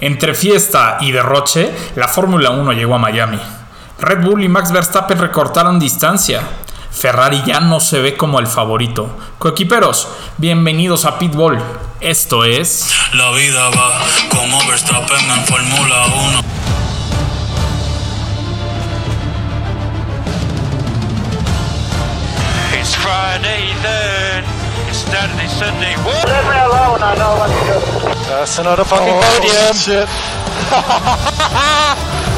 Entre 0.00 0.34
fiesta 0.34 0.96
y 1.00 1.12
derroche, 1.12 1.70
la 1.94 2.08
Fórmula 2.08 2.50
1 2.50 2.72
llegó 2.72 2.94
a 2.94 2.98
Miami. 2.98 3.38
Red 3.98 4.24
Bull 4.24 4.42
y 4.42 4.48
Max 4.48 4.72
Verstappen 4.72 5.18
recortaron 5.18 5.78
distancia. 5.78 6.40
Ferrari 6.90 7.42
ya 7.44 7.60
no 7.60 7.80
se 7.80 8.00
ve 8.00 8.16
como 8.16 8.40
el 8.40 8.46
favorito. 8.46 9.18
Coequiperos, 9.38 10.08
bienvenidos 10.38 11.04
a 11.04 11.18
Pitbull. 11.18 11.58
Esto 12.00 12.44
es. 12.44 12.90
La 13.12 13.30
vida 13.32 13.68
va 13.68 14.00
como 14.30 14.66
Verstappen 14.66 15.30
en 15.30 15.44
Fórmula 15.44 16.06
1. 16.06 16.40
It's 22.80 22.96
Friday. 22.96 23.70
It's 25.02 25.08
Saturday, 25.10 25.48
Sunday. 25.48 25.94
Whoa! 26.04 26.12
Leave 26.12 26.44
me 26.44 26.58
alone, 26.60 27.00
I 27.02 27.14
know 27.16 27.32
what 27.40 27.48
to 27.48 27.54
do. 27.64 27.78
That's 28.28 28.58
another 28.58 28.84
fucking 28.84 29.08
Oh, 29.08 29.22
podium. 29.40 29.74
shit. 29.74 30.06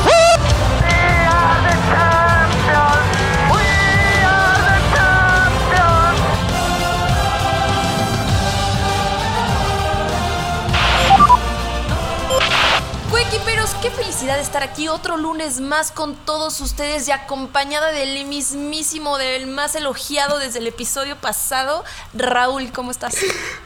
qué 13.83 13.91
felicidad 13.91 14.39
estar 14.39 14.63
aquí 14.63 14.87
otro 14.87 15.17
lunes 15.17 15.61
más 15.61 15.91
con 15.91 16.15
todos 16.15 16.61
ustedes 16.61 17.09
y 17.09 17.11
acompañada 17.11 17.91
del 17.91 18.25
mismísimo, 18.27 19.19
del 19.19 19.49
más 19.49 19.75
elogiado 19.75 20.39
desde 20.39 20.61
el 20.61 20.69
episodio 20.69 21.17
pasado, 21.17 21.83
Raúl, 22.15 22.71
¿cómo 22.71 22.93
estás? 22.93 23.17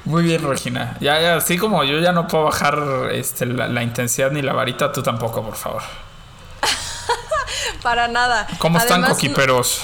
Muy 0.06 0.22
bien, 0.22 0.42
Regina. 0.42 0.96
Ya, 1.00 1.20
ya, 1.20 1.36
así 1.36 1.58
como 1.58 1.84
yo 1.84 1.98
ya 1.98 2.12
no 2.12 2.28
puedo 2.28 2.44
bajar 2.44 3.10
este, 3.12 3.44
la, 3.44 3.68
la 3.68 3.82
intensidad 3.82 4.30
ni 4.30 4.40
la 4.40 4.54
varita, 4.54 4.90
tú 4.90 5.02
tampoco, 5.02 5.42
por 5.42 5.54
favor. 5.54 5.82
Para 7.82 8.08
nada. 8.08 8.46
¿Cómo 8.58 8.78
están, 8.78 9.00
Además, 9.00 9.18
coquiperos? 9.18 9.82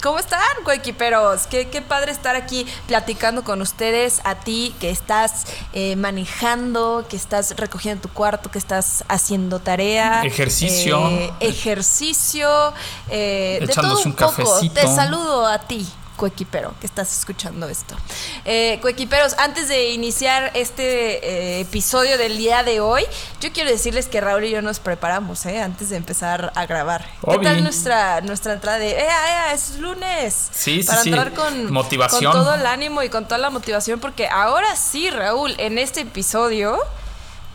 ¿Cómo 0.00 0.18
están, 0.18 0.40
coequiperos? 0.64 1.46
Qué, 1.48 1.68
qué 1.68 1.82
padre 1.82 2.12
estar 2.12 2.34
aquí 2.36 2.66
platicando 2.86 3.44
con 3.44 3.60
ustedes, 3.60 4.20
a 4.24 4.36
ti 4.36 4.74
que 4.80 4.90
estás 4.90 5.44
eh, 5.72 5.96
manejando, 5.96 7.04
que 7.08 7.16
estás 7.16 7.54
recogiendo 7.56 8.02
tu 8.02 8.08
cuarto, 8.08 8.50
que 8.50 8.58
estás 8.58 9.04
haciendo 9.08 9.58
tarea. 9.58 10.22
Ejercicio. 10.24 11.08
eh, 11.10 11.32
ejercicio. 11.40 12.72
eh, 13.10 13.58
de 13.66 13.72
todo 13.72 14.00
un, 14.00 14.06
un 14.08 14.12
poco. 14.14 14.32
cafecito. 14.36 14.74
Te 14.74 14.86
saludo 14.86 15.46
a 15.46 15.58
ti. 15.58 15.86
Coequipero, 16.22 16.72
que 16.80 16.86
estás 16.86 17.18
escuchando 17.18 17.68
esto. 17.68 17.96
Eh, 18.44 18.78
coequiperos, 18.80 19.34
antes 19.38 19.66
de 19.66 19.90
iniciar 19.90 20.52
este 20.54 21.56
eh, 21.56 21.60
episodio 21.62 22.16
del 22.16 22.36
día 22.38 22.62
de 22.62 22.78
hoy, 22.78 23.02
yo 23.40 23.52
quiero 23.52 23.68
decirles 23.68 24.06
que 24.06 24.20
Raúl 24.20 24.44
y 24.44 24.50
yo 24.50 24.62
nos 24.62 24.78
preparamos, 24.78 25.44
¿eh? 25.46 25.60
Antes 25.60 25.90
de 25.90 25.96
empezar 25.96 26.52
a 26.54 26.64
grabar. 26.66 27.04
¿Qué 27.24 27.28
Obvio. 27.28 27.42
tal 27.42 27.64
nuestra, 27.64 28.20
nuestra 28.20 28.52
entrada 28.52 28.78
de, 28.78 28.92
¡Ea, 28.92 29.48
ea! 29.48 29.52
Es 29.52 29.78
lunes! 29.80 30.50
Sí, 30.52 30.82
sí, 30.82 30.86
Para 30.86 31.02
sí. 31.02 31.08
entrar 31.08 31.32
con, 31.34 31.72
Motivación. 31.72 32.30
con 32.32 32.44
todo 32.44 32.54
el 32.54 32.66
ánimo 32.66 33.02
y 33.02 33.08
con 33.08 33.24
toda 33.24 33.38
la 33.38 33.50
motivación, 33.50 33.98
porque 33.98 34.28
ahora 34.28 34.76
sí, 34.76 35.10
Raúl, 35.10 35.56
en 35.58 35.76
este 35.76 36.02
episodio 36.02 36.78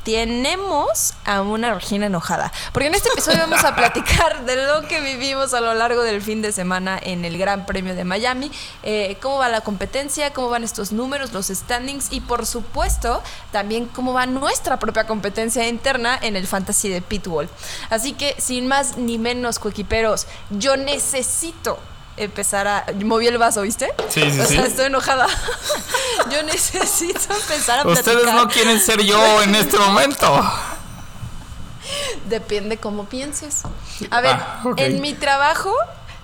tenemos 0.07 1.15
a 1.25 1.41
una 1.41 1.73
Regina 1.73 2.05
enojada. 2.05 2.53
Porque 2.71 2.87
en 2.87 2.95
este 2.95 3.09
episodio 3.09 3.39
vamos 3.39 3.65
a 3.65 3.75
platicar 3.75 4.45
de 4.45 4.55
lo 4.55 4.87
que 4.87 5.01
vivimos 5.01 5.53
a 5.53 5.59
lo 5.59 5.73
largo 5.73 6.01
del 6.01 6.21
fin 6.21 6.41
de 6.41 6.53
semana 6.53 6.97
en 7.03 7.25
el 7.25 7.37
Gran 7.37 7.65
Premio 7.65 7.93
de 7.93 8.05
Miami, 8.05 8.49
eh, 8.83 9.17
cómo 9.21 9.39
va 9.39 9.49
la 9.49 9.59
competencia, 9.59 10.31
cómo 10.31 10.47
van 10.47 10.63
estos 10.63 10.93
números, 10.93 11.33
los 11.33 11.47
standings 11.47 12.07
y 12.09 12.21
por 12.21 12.45
supuesto 12.45 13.21
también 13.51 13.85
cómo 13.85 14.13
va 14.13 14.25
nuestra 14.27 14.79
propia 14.79 15.05
competencia 15.05 15.67
interna 15.67 16.17
en 16.21 16.37
el 16.37 16.47
Fantasy 16.47 16.87
de 16.87 17.01
Pitbull. 17.01 17.49
Así 17.89 18.13
que 18.13 18.33
sin 18.37 18.65
más 18.65 18.95
ni 18.95 19.17
menos, 19.17 19.59
coequiperos, 19.59 20.25
yo 20.51 20.77
necesito 20.77 21.79
empezar 22.17 22.67
a... 22.67 22.85
Moví 23.03 23.27
el 23.27 23.37
vaso, 23.37 23.61
¿viste? 23.61 23.93
Sí, 24.09 24.21
sí, 24.31 24.39
o 24.39 24.45
sí. 24.45 24.55
sea, 24.55 24.65
estoy 24.65 24.85
enojada. 24.87 25.27
yo 26.31 26.43
necesito 26.43 27.33
empezar 27.33 27.79
a 27.79 27.83
platicar. 27.83 28.15
Ustedes 28.15 28.33
no 28.33 28.47
quieren 28.49 28.79
ser 28.79 29.01
yo 29.03 29.41
en 29.43 29.55
este 29.55 29.77
momento. 29.77 30.39
Depende 32.27 32.77
cómo 32.77 33.05
pienses. 33.05 33.63
A 34.09 34.21
ver, 34.21 34.35
Ah, 34.35 34.61
en 34.77 34.99
mi 35.01 35.13
trabajo 35.13 35.73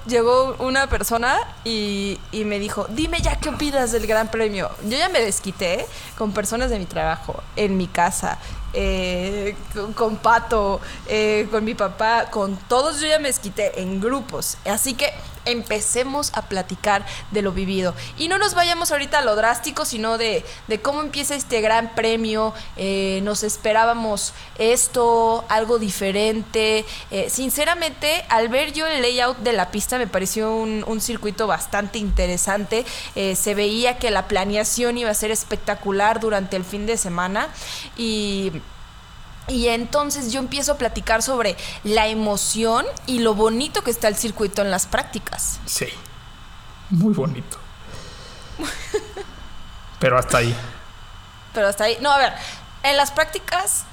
llegó 0.06 0.56
una 0.60 0.88
persona 0.88 1.40
y, 1.64 2.20
y 2.34 2.44
me 2.44 2.60
dijo, 2.60 2.86
dime 2.90 3.22
ya 3.22 3.38
qué 3.40 3.50
opinas 3.50 3.92
del 3.94 4.06
Gran 4.06 4.30
Premio. 4.30 4.70
Yo 4.84 4.98
ya 4.98 5.08
me 5.08 5.22
desquité 5.22 5.86
con 6.18 6.34
personas 6.34 6.70
de 6.70 6.80
mi 6.80 6.86
trabajo, 6.86 7.42
en 7.56 7.78
mi 7.78 7.88
casa, 7.88 8.38
eh, 8.74 9.56
con, 9.74 9.94
con 9.94 10.18
Pato, 10.18 10.82
eh, 11.08 11.48
con 11.50 11.64
mi 11.64 11.76
papá, 11.76 12.26
con 12.30 12.58
todos 12.58 13.00
yo 13.00 13.08
ya 13.08 13.20
me 13.20 13.30
desquité 13.30 13.80
en 13.82 14.02
grupos. 14.02 14.58
Así 14.66 14.96
que 14.96 15.14
empecemos 15.46 16.32
a 16.34 16.44
platicar 16.44 17.06
de 17.32 17.42
lo 17.42 17.52
vivido. 17.52 17.94
Y 18.18 18.28
no 18.28 18.38
nos 18.38 18.54
vayamos 18.54 18.92
ahorita 18.92 19.20
a 19.20 19.22
lo 19.22 19.36
drástico, 19.36 19.86
sino 19.86 20.18
de, 20.18 20.46
de 20.68 20.82
cómo 20.82 21.02
empieza 21.02 21.36
este 21.36 21.62
gran 21.62 21.96
premio. 21.96 22.54
Eh, 22.78 23.22
nos 23.24 23.44
esperábamos 23.44 24.34
esto, 24.58 25.46
algo 25.50 25.80
diferente. 25.80 26.86
Eh, 27.12 27.30
sinceramente, 27.30 28.26
al 28.30 28.48
ver 28.50 28.74
yo 28.74 28.88
el 28.88 29.02
layout 29.02 29.38
de 29.40 29.54
la 29.54 29.72
pista, 29.72 29.98
me 29.98 30.08
pareció 30.08 30.54
un, 30.56 30.84
un 30.88 31.02
circuito 31.02 31.48
bastante 31.48 32.00
interesante. 32.00 32.86
Eh, 33.16 33.36
se 33.36 33.56
veía 33.56 33.98
que 33.98 34.12
la 34.12 34.28
planeación 34.28 34.98
iba 34.98 35.10
a 35.10 35.14
ser 35.14 35.32
espectacular 35.32 36.20
durante 36.20 36.56
el 36.56 36.64
fin 36.64 36.86
de 36.86 36.98
semana. 36.98 37.50
Y 37.98 38.52
y 39.48 39.68
entonces 39.68 40.32
yo 40.32 40.40
empiezo 40.40 40.74
a 40.74 40.78
platicar 40.78 41.22
sobre 41.24 41.56
la 41.84 42.08
emoción 42.08 42.86
y 43.06 43.20
lo 43.20 43.34
bonito 43.34 43.84
que 43.84 43.92
está 43.92 44.08
el 44.08 44.16
circuito 44.16 44.62
en 44.62 44.72
las 44.72 44.86
prácticas. 44.86 45.60
Sí. 45.66 45.88
Muy 46.90 47.14
bonito. 47.14 47.58
Pero 50.00 50.18
hasta 50.18 50.38
ahí. 50.40 50.56
Pero 51.54 51.68
hasta 51.68 51.86
ahí, 51.86 51.98
no, 52.02 52.12
a 52.12 52.18
ver, 52.18 52.34
en 52.84 52.98
las 52.98 53.12
prácticas 53.12 53.84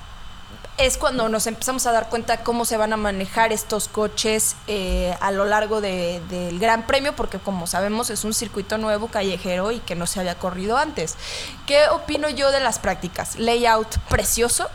es 0.78 0.96
cuando 0.96 1.28
nos 1.28 1.46
empezamos 1.46 1.86
a 1.86 1.92
dar 1.92 2.08
cuenta 2.08 2.38
cómo 2.42 2.64
se 2.64 2.76
van 2.78 2.92
a 2.94 2.96
manejar 2.96 3.52
estos 3.52 3.86
coches 3.86 4.56
eh, 4.66 5.14
a 5.20 5.30
lo 5.30 5.44
largo 5.44 5.80
de- 5.82 6.22
del 6.30 6.58
Gran 6.58 6.86
Premio, 6.86 7.14
porque 7.14 7.38
como 7.38 7.66
sabemos 7.66 8.08
es 8.08 8.24
un 8.24 8.32
circuito 8.32 8.78
nuevo, 8.78 9.08
callejero 9.08 9.72
y 9.72 9.80
que 9.80 9.94
no 9.94 10.06
se 10.06 10.20
había 10.20 10.36
corrido 10.36 10.78
antes. 10.78 11.16
¿Qué 11.66 11.86
opino 11.90 12.30
yo 12.30 12.50
de 12.50 12.60
las 12.60 12.78
prácticas? 12.78 13.36
Layout 13.36 13.98
precioso. 14.08 14.68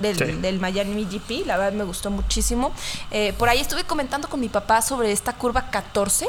Del, 0.00 0.16
Sí. 0.16 0.24
del 0.24 0.58
Miami 0.60 1.04
GP, 1.04 1.46
la 1.46 1.56
verdad 1.56 1.72
me 1.72 1.84
gustó 1.84 2.10
muchísimo. 2.10 2.72
Eh, 3.10 3.32
por 3.38 3.48
ahí 3.48 3.60
estuve 3.60 3.84
comentando 3.84 4.28
con 4.28 4.40
mi 4.40 4.48
papá 4.48 4.82
sobre 4.82 5.12
esta 5.12 5.34
curva 5.34 5.70
14, 5.70 6.28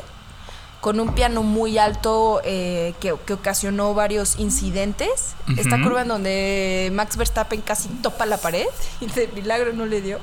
con 0.81 0.99
un 0.99 1.13
piano 1.13 1.43
muy 1.43 1.77
alto 1.77 2.41
eh, 2.43 2.93
que, 2.99 3.15
que 3.25 3.33
ocasionó 3.33 3.93
varios 3.93 4.39
incidentes. 4.39 5.35
Esta 5.57 5.81
curva 5.81 6.01
en 6.01 6.07
donde 6.07 6.89
Max 6.93 7.17
Verstappen 7.17 7.61
casi 7.61 7.87
topa 7.87 8.25
la 8.25 8.37
pared 8.37 8.65
y 8.99 9.05
de 9.07 9.27
milagro 9.27 9.73
no 9.73 9.85
le 9.85 10.01
dio. 10.01 10.19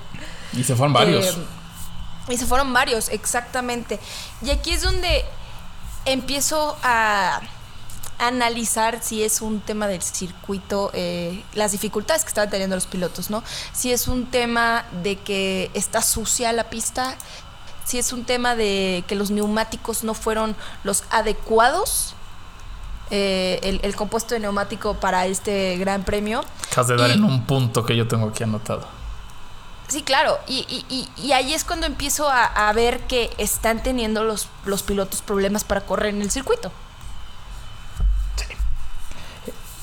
Y 0.53 0.65
se 0.65 0.75
fueron 0.75 0.93
varios. 0.93 1.25
Eh, 1.27 1.39
y 2.31 2.37
se 2.37 2.45
fueron 2.47 2.73
varios, 2.73 3.09
exactamente. 3.09 3.99
Y 4.43 4.51
aquí 4.51 4.73
es 4.73 4.83
donde 4.83 5.25
empiezo 6.05 6.77
a 6.83 7.41
analizar 8.19 8.99
si 9.03 9.23
es 9.23 9.41
un 9.41 9.61
tema 9.61 9.87
del 9.87 10.03
circuito, 10.03 10.91
eh, 10.95 11.45
las 11.55 11.73
dificultades 11.73 12.23
que 12.25 12.29
estaban 12.29 12.51
teniendo 12.51 12.77
los 12.77 12.87
pilotos, 12.87 13.31
¿no? 13.31 13.43
Si 13.73 13.93
es 13.93 14.09
un 14.09 14.27
tema 14.27 14.85
de 15.03 15.17
que 15.17 15.71
está 15.75 16.03
sucia 16.03 16.53
la 16.53 16.65
pista, 16.71 17.15
si 17.85 17.99
es 17.99 18.13
un 18.13 18.25
tema 18.25 18.55
de 18.57 19.05
que 19.07 19.15
los 19.15 19.31
neumáticos 19.31 20.05
no 20.05 20.15
fueron 20.15 20.57
los 20.85 21.05
adecuados, 21.11 22.15
eh, 23.11 23.61
el, 23.63 23.81
el 23.83 23.97
compuesto 23.97 24.35
de 24.35 24.41
neumático 24.41 24.95
para 24.95 25.25
este 25.27 25.77
gran 25.79 26.03
premio. 26.05 26.45
Acabas 26.71 26.89
de 26.89 26.97
dar 26.97 27.11
y- 27.11 27.13
en 27.15 27.25
un 27.25 27.45
punto 27.47 27.85
que 27.87 27.97
yo 27.97 28.07
tengo 28.07 28.29
aquí 28.29 28.43
anotado. 28.45 28.87
Sí, 29.89 30.03
claro. 30.03 30.39
Y, 30.47 30.67
y- 30.69 30.85
y- 30.95 31.09
y 31.27 31.33
ahí 31.33 31.55
es 31.55 31.65
cuando 31.65 31.87
empiezo 31.87 32.29
a, 32.29 32.45
a 32.45 32.71
ver 32.75 33.01
que 33.07 33.31
están 33.39 33.83
teniendo 33.83 34.23
los, 34.25 34.49
los 34.67 34.83
pilotos 34.83 35.23
problemas 35.23 35.65
para 35.65 35.81
correr 35.83 36.15
en 36.15 36.21
el 36.21 36.31
circuito. 36.31 36.71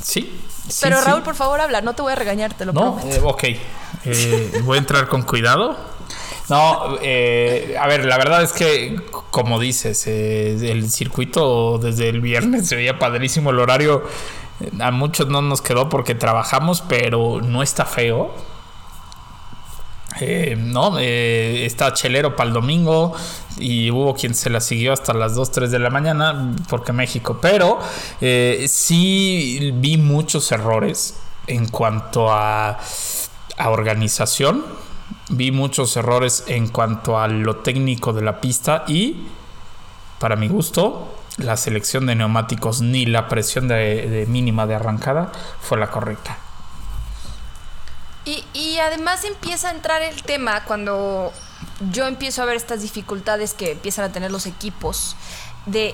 Sí. 0.06 0.40
sí, 0.70 0.80
Pero 0.84 1.00
sí. 1.00 1.06
Raúl, 1.06 1.24
por 1.24 1.34
favor, 1.36 1.60
habla. 1.60 1.82
No 1.82 1.96
te 1.96 2.02
voy 2.04 2.12
a 2.12 2.16
regañar, 2.16 2.54
te 2.54 2.64
lo 2.66 2.74
No, 2.74 2.96
prometo. 2.98 3.16
eh, 3.16 3.22
ok. 3.24 3.44
Eh, 4.06 4.62
voy 4.64 4.76
a 4.76 4.80
entrar 4.80 5.08
con 5.08 5.24
cuidado. 5.24 5.76
No, 6.48 6.98
eh, 7.02 7.76
a 7.80 7.88
ver, 7.88 8.06
la 8.06 8.18
verdad 8.18 8.44
es 8.44 8.54
que, 8.54 8.96
como 9.32 9.60
dices, 9.60 10.06
eh, 10.06 10.72
el 10.72 10.92
circuito 10.92 11.80
desde 11.80 12.08
el 12.10 12.22
viernes 12.22 12.68
se 12.68 12.76
veía 12.76 13.00
padrísimo. 13.00 13.50
El 13.50 13.60
horario 13.60 14.04
a 14.80 14.92
muchos 14.92 15.28
no 15.28 15.42
nos 15.42 15.64
quedó 15.64 15.90
porque 15.90 16.14
trabajamos, 16.14 16.82
pero 16.88 17.42
no 17.42 17.64
está 17.64 17.86
feo. 17.86 18.32
Eh, 20.20 20.56
no, 20.58 20.98
eh, 20.98 21.66
está 21.66 21.94
chelero 21.94 22.36
para 22.36 22.48
el 22.48 22.54
domingo 22.54 23.14
y 23.58 23.92
hubo 23.92 24.14
quien 24.16 24.34
se 24.34 24.50
la 24.50 24.62
siguió 24.62 24.94
hasta 24.94 25.14
las 25.14 25.36
2, 25.36 25.52
3 25.52 25.72
de 25.72 25.80
la 25.80 25.90
mañana 25.90 26.54
porque 26.70 26.94
México, 26.94 27.40
pero 27.42 27.80
eh, 28.22 28.66
sí 28.70 29.72
vi 29.76 29.98
muchos 29.98 30.52
errores 30.52 31.18
en 31.48 31.68
cuanto 31.68 32.32
a 32.32 32.80
organización, 33.66 34.66
vi 35.30 35.52
muchos 35.52 35.96
errores 35.98 36.46
en 36.48 36.68
cuanto 36.70 37.20
a 37.20 37.28
lo 37.28 37.58
técnico 37.58 38.14
de 38.14 38.22
la 38.22 38.40
pista 38.42 38.84
y, 38.88 39.28
para 40.20 40.36
mi 40.36 40.48
gusto, 40.48 41.14
la 41.38 41.58
selección 41.58 42.06
de 42.06 42.16
neumáticos 42.16 42.82
ni 42.82 43.06
la 43.06 43.28
presión 43.28 43.68
de 43.68 44.26
mínima 44.30 44.66
de 44.66 44.76
arrancada 44.76 45.32
fue 45.62 45.78
la 45.78 45.92
correcta. 45.92 46.45
Y, 48.26 48.44
y 48.54 48.80
además 48.80 49.24
empieza 49.24 49.70
a 49.70 49.72
entrar 49.72 50.02
el 50.02 50.24
tema 50.24 50.66
cuando 50.66 51.32
yo 51.92 52.08
empiezo 52.08 52.42
a 52.42 52.46
ver 52.46 52.56
estas 52.56 52.82
dificultades 52.82 53.54
que 53.54 53.72
empiezan 53.72 54.06
a 54.06 54.12
tener 54.12 54.32
los 54.32 54.46
equipos 54.46 55.16
de 55.66 55.94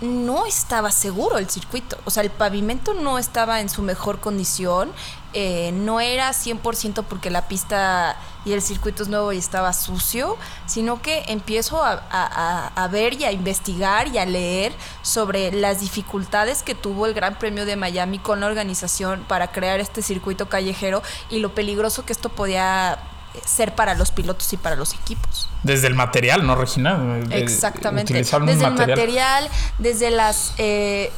no 0.00 0.46
estaba 0.46 0.90
seguro 0.92 1.38
el 1.38 1.48
circuito, 1.50 1.98
o 2.04 2.10
sea, 2.10 2.22
el 2.22 2.30
pavimento 2.30 2.94
no 2.94 3.18
estaba 3.18 3.60
en 3.60 3.68
su 3.68 3.82
mejor 3.82 4.20
condición, 4.20 4.92
eh, 5.34 5.72
no 5.72 6.00
era 6.00 6.32
100% 6.32 7.02
porque 7.04 7.30
la 7.30 7.48
pista 7.48 8.16
y 8.44 8.52
el 8.52 8.62
circuito 8.62 9.02
es 9.02 9.08
nuevo 9.08 9.32
y 9.32 9.38
estaba 9.38 9.72
sucio, 9.72 10.36
sino 10.66 11.02
que 11.02 11.24
empiezo 11.28 11.82
a, 11.82 11.92
a- 11.92 12.00
a- 12.10 12.68
a 12.84 12.88
ver 12.88 13.14
y 13.14 13.24
a 13.24 13.32
investigar 13.32 14.08
y 14.08 14.18
a 14.18 14.24
leer 14.24 14.72
sobre 15.02 15.50
las 15.52 15.80
dificultades 15.80 16.62
que 16.62 16.74
tuvo 16.74 17.04
el 17.06 17.12
Gran 17.12 17.38
Premio 17.38 17.66
de 17.66 17.76
Miami 17.76 18.18
con 18.20 18.40
la 18.40 18.46
organización 18.46 19.24
para 19.28 19.50
crear 19.52 19.80
este 19.80 20.00
circuito 20.02 20.48
callejero 20.48 21.02
y 21.28 21.40
lo 21.40 21.54
peligroso 21.54 22.04
que 22.06 22.12
esto 22.12 22.28
podía 22.30 22.98
ser 23.44 23.74
para 23.74 23.94
los 23.94 24.10
pilotos 24.10 24.52
y 24.52 24.56
para 24.56 24.74
los 24.76 24.94
equipos. 24.94 25.48
Desde 25.62 25.86
el 25.86 25.94
material, 25.94 26.46
¿no, 26.46 26.54
Regina? 26.54 26.98
Eh, 27.30 27.38
Exactamente. 27.40 28.12
Desde 28.14 28.36
el 28.36 28.72
material, 28.74 29.48
desde 29.78 30.10
las 30.10 30.54
eh, 30.58 31.12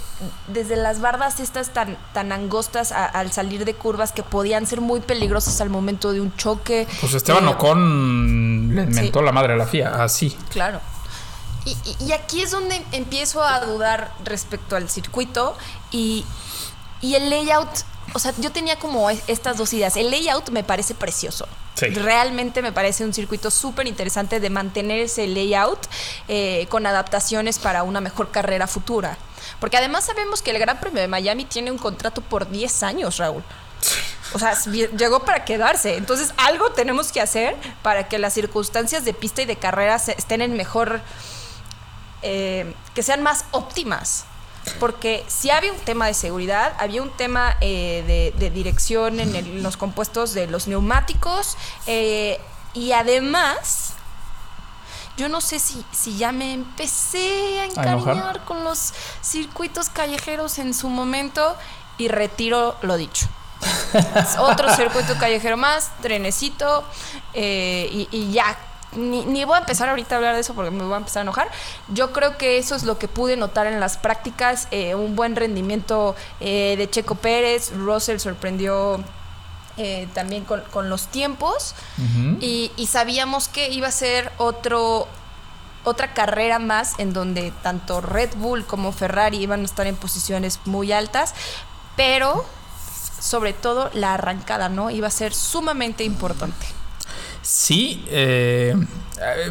desde 0.48 0.76
las 0.76 1.00
bardas 1.00 1.40
estas 1.40 1.70
tan, 1.70 1.96
tan 2.12 2.30
angostas 2.32 2.92
a- 2.92 3.06
al 3.06 3.32
salir 3.32 3.64
de 3.64 3.72
curvas 3.74 4.12
que 4.12 4.22
podían 4.22 4.66
ser 4.66 4.80
muy 4.82 5.00
peligrosas 5.00 5.60
al 5.62 5.70
momento 5.70 6.12
de 6.12 6.20
un 6.20 6.34
choque. 6.36 6.86
Pues 7.00 7.14
Esteban 7.14 7.44
Eh, 7.46 7.52
Ocon 7.52 8.74
le 8.74 8.84
sí. 8.86 8.90
mentó 8.92 9.22
la 9.22 9.32
madre 9.32 9.54
a 9.54 9.56
la 9.56 9.66
FIA, 9.66 10.02
así. 10.02 10.36
Claro. 10.50 10.80
Y- 11.64 11.76
y 12.06 12.12
aquí 12.12 12.42
es 12.42 12.50
donde 12.50 12.82
empiezo 12.92 13.42
a 13.42 13.60
dudar 13.60 14.12
respecto 14.24 14.76
al 14.76 14.88
circuito 14.90 15.56
y, 15.90 16.24
y 17.00 17.14
el 17.14 17.30
layout. 17.30 17.68
O 18.12 18.18
sea, 18.18 18.32
yo 18.38 18.50
tenía 18.52 18.76
como 18.78 19.08
es- 19.10 19.22
estas 19.28 19.56
dos 19.56 19.72
ideas. 19.72 19.96
El 19.96 20.10
layout 20.10 20.50
me 20.50 20.64
parece 20.64 20.94
precioso. 20.94 21.46
Sí. 21.76 21.86
Realmente 21.86 22.60
me 22.62 22.72
parece 22.72 23.04
un 23.04 23.14
circuito 23.14 23.50
súper 23.50 23.86
interesante 23.86 24.40
de 24.40 24.50
mantener 24.50 25.00
ese 25.00 25.26
layout 25.26 25.78
eh, 26.28 26.66
con 26.68 26.86
adaptaciones 26.86 27.58
para 27.58 27.82
una 27.84 28.00
mejor 28.00 28.30
carrera 28.30 28.66
futura. 28.66 29.16
Porque 29.60 29.76
además 29.76 30.04
sabemos 30.06 30.42
que 30.42 30.50
el 30.50 30.58
Gran 30.58 30.80
Premio 30.80 31.00
de 31.00 31.08
Miami 31.08 31.44
tiene 31.44 31.70
un 31.70 31.78
contrato 31.78 32.20
por 32.20 32.50
10 32.50 32.82
años, 32.82 33.16
Raúl. 33.18 33.42
O 34.32 34.38
sea, 34.38 34.54
llegó 34.96 35.20
para 35.24 35.44
quedarse. 35.44 35.96
Entonces, 35.96 36.32
algo 36.36 36.70
tenemos 36.72 37.10
que 37.12 37.20
hacer 37.20 37.56
para 37.82 38.08
que 38.08 38.18
las 38.18 38.34
circunstancias 38.34 39.04
de 39.04 39.12
pista 39.14 39.42
y 39.42 39.46
de 39.46 39.56
carrera 39.56 39.98
se- 39.98 40.12
estén 40.18 40.40
en 40.42 40.56
mejor. 40.56 41.00
eh, 42.22 42.74
que 42.94 43.02
sean 43.02 43.22
más 43.22 43.46
óptimas. 43.50 44.24
Porque 44.78 45.24
si 45.28 45.50
había 45.50 45.72
un 45.72 45.78
tema 45.80 46.06
de 46.06 46.14
seguridad, 46.14 46.74
había 46.78 47.02
un 47.02 47.10
tema 47.10 47.56
eh, 47.60 48.04
de, 48.06 48.38
de 48.38 48.50
dirección 48.50 49.18
en, 49.20 49.34
el- 49.34 49.46
en 49.46 49.62
los 49.62 49.76
compuestos 49.76 50.34
de 50.34 50.46
los 50.46 50.66
neumáticos. 50.68 51.56
eh, 51.86 52.40
y 52.72 52.92
además, 52.92 53.94
yo 55.16 55.28
no 55.28 55.40
sé 55.40 55.58
si, 55.58 55.84
si 55.90 56.16
ya 56.16 56.30
me 56.30 56.52
empecé 56.54 57.60
a 57.60 57.64
encariñar 57.64 58.44
con 58.44 58.62
los 58.64 58.92
circuitos 59.22 59.88
callejeros 59.88 60.58
en 60.58 60.72
su 60.72 60.88
momento 60.88 61.56
y 61.98 62.08
retiro 62.08 62.76
lo 62.82 62.96
dicho. 62.96 63.26
Otro 64.38 64.74
circuito 64.76 65.18
callejero 65.18 65.56
más, 65.56 65.90
trenecito, 66.00 66.84
eh, 67.34 67.88
y, 67.92 68.08
y 68.12 68.32
ya. 68.32 68.56
Ni, 68.96 69.24
ni 69.24 69.44
voy 69.44 69.54
a 69.54 69.60
empezar 69.60 69.88
ahorita 69.88 70.16
a 70.16 70.18
hablar 70.18 70.34
de 70.34 70.40
eso 70.40 70.54
porque 70.54 70.70
me 70.72 70.82
voy 70.82 70.94
a 70.94 70.96
empezar 70.96 71.20
a 71.20 71.22
enojar. 71.22 71.48
Yo 71.88 72.12
creo 72.12 72.36
que 72.36 72.58
eso 72.58 72.74
es 72.74 72.82
lo 72.82 72.98
que 72.98 73.06
pude 73.06 73.36
notar 73.36 73.66
en 73.66 73.78
las 73.78 73.96
prácticas. 73.96 74.66
eh, 74.72 74.94
un 74.94 75.14
buen 75.14 75.36
rendimiento 75.36 76.16
eh, 76.40 76.74
de 76.76 76.90
Checo 76.90 77.14
Pérez. 77.14 77.72
Russell 77.72 78.18
sorprendió 78.18 79.02
eh, 79.76 80.08
también 80.12 80.44
con, 80.44 80.62
con 80.72 80.90
los 80.90 81.06
tiempos. 81.06 81.74
y, 82.40 82.72
y 82.76 82.86
sabíamos 82.88 83.48
que 83.48 83.68
iba 83.70 83.86
a 83.88 83.92
ser 83.92 84.32
otro, 84.38 85.06
otra 85.84 86.12
carrera 86.12 86.58
más 86.58 86.94
en 86.98 87.12
donde 87.12 87.52
tanto 87.62 88.00
Red 88.00 88.30
Bull 88.36 88.66
como 88.66 88.90
Ferrari 88.92 89.38
iban 89.38 89.62
a 89.62 89.64
estar 89.64 89.86
en 89.86 89.94
posiciones 89.96 90.58
muy 90.64 90.90
altas. 90.92 91.34
Pero 91.96 92.44
sobre 93.20 93.52
todo 93.52 93.90
la 93.92 94.14
arrancada, 94.14 94.68
¿no? 94.68 94.90
Iba 94.90 95.08
a 95.08 95.10
ser 95.10 95.34
sumamente 95.34 96.02
importante. 96.02 96.66
Sí, 97.42 98.04
eh, 98.08 98.74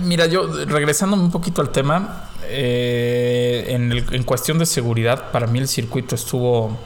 mira, 0.01 0.27
yo 0.27 0.47
regresando 0.65 1.15
un 1.15 1.31
poquito 1.31 1.61
al 1.61 1.69
tema, 1.69 2.29
eh, 2.43 3.65
en, 3.69 3.91
en 3.91 4.23
cuestión 4.23 4.59
de 4.59 4.65
seguridad, 4.65 5.31
para 5.31 5.47
mí 5.47 5.59
el 5.59 5.67
circuito 5.67 6.15
estuvo 6.15 6.77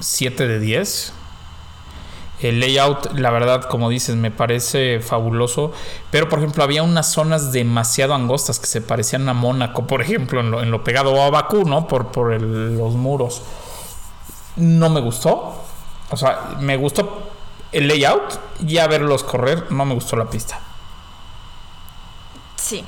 7 0.00 0.46
de 0.46 0.58
10. 0.58 1.12
El 2.40 2.58
layout, 2.58 3.16
la 3.16 3.30
verdad, 3.30 3.62
como 3.64 3.88
dices, 3.88 4.16
me 4.16 4.32
parece 4.32 4.98
fabuloso. 4.98 5.72
Pero, 6.10 6.28
por 6.28 6.40
ejemplo, 6.40 6.64
había 6.64 6.82
unas 6.82 7.12
zonas 7.12 7.52
demasiado 7.52 8.14
angostas 8.14 8.58
que 8.58 8.66
se 8.66 8.80
parecían 8.80 9.28
a 9.28 9.32
Mónaco, 9.32 9.86
por 9.86 10.02
ejemplo, 10.02 10.40
en 10.40 10.50
lo, 10.50 10.60
en 10.62 10.72
lo 10.72 10.82
pegado 10.82 11.22
a 11.22 11.30
Bakú, 11.30 11.64
¿no? 11.64 11.86
Por, 11.86 12.08
por 12.10 12.42
los 12.42 12.94
muros. 12.94 13.42
No 14.56 14.90
me 14.90 15.00
gustó. 15.00 15.54
O 16.10 16.16
sea, 16.16 16.56
me 16.58 16.76
gustó 16.76 17.31
el 17.72 17.88
layout 17.88 18.38
y 18.66 18.78
a 18.78 18.86
verlos 18.86 19.24
correr, 19.24 19.70
no 19.72 19.84
me 19.84 19.94
gustó 19.94 20.16
la 20.16 20.28
pista. 20.30 20.60
Sí. 22.56 22.84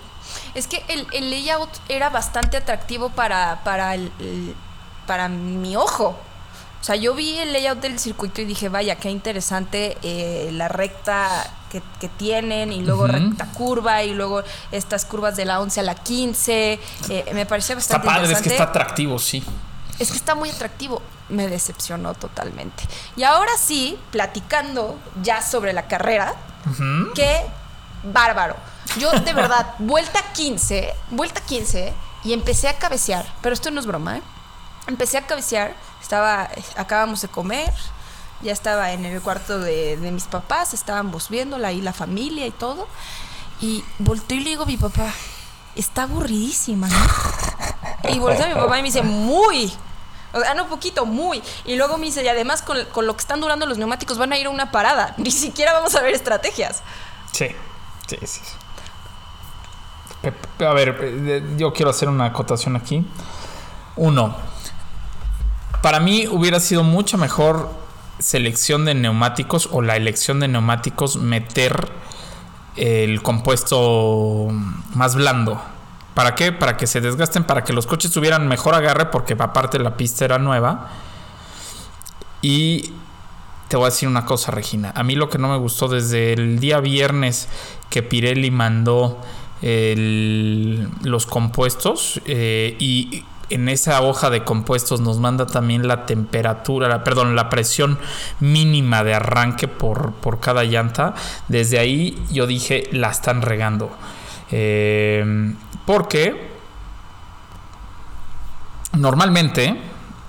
Es 0.55 0.67
que 0.67 0.85
el, 0.89 1.07
el 1.13 1.31
layout 1.31 1.71
era 1.89 2.11
bastante 2.11 2.57
atractivo 2.57 3.11
para, 3.11 3.63
para, 3.65 3.95
el, 3.95 4.13
el- 4.21 4.55
para 5.07 5.29
mi 5.29 5.77
ojo. 5.77 6.17
O 6.81 6.85
sea, 6.85 6.97
yo 6.97 7.15
vi 7.15 7.39
el 7.39 7.53
layout 7.53 7.81
del 7.81 7.99
circuito 7.99 8.43
y 8.43 8.45
dije, 8.45 8.69
vaya, 8.69 8.97
qué 8.97 9.11
interesante 9.11 9.97
eh, 10.03 10.51
la 10.53 10.69
recta 10.69 11.29
que, 11.73 11.83
que 11.99 12.09
tienen 12.09 12.73
y 12.73 12.83
luego 12.83 13.07
recta 13.07 13.47
curva 13.53 14.03
y 14.03 14.13
luego 14.13 14.43
estas 14.71 15.07
curvas 15.07 15.35
de 15.35 15.47
la 15.47 15.61
11 15.61 15.81
a 15.81 15.83
la 15.83 15.95
15. 15.95 16.79
eh, 17.09 17.25
me 17.35 17.47
parecía 17.47 17.77
Está 17.77 17.97
bastante 17.99 18.07
padre, 18.21 18.33
es 18.35 18.43
que 18.43 18.51
está 18.51 18.65
atractivo, 18.65 19.19
sí. 19.19 19.43
Es 19.99 20.11
que 20.11 20.17
está 20.17 20.35
muy 20.35 20.51
atractivo. 20.51 21.01
Me 21.29 21.49
decepcionó 21.49 22.15
totalmente. 22.15 22.85
Y 23.17 23.23
ahora 23.23 23.53
sí, 23.59 23.99
platicando 24.11 24.99
ya 25.23 25.43
sobre 25.43 25.73
la 25.73 25.87
carrera, 25.87 26.35
qué 27.15 27.47
bárbaro. 28.05 28.57
Yo 28.99 29.11
de 29.13 29.33
verdad, 29.33 29.75
vuelta 29.79 30.21
15, 30.33 30.93
vuelta 31.11 31.41
15 31.41 31.93
y 32.25 32.33
empecé 32.33 32.69
a 32.69 32.79
cabecear, 32.79 33.27
pero 33.43 33.55
esto 33.55 33.71
no 33.71 33.81
es 33.81 33.87
broma, 33.87 34.19
¿eh? 34.19 34.23
Empecé 34.87 35.19
a 35.19 35.27
cabecear, 35.27 35.75
estaba, 36.03 36.51
acabamos 36.77 37.23
de 37.23 37.29
comer, 37.29 37.73
ya 38.43 38.53
estaba 38.53 38.93
en 38.93 39.05
el 39.05 39.21
cuarto 39.23 39.59
de, 39.59 39.97
de 39.97 40.13
mis 40.13 40.25
papás, 40.25 40.75
estábamos 40.75 41.31
viéndola 41.31 41.69
ahí 41.69 41.81
la 41.81 41.93
familia 41.93 42.47
y 42.47 42.51
todo, 42.51 42.87
y 43.61 43.83
volteo 43.99 44.39
y 44.39 44.45
le 44.45 44.51
digo 44.51 44.65
a 44.65 44.67
mi 44.67 44.77
papá, 44.77 45.11
está 45.75 46.03
aburridísima, 46.03 46.89
¿no? 46.89 46.97
Y 48.09 48.19
volteo 48.19 48.45
a 48.45 48.49
mi 48.49 48.55
papá 48.55 48.79
y 48.79 48.83
me 48.83 48.89
dice, 48.89 49.03
muy. 49.03 49.73
O 50.33 50.41
sea, 50.41 50.55
no 50.55 50.69
poquito, 50.69 51.07
muy. 51.07 51.43
Y 51.65 51.77
luego 51.77 51.97
me 51.97 52.07
dice, 52.07 52.25
y 52.25 52.29
además 52.29 52.63
con, 52.63 52.85
con 52.87 53.07
lo 53.07 53.15
que 53.15 53.21
están 53.21 53.41
durando 53.41 53.67
los 53.67 53.79
neumáticos 53.79 54.19
van 54.19 54.33
a 54.33 54.39
ir 54.39 54.47
a 54.47 54.51
una 54.51 54.71
parada. 54.71 55.15
Ni 55.19 55.31
siquiera 55.31 55.73
vamos 55.73 55.95
a 55.95 56.03
ver 56.03 56.15
estrategias. 56.15 56.83
Sí, 57.33 57.49
sí, 58.07 58.19
sí. 58.23 58.41
A 60.65 60.73
ver, 60.73 61.57
yo 61.57 61.73
quiero 61.73 61.91
hacer 61.91 62.09
una 62.09 62.27
acotación 62.27 62.77
aquí. 62.77 63.05
Uno, 63.97 64.35
para 65.83 66.01
mí 66.01 66.27
hubiera 66.27 66.61
sido 66.61 66.83
mucho 66.83 67.19
mejor 67.19 67.71
selección 68.19 68.85
de 68.85 68.95
neumáticos 68.95 69.69
o 69.71 69.83
la 69.83 69.97
elección 69.97 70.41
de 70.41 70.49
neumáticos 70.49 71.17
meter 71.17 71.91
el 72.77 73.23
compuesto 73.23 74.49
más 74.95 75.15
blando. 75.15 75.61
¿Para 76.15 76.35
qué? 76.35 76.53
Para 76.53 76.77
que 76.77 76.87
se 76.87 77.01
desgasten, 77.01 77.45
para 77.45 77.65
que 77.65 77.73
los 77.73 77.87
coches 77.87 78.13
tuvieran 78.13 78.47
mejor 78.47 78.75
agarre, 78.75 79.07
porque 79.07 79.35
aparte 79.39 79.79
la 79.79 79.97
pista 79.97 80.25
era 80.25 80.39
nueva. 80.39 80.91
Y 82.41 82.93
te 83.69 83.77
voy 83.77 83.87
a 83.87 83.91
decir 83.91 84.09
una 84.09 84.25
cosa, 84.25 84.53
Regina. 84.53 84.93
A 84.95 85.03
mí 85.03 85.17
lo 85.17 85.29
que 85.29 85.39
no 85.39 85.49
me 85.49 85.59
gustó 85.59 85.89
desde 85.89 86.35
el 86.35 86.61
día 86.61 86.79
viernes 86.81 87.49
que 87.91 88.03
Pirelli 88.03 88.51
mandó 88.51 89.21
los 89.63 91.25
compuestos 91.25 92.21
eh, 92.27 92.77
y 92.79 93.25
en 93.49 93.71
esa 93.71 94.03
hoja 94.03 94.29
de 94.29 94.45
compuestos 94.45 95.01
nos 95.01 95.21
manda 95.21 95.47
también 95.47 95.89
la 95.89 96.05
temperatura, 96.05 96.87
la, 96.89 97.03
perdón, 97.03 97.35
la 97.35 97.49
presión 97.49 97.99
mínima 98.41 99.05
de 99.05 99.15
arranque 99.15 99.67
por, 99.67 100.13
por 100.13 100.39
cada 100.41 100.65
llanta. 100.65 101.15
Desde 101.49 101.79
ahí 101.79 102.23
yo 102.31 102.47
dije, 102.47 102.89
la 102.93 103.11
están 103.11 103.43
regando. 103.43 103.91
Eh, 104.51 105.55
porque 105.87 106.51
normalmente 108.93 109.81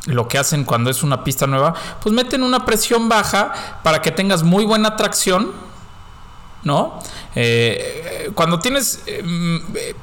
lo 0.05 0.27
que 0.27 0.37
hacen 0.37 0.63
cuando 0.65 0.89
es 0.89 1.03
una 1.03 1.23
pista 1.23 1.47
nueva, 1.47 1.73
pues 2.01 2.13
meten 2.13 2.43
una 2.43 2.65
presión 2.65 3.09
baja 3.09 3.79
para 3.83 4.01
que 4.01 4.11
tengas 4.11 4.43
muy 4.43 4.65
buena 4.65 4.95
tracción, 4.95 5.51
¿no? 6.65 6.99
Eh, 7.35 8.31
cuando 8.33 8.59
tienes 8.59 9.03
eh, 9.05 9.23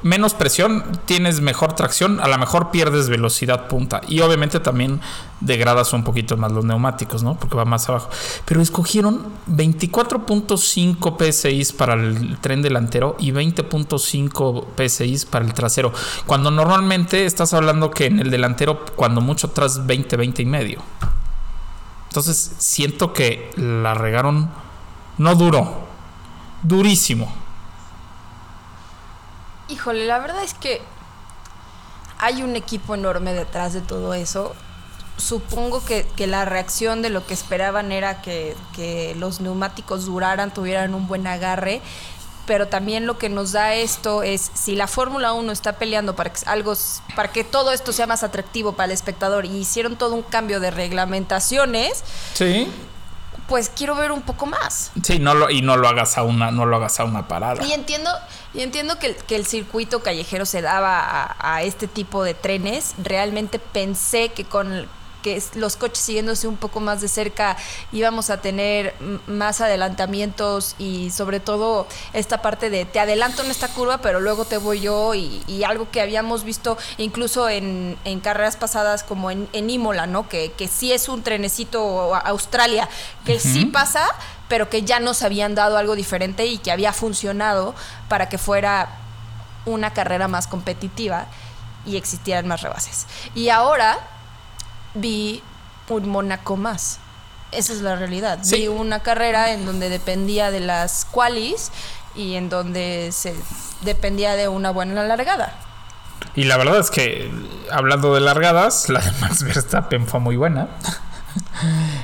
menos 0.01 0.33
presión, 0.33 0.83
tienes 1.05 1.41
mejor 1.41 1.73
tracción, 1.73 2.19
a 2.21 2.27
lo 2.27 2.37
mejor 2.37 2.71
pierdes 2.71 3.09
velocidad 3.09 3.67
punta 3.67 4.01
y 4.07 4.21
obviamente 4.21 4.59
también 4.59 5.01
degradas 5.41 5.91
un 5.91 6.05
poquito 6.05 6.37
más 6.37 6.53
los 6.53 6.63
neumáticos, 6.63 7.21
¿no? 7.21 7.35
Porque 7.35 7.57
va 7.57 7.65
más 7.65 7.89
abajo. 7.89 8.09
Pero 8.45 8.61
escogieron 8.61 9.25
24.5 9.49 11.17
PSI 11.19 11.73
para 11.77 11.95
el 11.95 12.37
tren 12.39 12.61
delantero 12.61 13.17
y 13.19 13.31
20.5 13.31 14.65
PSI 14.77 15.25
para 15.29 15.45
el 15.45 15.53
trasero. 15.53 15.91
Cuando 16.25 16.49
normalmente 16.49 17.25
estás 17.25 17.53
hablando 17.53 17.91
que 17.91 18.05
en 18.05 18.19
el 18.19 18.31
delantero, 18.31 18.85
cuando 18.95 19.19
mucho 19.19 19.49
tras 19.49 19.85
20, 19.85 20.15
20 20.15 20.41
y 20.41 20.45
medio. 20.45 20.81
Entonces 22.07 22.55
siento 22.59 23.11
que 23.11 23.51
la 23.57 23.95
regaron 23.95 24.49
no 25.17 25.35
duro, 25.35 25.92
durísimo. 26.63 27.31
Híjole, 29.69 30.05
la 30.05 30.19
verdad 30.19 30.43
es 30.43 30.53
que 30.53 30.81
hay 32.17 32.41
un 32.41 32.55
equipo 32.55 32.95
enorme 32.95 33.33
detrás 33.33 33.73
de 33.73 33.81
todo 33.81 34.13
eso. 34.13 34.53
Supongo 35.17 35.85
que, 35.85 36.07
que 36.15 36.25
la 36.25 36.45
reacción 36.45 37.01
de 37.01 37.09
lo 37.09 37.25
que 37.27 37.33
esperaban 37.33 37.91
era 37.91 38.21
que, 38.21 38.55
que 38.75 39.13
los 39.15 39.41
neumáticos 39.41 40.05
duraran, 40.05 40.53
tuvieran 40.53 40.95
un 40.95 41.07
buen 41.07 41.27
agarre 41.27 41.81
pero 42.45 42.67
también 42.67 43.05
lo 43.05 43.17
que 43.17 43.29
nos 43.29 43.53
da 43.53 43.73
esto 43.73 44.23
es 44.23 44.51
si 44.53 44.75
la 44.75 44.87
Fórmula 44.87 45.33
1 45.33 45.51
está 45.51 45.73
peleando 45.73 46.15
para 46.15 46.33
que 46.33 46.41
algo 46.45 46.73
para 47.15 47.31
que 47.31 47.43
todo 47.43 47.71
esto 47.71 47.93
sea 47.93 48.07
más 48.07 48.23
atractivo 48.23 48.73
para 48.73 48.85
el 48.87 48.91
espectador 48.91 49.45
y 49.45 49.57
hicieron 49.57 49.95
todo 49.95 50.15
un 50.15 50.23
cambio 50.23 50.59
de 50.59 50.71
reglamentaciones. 50.71 52.03
Sí. 52.33 52.69
Pues 53.47 53.69
quiero 53.69 53.95
ver 53.95 54.11
un 54.11 54.21
poco 54.21 54.45
más. 54.45 54.91
Sí, 55.03 55.19
no 55.19 55.33
lo, 55.33 55.49
y 55.49 55.61
no 55.61 55.77
lo 55.77 55.87
hagas 55.87 56.17
a 56.17 56.23
una, 56.23 56.51
no 56.51 56.65
lo 56.65 56.77
hagas 56.77 56.99
a 56.99 57.03
una 57.03 57.27
parada. 57.27 57.63
Y 57.65 57.73
entiendo, 57.73 58.09
y 58.53 58.61
entiendo 58.61 58.97
que, 58.99 59.07
el- 59.07 59.15
que 59.15 59.35
el 59.35 59.45
circuito 59.45 60.01
callejero 60.01 60.45
se 60.45 60.61
daba 60.61 60.99
a, 60.99 61.55
a 61.55 61.61
este 61.63 61.87
tipo 61.87 62.23
de 62.23 62.33
trenes. 62.33 62.93
Realmente 63.03 63.59
pensé 63.59 64.29
que 64.29 64.45
con 64.45 64.87
que 65.23 65.41
los 65.55 65.75
coches 65.75 66.03
siguiéndose 66.03 66.47
un 66.47 66.57
poco 66.57 66.79
más 66.79 67.01
de 67.01 67.07
cerca 67.07 67.57
íbamos 67.91 68.29
a 68.29 68.41
tener 68.41 68.93
más 69.25 69.61
adelantamientos 69.61 70.75
y 70.77 71.09
sobre 71.09 71.39
todo 71.39 71.87
esta 72.13 72.43
parte 72.43 72.69
de 72.69 72.85
te 72.85 72.99
adelanto 72.99 73.43
en 73.43 73.49
esta 73.49 73.69
curva 73.69 73.99
pero 73.99 74.19
luego 74.19 74.45
te 74.45 74.57
voy 74.57 74.81
yo 74.81 75.15
y, 75.15 75.41
y 75.47 75.63
algo 75.63 75.89
que 75.89 76.01
habíamos 76.01 76.43
visto 76.43 76.77
incluso 76.97 77.49
en, 77.49 77.97
en 78.05 78.19
carreras 78.19 78.57
pasadas 78.57 79.03
como 79.03 79.31
en, 79.31 79.49
en 79.53 79.69
Imola, 79.69 80.05
¿no? 80.05 80.29
Que, 80.29 80.51
que 80.51 80.67
sí 80.67 80.91
es 80.91 81.09
un 81.09 81.23
trenecito 81.23 82.13
a 82.13 82.19
Australia, 82.19 82.87
que 83.25 83.39
sí 83.39 83.65
pasa 83.65 84.07
pero 84.47 84.69
que 84.69 84.83
ya 84.83 84.99
nos 84.99 85.23
habían 85.23 85.55
dado 85.55 85.77
algo 85.77 85.95
diferente 85.95 86.45
y 86.45 86.59
que 86.59 86.71
había 86.71 86.93
funcionado 86.93 87.73
para 88.07 88.29
que 88.29 88.37
fuera 88.37 88.89
una 89.65 89.93
carrera 89.93 90.27
más 90.27 90.47
competitiva 90.47 91.25
y 91.85 91.97
existieran 91.97 92.47
más 92.47 92.61
rebases. 92.61 93.07
Y 93.33 93.49
ahora 93.49 93.97
vi 94.93 95.41
un 95.89 96.09
Mónaco 96.09 96.55
más. 96.57 96.99
Esa 97.51 97.73
es 97.73 97.81
la 97.81 97.95
realidad. 97.95 98.39
Sí. 98.41 98.55
Vi 98.57 98.67
una 98.67 99.01
carrera 99.01 99.51
en 99.51 99.65
donde 99.65 99.89
dependía 99.89 100.49
de 100.51 100.59
las 100.59 101.05
qualis 101.05 101.71
y 102.15 102.35
en 102.35 102.49
donde 102.49 103.11
se 103.11 103.35
dependía 103.81 104.35
de 104.35 104.47
una 104.47 104.71
buena 104.71 105.03
largada. 105.03 105.53
Y 106.35 106.45
la 106.45 106.57
verdad 106.57 106.79
es 106.79 106.89
que, 106.89 107.29
hablando 107.71 108.15
de 108.15 108.21
largadas, 108.21 108.89
la 108.89 109.01
de 109.01 109.11
Max 109.19 109.43
Verstappen 109.43 110.07
fue 110.07 110.19
muy 110.19 110.35
buena. 110.35 110.69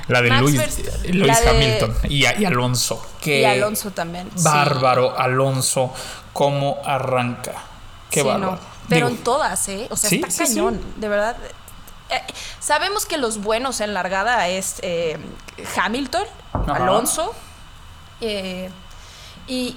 La 0.08 0.22
de 0.22 0.28
Max 0.30 0.42
Luis, 0.42 0.60
Verst- 0.60 1.08
Luis 1.14 1.26
la 1.26 1.40
de- 1.40 1.48
Hamilton 1.50 1.96
y, 2.08 2.16
y 2.22 2.44
Alonso. 2.44 3.04
Qué 3.20 3.40
y 3.40 3.44
Alonso 3.44 3.90
también. 3.92 4.28
sí. 4.34 4.42
Bárbaro 4.44 5.18
Alonso, 5.18 5.92
cómo 6.32 6.78
arranca. 6.84 7.52
Qué 8.10 8.20
Sí, 8.22 8.26
bárbaro. 8.26 8.52
no. 8.52 8.58
Pero 8.88 9.06
Digo, 9.06 9.18
en 9.18 9.24
todas, 9.24 9.68
¿eh? 9.68 9.86
O 9.90 9.96
sea, 9.96 10.10
Sí, 10.10 10.20
está 10.26 10.44
cañón, 10.44 10.80
de 10.96 11.08
verdad. 11.08 11.36
Eh, 12.10 12.22
sabemos 12.58 13.06
que 13.06 13.16
los 13.18 13.38
buenos 13.42 13.80
en 13.80 13.94
largada 13.94 14.48
es 14.48 14.76
eh, 14.82 15.16
Hamilton, 15.76 16.24
Ajá. 16.52 16.74
Alonso. 16.76 17.34
eh, 18.20 18.70
y 19.46 19.76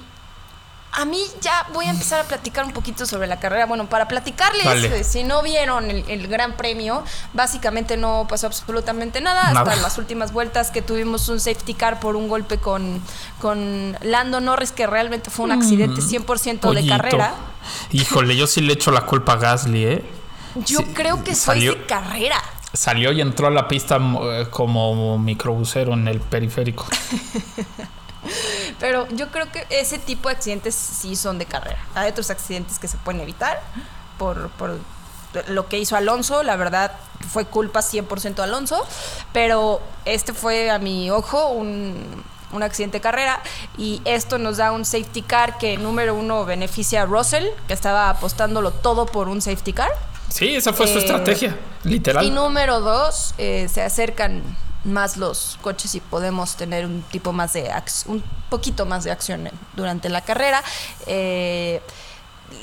a 0.96 1.04
mí 1.04 1.20
ya 1.40 1.66
voy 1.72 1.86
a 1.86 1.90
empezar 1.90 2.20
a 2.20 2.24
platicar 2.24 2.64
un 2.64 2.72
poquito 2.72 3.04
sobre 3.04 3.26
la 3.26 3.40
carrera. 3.40 3.66
Bueno, 3.66 3.88
para 3.88 4.06
platicarles, 4.06 4.64
Dale. 4.64 5.00
eh, 5.00 5.02
si 5.04 5.24
no 5.24 5.42
vieron 5.42 5.90
el, 5.90 6.04
el 6.08 6.28
Gran 6.28 6.56
Premio, 6.56 7.02
básicamente 7.32 7.96
no 7.96 8.26
pasó 8.28 8.46
absolutamente 8.46 9.20
nada. 9.20 9.48
Hasta 9.48 9.74
las 9.74 9.98
últimas 9.98 10.32
vueltas 10.32 10.70
que 10.70 10.82
tuvimos 10.82 11.28
un 11.28 11.40
safety 11.40 11.74
car 11.74 11.98
por 11.98 12.14
un 12.14 12.28
golpe 12.28 12.58
con, 12.58 13.02
con 13.40 13.96
Lando 14.02 14.40
Norris, 14.40 14.70
que 14.70 14.86
realmente 14.86 15.30
fue 15.30 15.46
un 15.46 15.52
accidente 15.52 16.00
100% 16.00 16.52
de 16.52 16.58
pollito. 16.58 16.96
carrera. 16.96 17.34
Híjole, 17.90 18.36
yo 18.36 18.46
sí 18.46 18.60
le 18.60 18.74
echo 18.74 18.92
la 18.92 19.00
culpa 19.00 19.32
a 19.32 19.36
Gasly, 19.36 19.84
¿eh? 19.86 20.04
Yo 20.56 20.78
Sí, 20.80 20.84
creo 20.94 21.22
que 21.24 21.34
salió- 21.34 21.74
de 21.74 21.86
carrera. 21.86 22.42
Salió 22.72 23.12
y 23.12 23.20
entró 23.20 23.46
a 23.46 23.50
la 23.50 23.68
pista 23.68 23.98
eh, 23.98 24.46
como 24.50 25.16
microbusero 25.18 25.92
en 25.94 26.08
el 26.08 26.20
periférico. 26.20 26.86
Pero 28.80 29.06
yo 29.10 29.28
creo 29.30 29.50
que 29.52 29.66
ese 29.70 29.98
tipo 29.98 30.28
de 30.28 30.34
accidentes 30.34 30.74
sí 30.74 31.14
son 31.14 31.38
de 31.38 31.46
carrera. 31.46 31.78
Hay 31.94 32.10
otros 32.10 32.30
accidentes 32.30 32.78
que 32.78 32.88
se 32.88 32.96
pueden 32.98 33.20
evitar 33.20 33.60
por, 34.18 34.48
por 34.50 34.78
lo 35.48 35.68
que 35.68 35.78
hizo 35.78 35.96
Alonso. 35.96 36.42
La 36.42 36.56
verdad 36.56 36.92
fue 37.30 37.44
culpa 37.44 37.80
100% 37.80 38.34
de 38.36 38.42
Alonso. 38.42 38.84
Pero 39.32 39.80
este 40.04 40.32
fue 40.32 40.70
a 40.70 40.78
mi 40.78 41.10
ojo 41.10 41.48
un, 41.50 42.24
un 42.52 42.62
accidente 42.62 42.96
de 42.98 43.02
carrera. 43.02 43.40
Y 43.78 44.00
esto 44.04 44.38
nos 44.38 44.56
da 44.56 44.72
un 44.72 44.84
safety 44.84 45.22
car 45.22 45.58
que 45.58 45.76
número 45.76 46.14
uno 46.14 46.44
beneficia 46.44 47.02
a 47.02 47.06
Russell, 47.06 47.44
que 47.68 47.74
estaba 47.74 48.08
apostándolo 48.10 48.70
todo 48.72 49.06
por 49.06 49.28
un 49.28 49.40
safety 49.42 49.72
car. 49.74 49.90
Sí, 50.28 50.54
esa 50.54 50.72
fue 50.72 50.86
su 50.86 50.94
Eh, 50.98 50.98
estrategia, 51.00 51.56
literal. 51.84 52.24
Y 52.24 52.30
número 52.30 52.80
dos, 52.80 53.34
eh, 53.38 53.68
se 53.72 53.82
acercan 53.82 54.42
más 54.84 55.16
los 55.16 55.58
coches 55.62 55.94
y 55.94 56.00
podemos 56.00 56.56
tener 56.56 56.84
un 56.84 57.02
tipo 57.02 57.32
más 57.32 57.52
de 57.54 57.70
un 58.06 58.22
poquito 58.50 58.84
más 58.84 59.04
de 59.04 59.12
acción 59.12 59.48
durante 59.74 60.08
la 60.08 60.20
carrera. 60.20 60.62
Eh, 61.06 61.80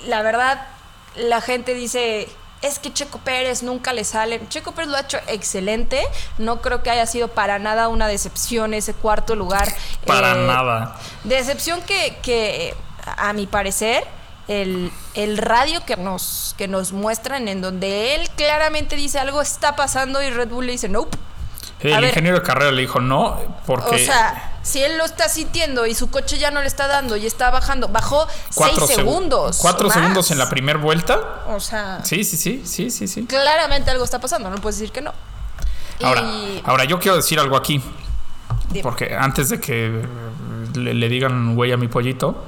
la 0.06 0.22
verdad, 0.22 0.68
la 1.16 1.42
gente 1.42 1.74
dice 1.74 2.30
es 2.62 2.78
que 2.78 2.94
Checo 2.94 3.18
Pérez 3.20 3.64
nunca 3.64 3.92
le 3.92 4.04
sale. 4.04 4.40
Checo 4.50 4.74
Pérez 4.74 4.92
lo 4.92 4.98
ha 4.98 5.02
hecho 5.02 5.18
excelente. 5.28 6.00
No 6.38 6.62
creo 6.62 6.84
que 6.84 6.92
haya 6.92 7.08
sido 7.08 7.28
para 7.30 7.58
nada 7.58 7.88
una 7.88 8.08
decepción 8.08 8.76
ese 8.76 8.94
cuarto 8.94 9.36
lugar. 9.36 9.68
Para 10.06 10.34
Eh, 10.36 10.46
nada. 10.46 10.96
Decepción 11.24 11.82
que, 11.82 12.18
que, 12.22 12.76
a 13.18 13.34
mi 13.34 13.48
parecer, 13.48 14.04
el, 14.62 14.92
el 15.14 15.38
radio 15.38 15.86
que 15.86 15.96
nos, 15.98 16.56
que 16.58 16.68
nos 16.68 16.92
muestran, 16.94 17.48
en 17.48 17.62
donde 17.62 18.16
él 18.16 18.30
claramente 18.36 18.96
dice 18.96 19.20
algo 19.20 19.42
está 19.42 19.76
pasando 19.76 20.22
y 20.22 20.30
Red 20.30 20.50
Bull 20.50 20.66
le 20.66 20.72
dice 20.74 20.90
nope. 20.90 21.18
El 21.80 21.94
a 21.96 22.00
ver. 22.00 22.10
ingeniero 22.10 22.38
de 22.38 22.44
carrera 22.44 22.72
le 22.72 22.82
dijo 22.82 23.00
no, 23.00 23.40
porque 23.66 23.96
O 23.96 23.98
sea, 23.98 24.60
si 24.62 24.84
él 24.84 24.98
lo 25.00 25.06
está 25.06 25.28
sintiendo 25.30 25.88
y 25.88 25.96
su 25.96 26.12
coche 26.12 26.38
ya 26.38 26.52
no 26.52 26.62
le 26.62 26.68
está 26.68 26.86
dando 26.88 27.18
y 27.18 27.26
está 27.26 27.50
bajando, 27.50 27.88
bajó 27.88 28.28
cuatro 28.54 28.86
seis 28.86 28.92
segu- 29.00 29.02
segundos. 29.04 29.58
Cuatro 29.60 29.88
más. 29.88 29.96
segundos 29.98 30.30
en 30.30 30.38
la 30.38 30.48
primera 30.48 30.78
vuelta. 30.78 31.20
O 31.48 31.60
sea, 31.60 32.00
Sí, 32.04 32.24
sí, 32.24 32.38
sí, 32.38 32.62
sí, 32.66 32.92
sí, 32.92 33.08
sí. 33.08 33.26
claramente 33.26 33.90
algo 33.90 34.04
está 34.04 34.20
pasando, 34.20 34.50
no 34.52 34.58
puedes 34.58 34.78
decir 34.78 34.92
que 34.94 35.02
no. 35.02 35.12
Ahora, 36.04 36.22
Y- 36.22 36.62
ahora 36.66 36.84
yo 36.86 37.00
quiero 37.00 37.16
decir 37.18 37.40
algo 37.40 37.58
aquí. 37.58 37.82
Dime. 38.70 38.84
Porque 38.84 39.16
antes 39.16 39.50
de 39.50 39.60
que 39.60 40.06
le, 40.76 40.94
le 40.94 41.10
digan 41.10 41.56
güey 41.56 41.72
a 41.72 41.78
mi 41.78 41.88
pollito, 41.88 42.44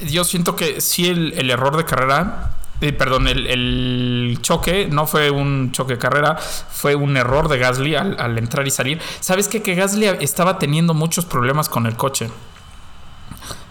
yo 0.00 0.24
siento 0.24 0.56
que 0.56 0.80
sí 0.80 1.06
el, 1.06 1.50
error 1.50 1.76
de 1.76 1.84
carrera, 1.84 2.52
eh, 2.80 2.92
perdón, 2.92 3.28
el, 3.28 3.46
el 3.46 4.38
choque 4.42 4.88
no 4.90 5.06
fue 5.06 5.30
un 5.30 5.72
choque 5.72 5.94
de 5.94 5.98
carrera, 5.98 6.36
fue 6.36 6.94
un 6.94 7.16
error 7.16 7.48
de 7.48 7.58
Gasly 7.58 7.94
al, 7.94 8.18
al 8.20 8.38
entrar 8.38 8.66
y 8.66 8.70
salir. 8.70 9.00
¿Sabes 9.20 9.48
qué? 9.48 9.62
Que 9.62 9.74
Gasly 9.74 10.06
estaba 10.20 10.58
teniendo 10.58 10.94
muchos 10.94 11.24
problemas 11.24 11.68
con 11.68 11.86
el 11.86 11.96
coche. 11.96 12.30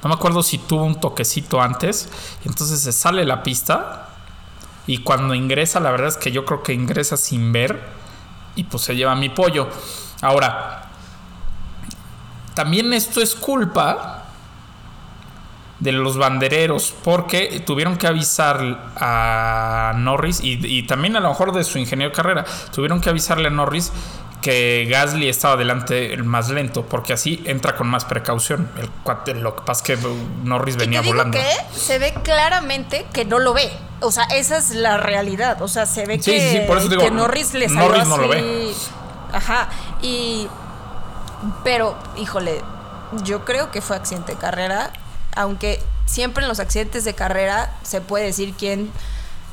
No 0.04 0.10
me 0.10 0.16
acuerdo 0.16 0.44
si 0.44 0.58
tuvo 0.58 0.84
un 0.86 1.00
toquecito 1.00 1.62
antes. 1.62 2.10
Entonces 2.46 2.80
se 2.80 2.92
sale 2.92 3.26
la 3.26 3.44
pista. 3.44 4.10
Y 4.88 5.00
cuando 5.00 5.36
ingresa, 5.36 5.80
la 5.80 5.92
verdad 5.92 6.08
es 6.08 6.18
que 6.18 6.32
yo 6.32 6.46
creo 6.46 6.64
que 6.64 6.74
ingresa 6.74 7.18
sin 7.18 7.52
ver. 7.52 7.80
Y 8.56 8.64
pues 8.64 8.84
se 8.84 8.96
lleva 8.96 9.16
mi 9.16 9.30
pollo. 9.30 9.68
Ahora, 10.22 10.90
también 12.56 12.94
esto 12.94 13.22
es 13.22 13.36
culpa 13.36 14.19
de 15.80 15.92
los 15.94 16.18
bandereros 16.18 16.94
porque 17.04 17.64
tuvieron 17.66 17.98
que 17.98 18.08
avisar 18.08 18.92
a 18.98 19.94
Norris 19.98 20.42
y, 20.44 20.60
y 20.66 20.84
también 20.84 21.16
a 21.16 21.20
lo 21.22 21.30
mejor 21.30 21.54
de 21.54 21.64
su 21.64 21.78
ingeniero 21.78 22.10
de 22.10 22.16
carrera 22.16 22.46
tuvieron 22.74 23.00
que 23.00 23.10
avisarle 23.10 23.48
a 23.48 23.52
Norris 23.52 23.92
que 24.42 24.88
Gasly 24.90 25.28
estaba 25.28 25.58
delante 25.58 26.14
el 26.14 26.24
más 26.24 26.50
lento, 26.50 26.86
porque 26.86 27.14
así 27.14 27.42
entra 27.46 27.76
con 27.76 27.88
más 27.88 28.06
precaución. 28.06 28.70
El 28.78 29.42
lo 29.42 29.56
que 29.56 29.62
pasa 29.64 29.94
es 29.94 30.00
que 30.00 30.08
Norris 30.44 30.78
venía 30.78 31.02
volando. 31.02 31.38
que 31.38 31.78
se 31.78 32.00
ve 32.00 32.14
claramente 32.24 33.06
que 33.12 33.26
no 33.26 33.40
lo 33.40 33.54
ve. 33.54 33.70
O 34.02 34.12
sea, 34.12 34.24
esa 34.26 34.58
es 34.58 34.72
la 34.72 34.98
realidad. 34.98 35.62
O 35.62 35.68
sea, 35.68 35.86
se 35.86 36.06
ve 36.06 36.22
Sí, 36.22 36.32
que, 36.32 36.40
sí, 36.40 36.58
sí, 36.58 36.64
por 36.68 36.78
eso 36.78 36.88
digo, 36.88 37.02
que 37.02 37.12
Norris 37.12 37.54
le 37.54 37.68
salió 37.68 37.90
Norris 37.90 38.08
no 38.08 38.18
lo 38.18 38.32
así. 38.32 38.74
Ajá. 39.34 39.70
Y. 40.02 40.48
Pero, 41.64 41.96
híjole, 42.18 42.62
yo 43.24 43.44
creo 43.46 43.72
que 43.72 43.82
fue 43.82 43.96
accidente 43.96 44.34
de 44.34 44.38
carrera. 44.38 44.92
Aunque 45.36 45.82
siempre 46.06 46.44
en 46.44 46.50
los 46.50 46.60
accidentes 46.60 47.04
de 47.06 47.14
carrera 47.14 47.74
se 47.84 48.02
puede 48.02 48.26
decir 48.26 48.54
quién 48.58 48.92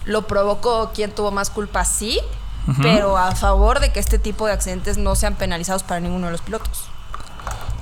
lo 0.04 0.26
provocó, 0.26 0.92
quién 0.94 1.12
tuvo 1.12 1.30
más 1.30 1.50
culpa, 1.50 1.84
sí. 1.84 2.20
Pero 2.82 3.16
a 3.16 3.36
favor 3.36 3.78
de 3.78 3.92
que 3.92 4.00
este 4.00 4.18
tipo 4.18 4.46
de 4.46 4.52
accidentes 4.52 4.98
no 4.98 5.14
sean 5.14 5.36
penalizados 5.36 5.84
para 5.84 6.00
ninguno 6.00 6.26
de 6.26 6.32
los 6.32 6.40
pilotos. 6.40 6.86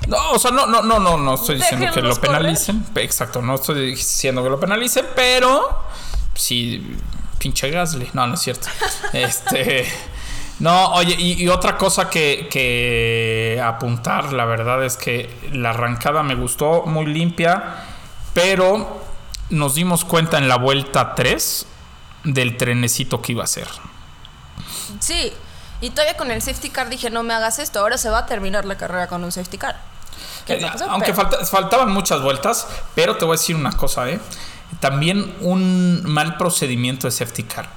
No, 0.07 0.33
o 0.33 0.39
sea, 0.39 0.51
no, 0.51 0.67
no, 0.67 0.83
no, 0.83 0.99
no, 0.99 1.17
no 1.17 1.35
estoy 1.37 1.57
diciendo 1.57 1.87
que 1.91 2.03
lo 2.03 2.15
correr. 2.17 2.33
penalicen. 2.33 2.87
Exacto, 2.97 3.41
no 3.41 3.55
estoy 3.55 3.93
diciendo 3.93 4.43
que 4.43 4.51
lo 4.51 4.61
penalicen, 4.61 5.07
pero 5.17 5.85
sí, 6.35 6.99
pinche 7.39 7.71
Gasly. 7.71 8.11
No, 8.13 8.27
no 8.27 8.35
es 8.35 8.41
cierto. 8.41 8.69
este. 9.15 9.87
No, 10.61 10.93
oye, 10.93 11.15
y, 11.19 11.43
y 11.43 11.49
otra 11.49 11.77
cosa 11.77 12.09
que, 12.09 12.49
que 12.51 13.61
apuntar, 13.63 14.33
la 14.33 14.45
verdad 14.45 14.85
es 14.85 14.97
que 14.97 15.29
la 15.53 15.71
arrancada 15.71 16.23
me 16.23 16.35
gustó, 16.37 16.85
muy 16.87 17.07
limpia, 17.07 17.77
pero 18.33 19.03
nos 19.51 19.75
dimos 19.75 20.05
cuenta 20.05 20.39
en 20.39 20.49
la 20.49 20.57
vuelta 20.57 21.15
3 21.15 21.67
del 22.25 22.57
trenecito 22.57 23.21
que 23.21 23.33
iba 23.33 23.43
a 23.45 23.49
ser. 23.49 23.69
Sí, 25.01 25.33
y 25.81 25.91
todavía 25.91 26.17
con 26.17 26.31
el 26.31 26.41
safety 26.41 26.71
car 26.71 26.89
dije, 26.89 27.11
no 27.11 27.23
me 27.25 27.35
hagas 27.35 27.59
esto, 27.59 27.81
ahora 27.81 27.99
se 27.99 28.09
va 28.09 28.19
a 28.19 28.27
terminar 28.27 28.65
la 28.65 28.77
carrera 28.77 29.09
con 29.09 29.25
un 29.25 29.33
safety 29.33 29.59
car. 29.59 29.81
¿Qué 30.47 30.55
Eh, 30.55 30.61
pasó? 30.63 30.85
Aunque 30.89 31.13
Pero- 31.13 31.29
falta- 31.29 31.45
faltaban 31.47 31.91
muchas 31.91 32.23
vueltas, 32.23 32.69
pero 32.95 33.17
te 33.17 33.25
voy 33.25 33.35
a 33.35 33.39
decir 33.39 33.57
una 33.57 33.73
cosa, 33.73 34.09
¿eh? 34.09 34.21
También 34.81 35.35
un 35.41 36.03
mal 36.05 36.37
procedimiento 36.37 37.07
de 37.09 37.11
safety 37.11 37.43
car. 37.43 37.69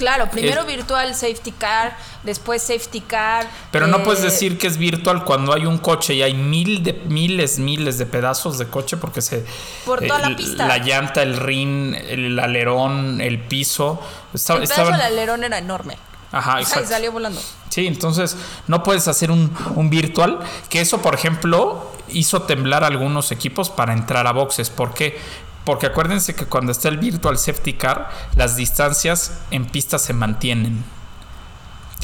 Claro, 0.00 0.30
primero 0.30 0.62
es- 0.62 0.66
virtual 0.66 1.14
safety 1.14 1.52
car, 1.52 1.94
después 2.22 2.62
safety 2.62 3.02
car. 3.02 3.46
Pero 3.70 3.86
no 3.86 3.98
eh, 3.98 4.02
puedes 4.02 4.22
decir 4.22 4.56
que 4.58 4.66
es 4.66 4.78
virtual 4.78 5.24
cuando 5.24 5.52
hay 5.52 5.66
un 5.66 5.76
coche 5.76 6.14
y 6.14 6.22
hay 6.22 6.32
mil 6.32 6.82
de, 6.82 6.94
miles, 7.06 7.58
miles 7.58 7.98
de 7.98 8.06
pedazos 8.06 8.56
de 8.56 8.66
coche 8.66 8.96
porque 8.96 9.20
se... 9.20 9.44
Por 9.84 10.00
toda 10.06 10.30
la 10.30 10.34
pista. 10.34 10.66
La 10.66 10.78
llanta, 10.78 11.22
el 11.22 11.36
rin, 11.36 11.94
el 11.94 12.38
alerón, 12.38 13.20
el 13.20 13.38
piso. 13.40 14.00
El 14.32 14.40
pedazo 14.66 14.86
del 14.86 15.02
alerón 15.02 15.44
era 15.44 15.58
enorme. 15.58 15.98
Ajá, 16.32 16.54
Ay, 16.54 16.62
exacto. 16.62 16.88
salió 16.88 17.12
volando. 17.12 17.42
Sí, 17.68 17.86
entonces 17.86 18.36
no 18.68 18.82
puedes 18.82 19.06
hacer 19.06 19.30
un, 19.30 19.54
un 19.74 19.90
virtual. 19.90 20.38
Que 20.70 20.80
eso, 20.80 21.02
por 21.02 21.14
ejemplo, 21.14 21.90
hizo 22.08 22.42
temblar 22.42 22.84
a 22.84 22.86
algunos 22.86 23.32
equipos 23.32 23.68
para 23.68 23.92
entrar 23.92 24.26
a 24.26 24.32
boxes. 24.32 24.70
¿Por 24.70 24.94
qué? 24.94 25.18
Porque 25.64 25.86
acuérdense 25.86 26.34
que 26.34 26.46
cuando 26.46 26.72
está 26.72 26.88
el 26.88 26.98
virtual 26.98 27.38
safety 27.38 27.74
car, 27.74 28.10
las 28.34 28.56
distancias 28.56 29.40
en 29.50 29.66
pista 29.66 29.98
se 29.98 30.12
mantienen. 30.12 30.84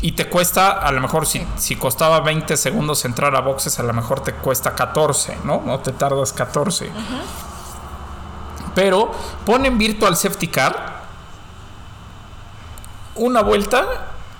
Y 0.02 0.12
te 0.12 0.28
cuesta, 0.28 0.72
a 0.72 0.92
lo 0.92 1.00
mejor 1.00 1.26
si, 1.26 1.46
si 1.56 1.76
costaba 1.76 2.20
20 2.20 2.56
segundos 2.56 3.04
entrar 3.06 3.34
a 3.34 3.40
boxes, 3.40 3.78
a 3.78 3.82
lo 3.82 3.94
mejor 3.94 4.20
te 4.20 4.34
cuesta 4.34 4.75
14, 4.75 5.38
¿no? 5.44 5.62
No 5.64 5.78
te 5.80 5.92
tardas 5.92 6.34
14. 6.34 6.90
Pero 8.75 9.10
ponen 9.46 9.78
virtual 9.78 10.16
safety 10.16 10.48
car 10.48 10.96
una 13.14 13.40
vuelta 13.40 13.86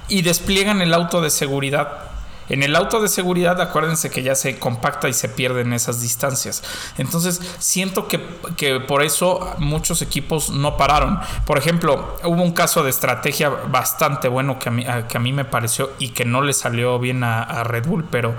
y 0.09 0.23
despliegan 0.23 0.83
el 0.83 0.93
auto 0.93 1.21
de 1.21 1.31
seguridad. 1.31 2.06
En 2.49 2.63
el 2.63 2.77
auto 2.77 3.01
de 3.01 3.09
seguridad, 3.09 3.61
acuérdense 3.61 4.09
que 4.11 4.23
ya 4.23 4.35
se 4.37 4.59
compacta 4.59 5.09
y 5.09 5.13
se 5.13 5.29
pierden 5.29 5.73
esas 5.73 6.01
distancias. 6.01 6.63
Entonces, 6.97 7.41
siento 7.59 8.07
que, 8.09 8.25
que 8.57 8.79
por 8.81 9.03
eso 9.03 9.55
muchos 9.59 10.01
equipos 10.03 10.51
no 10.51 10.77
pararon. 10.77 11.19
Por 11.45 11.59
ejemplo, 11.59 12.17
hubo 12.25 12.43
un 12.43 12.53
caso 12.53 12.83
de 12.85 12.91
estrategia 12.91 13.49
bastante 13.49 14.29
bueno 14.29 14.59
que 14.61 14.69
a 14.69 14.73
mí, 14.73 14.87
a- 14.87 15.09
que 15.09 15.17
a 15.17 15.21
mí 15.21 15.33
me 15.33 15.45
pareció 15.45 15.91
y 15.99 16.11
que 16.11 16.25
no 16.25 16.41
le 16.43 16.53
salió 16.53 16.99
bien 17.01 17.25
a, 17.25 17.43
a 17.43 17.65
Red 17.65 17.87
Bull, 17.87 18.05
pero 18.11 18.35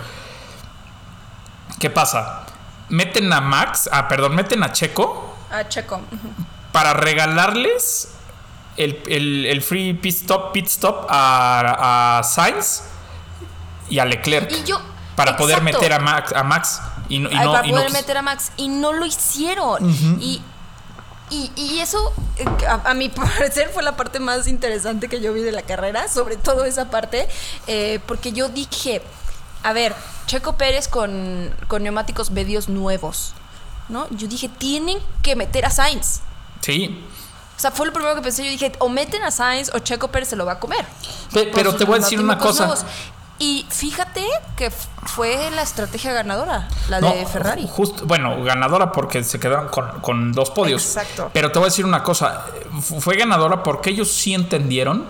¿qué 1.79 1.89
pasa? 1.89 2.45
Meten 2.89 3.31
a 3.33 3.41
Max, 3.41 3.89
ah, 3.91 4.07
perdón, 4.07 4.35
meten 4.35 4.63
a 4.63 4.71
Checo 4.71 5.35
Ah, 5.51 5.67
Checo. 5.67 6.01
para 6.71 6.93
regalarles 6.93 8.13
el, 8.77 9.01
el- 9.07 9.45
el 9.45 9.61
free 9.61 9.93
pit 9.93 10.15
stop, 10.15 10.51
pit 10.53 10.67
stop 10.67 11.05
a, 11.09 12.19
a 12.19 12.23
Sainz 12.23 12.83
y 13.89 13.99
a 13.99 14.05
Leclerc. 14.05 14.51
Y 14.51 14.63
yo- 14.63 14.81
para 15.15 15.35
poder 15.35 15.61
meter 15.61 15.91
a 15.93 15.99
Max, 15.99 16.31
a 16.35 16.43
Max 16.43 16.79
y 17.09 17.17
no, 17.19 17.29
y 17.31 17.35
Ay, 17.35 17.45
no- 17.45 17.51
para 17.53 17.67
y 17.67 17.71
poder 17.71 17.89
quis- 17.89 17.93
meter 17.93 18.17
a 18.17 18.21
Max. 18.21 18.51
Y 18.57 18.67
no 18.67 18.93
lo 18.93 19.05
hicieron. 19.05 19.89
y, 20.21 20.41
y, 21.29 21.51
y 21.55 21.79
eso, 21.79 22.13
eh, 22.37 22.45
a, 22.67 22.91
a 22.91 22.93
mi 22.93 23.09
parecer, 23.09 23.69
fue 23.73 23.81
la 23.83 23.95
parte 23.97 24.19
más 24.19 24.47
interesante 24.47 25.09
que 25.09 25.19
yo 25.19 25.33
vi 25.33 25.41
de 25.41 25.51
la 25.51 25.63
carrera. 25.63 26.07
Sobre 26.07 26.37
todo 26.37 26.65
esa 26.65 26.89
parte. 26.89 27.27
eh, 27.67 27.99
porque 28.05 28.31
yo 28.31 28.49
dije, 28.49 29.01
a 29.63 29.73
ver, 29.73 29.95
Checo 30.27 30.55
Pérez 30.57 30.87
con, 30.87 31.53
con 31.67 31.81
neumáticos 31.83 32.29
medios 32.31 32.69
nuevos. 32.69 33.33
¿No? 33.89 34.05
Yo 34.11 34.27
dije, 34.27 34.49
tienen 34.49 34.99
que 35.23 35.35
meter 35.37 35.65
a 35.65 35.69
Sainz. 35.69 36.19
Sí. 36.61 37.01
O 37.55 37.59
sea, 37.59 37.71
fue 37.71 37.87
lo 37.87 37.93
primero 37.93 38.13
que 38.15 38.21
pensé. 38.21 38.43
Yo 38.43 38.51
dije, 38.51 38.73
o 38.79 38.89
meten 38.89 39.23
a 39.23 39.31
Sainz 39.31 39.71
o 39.73 39.79
Checo 39.79 40.09
Pérez 40.09 40.27
se 40.27 40.35
lo 40.35 40.45
va 40.45 40.51
a 40.53 40.59
comer. 40.59 40.85
Pe- 41.33 41.49
pero 41.55 41.73
te 41.73 41.85
voy 41.85 41.95
a 41.97 41.99
decir 42.03 42.19
una 42.19 42.37
cosa. 42.37 42.65
nuevos. 42.67 42.85
Y 43.39 43.65
fíjate 43.69 44.25
que 44.55 44.71
fue 44.71 45.51
la 45.51 45.61
estrategia 45.61 46.11
ganadora, 46.11 46.67
la 46.89 46.99
No, 46.99 47.13
de 47.13 47.25
Ferrari. 47.27 47.67
Justo, 47.69 48.05
bueno, 48.07 48.43
ganadora 48.43 48.91
porque 48.91 49.23
se 49.23 49.39
quedaron 49.39 49.67
con, 49.69 50.01
con 50.01 50.31
dos 50.33 50.49
podios. 50.49 50.83
Exacto. 50.85 51.29
Pero 51.33 51.51
te 51.51 51.59
voy 51.59 51.67
a 51.67 51.69
decir 51.69 51.85
una 51.85 52.01
cosa. 52.01 52.45
fu- 52.81 52.99
Fue 52.99 53.15
ganadora 53.15 53.61
porque 53.61 53.91
ellos 53.91 54.09
sí 54.11 54.33
entendieron 54.33 55.05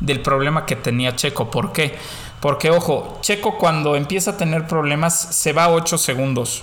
del 0.00 0.22
problema 0.22 0.64
que 0.64 0.74
tenía 0.76 1.16
Checo. 1.16 1.50
¿Por 1.50 1.72
qué? 1.72 1.98
Porque, 2.40 2.70
ojo, 2.70 3.18
Checo 3.20 3.58
cuando 3.58 3.94
empieza 3.96 4.32
a 4.32 4.36
tener 4.38 4.66
problemas 4.66 5.14
se 5.14 5.52
va 5.52 5.64
a 5.64 5.70
8 5.70 5.98
segundos. 5.98 6.62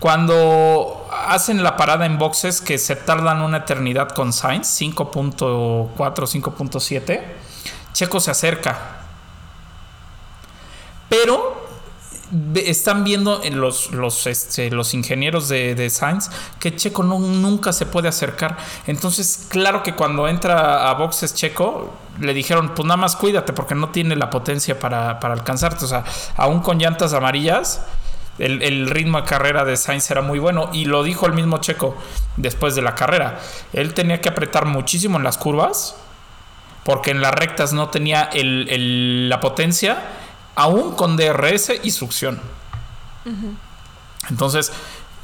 Cuando 0.00 1.06
hacen 1.28 1.62
la 1.62 1.76
parada 1.76 2.06
en 2.06 2.18
boxes 2.18 2.60
que 2.60 2.76
se 2.78 2.96
tardan 2.96 3.40
una 3.40 3.58
eternidad 3.58 4.08
con 4.08 4.32
Sainz, 4.32 4.66
5.4, 4.80 5.92
5.7, 5.94 7.22
Checo 7.92 8.18
se 8.18 8.30
acerca. 8.32 8.98
Pero 11.12 11.60
están 12.54 13.04
viendo 13.04 13.42
en 13.44 13.60
los, 13.60 13.90
los, 13.92 14.26
este, 14.26 14.70
los 14.70 14.94
ingenieros 14.94 15.50
de, 15.50 15.74
de 15.74 15.90
Sainz 15.90 16.30
que 16.58 16.74
Checo 16.74 17.02
no- 17.02 17.18
nunca 17.18 17.74
se 17.74 17.84
puede 17.84 18.08
acercar. 18.08 18.56
Entonces, 18.86 19.46
claro 19.50 19.82
que 19.82 19.94
cuando 19.94 20.26
entra 20.26 20.88
a 20.88 20.94
boxes 20.94 21.34
Checo, 21.34 21.92
le 22.18 22.32
dijeron, 22.32 22.72
pues 22.74 22.86
nada 22.86 22.96
más 22.96 23.16
cuídate 23.16 23.52
porque 23.52 23.74
no 23.74 23.90
tiene 23.90 24.16
la 24.16 24.30
potencia 24.30 24.78
para, 24.80 25.20
para 25.20 25.34
alcanzarte. 25.34 25.84
O 25.84 25.88
sea, 25.88 26.04
aún 26.36 26.60
con 26.60 26.78
llantas 26.78 27.12
amarillas, 27.12 27.82
el, 28.38 28.62
el 28.62 28.88
ritmo 28.88 29.20
de 29.20 29.26
carrera 29.28 29.66
de 29.66 29.76
Sainz 29.76 30.10
era 30.10 30.22
muy 30.22 30.38
bueno. 30.38 30.70
Y 30.72 30.86
lo 30.86 31.02
dijo 31.02 31.26
el 31.26 31.34
mismo 31.34 31.58
Checo 31.58 31.94
después 32.38 32.74
de 32.74 32.80
la 32.80 32.94
carrera. 32.94 33.40
Él 33.74 33.92
tenía 33.92 34.22
que 34.22 34.30
apretar 34.30 34.64
muchísimo 34.64 35.18
en 35.18 35.24
las 35.24 35.36
curvas 35.36 35.96
porque 36.84 37.10
en 37.10 37.20
las 37.20 37.34
rectas 37.34 37.74
no 37.74 37.90
tenía 37.90 38.22
el- 38.32 38.68
el- 38.70 39.28
la 39.28 39.38
potencia, 39.40 40.02
aún 40.54 40.94
con 40.94 41.16
DRS 41.16 41.72
y 41.82 41.90
succión. 41.90 42.40
Entonces, 44.30 44.72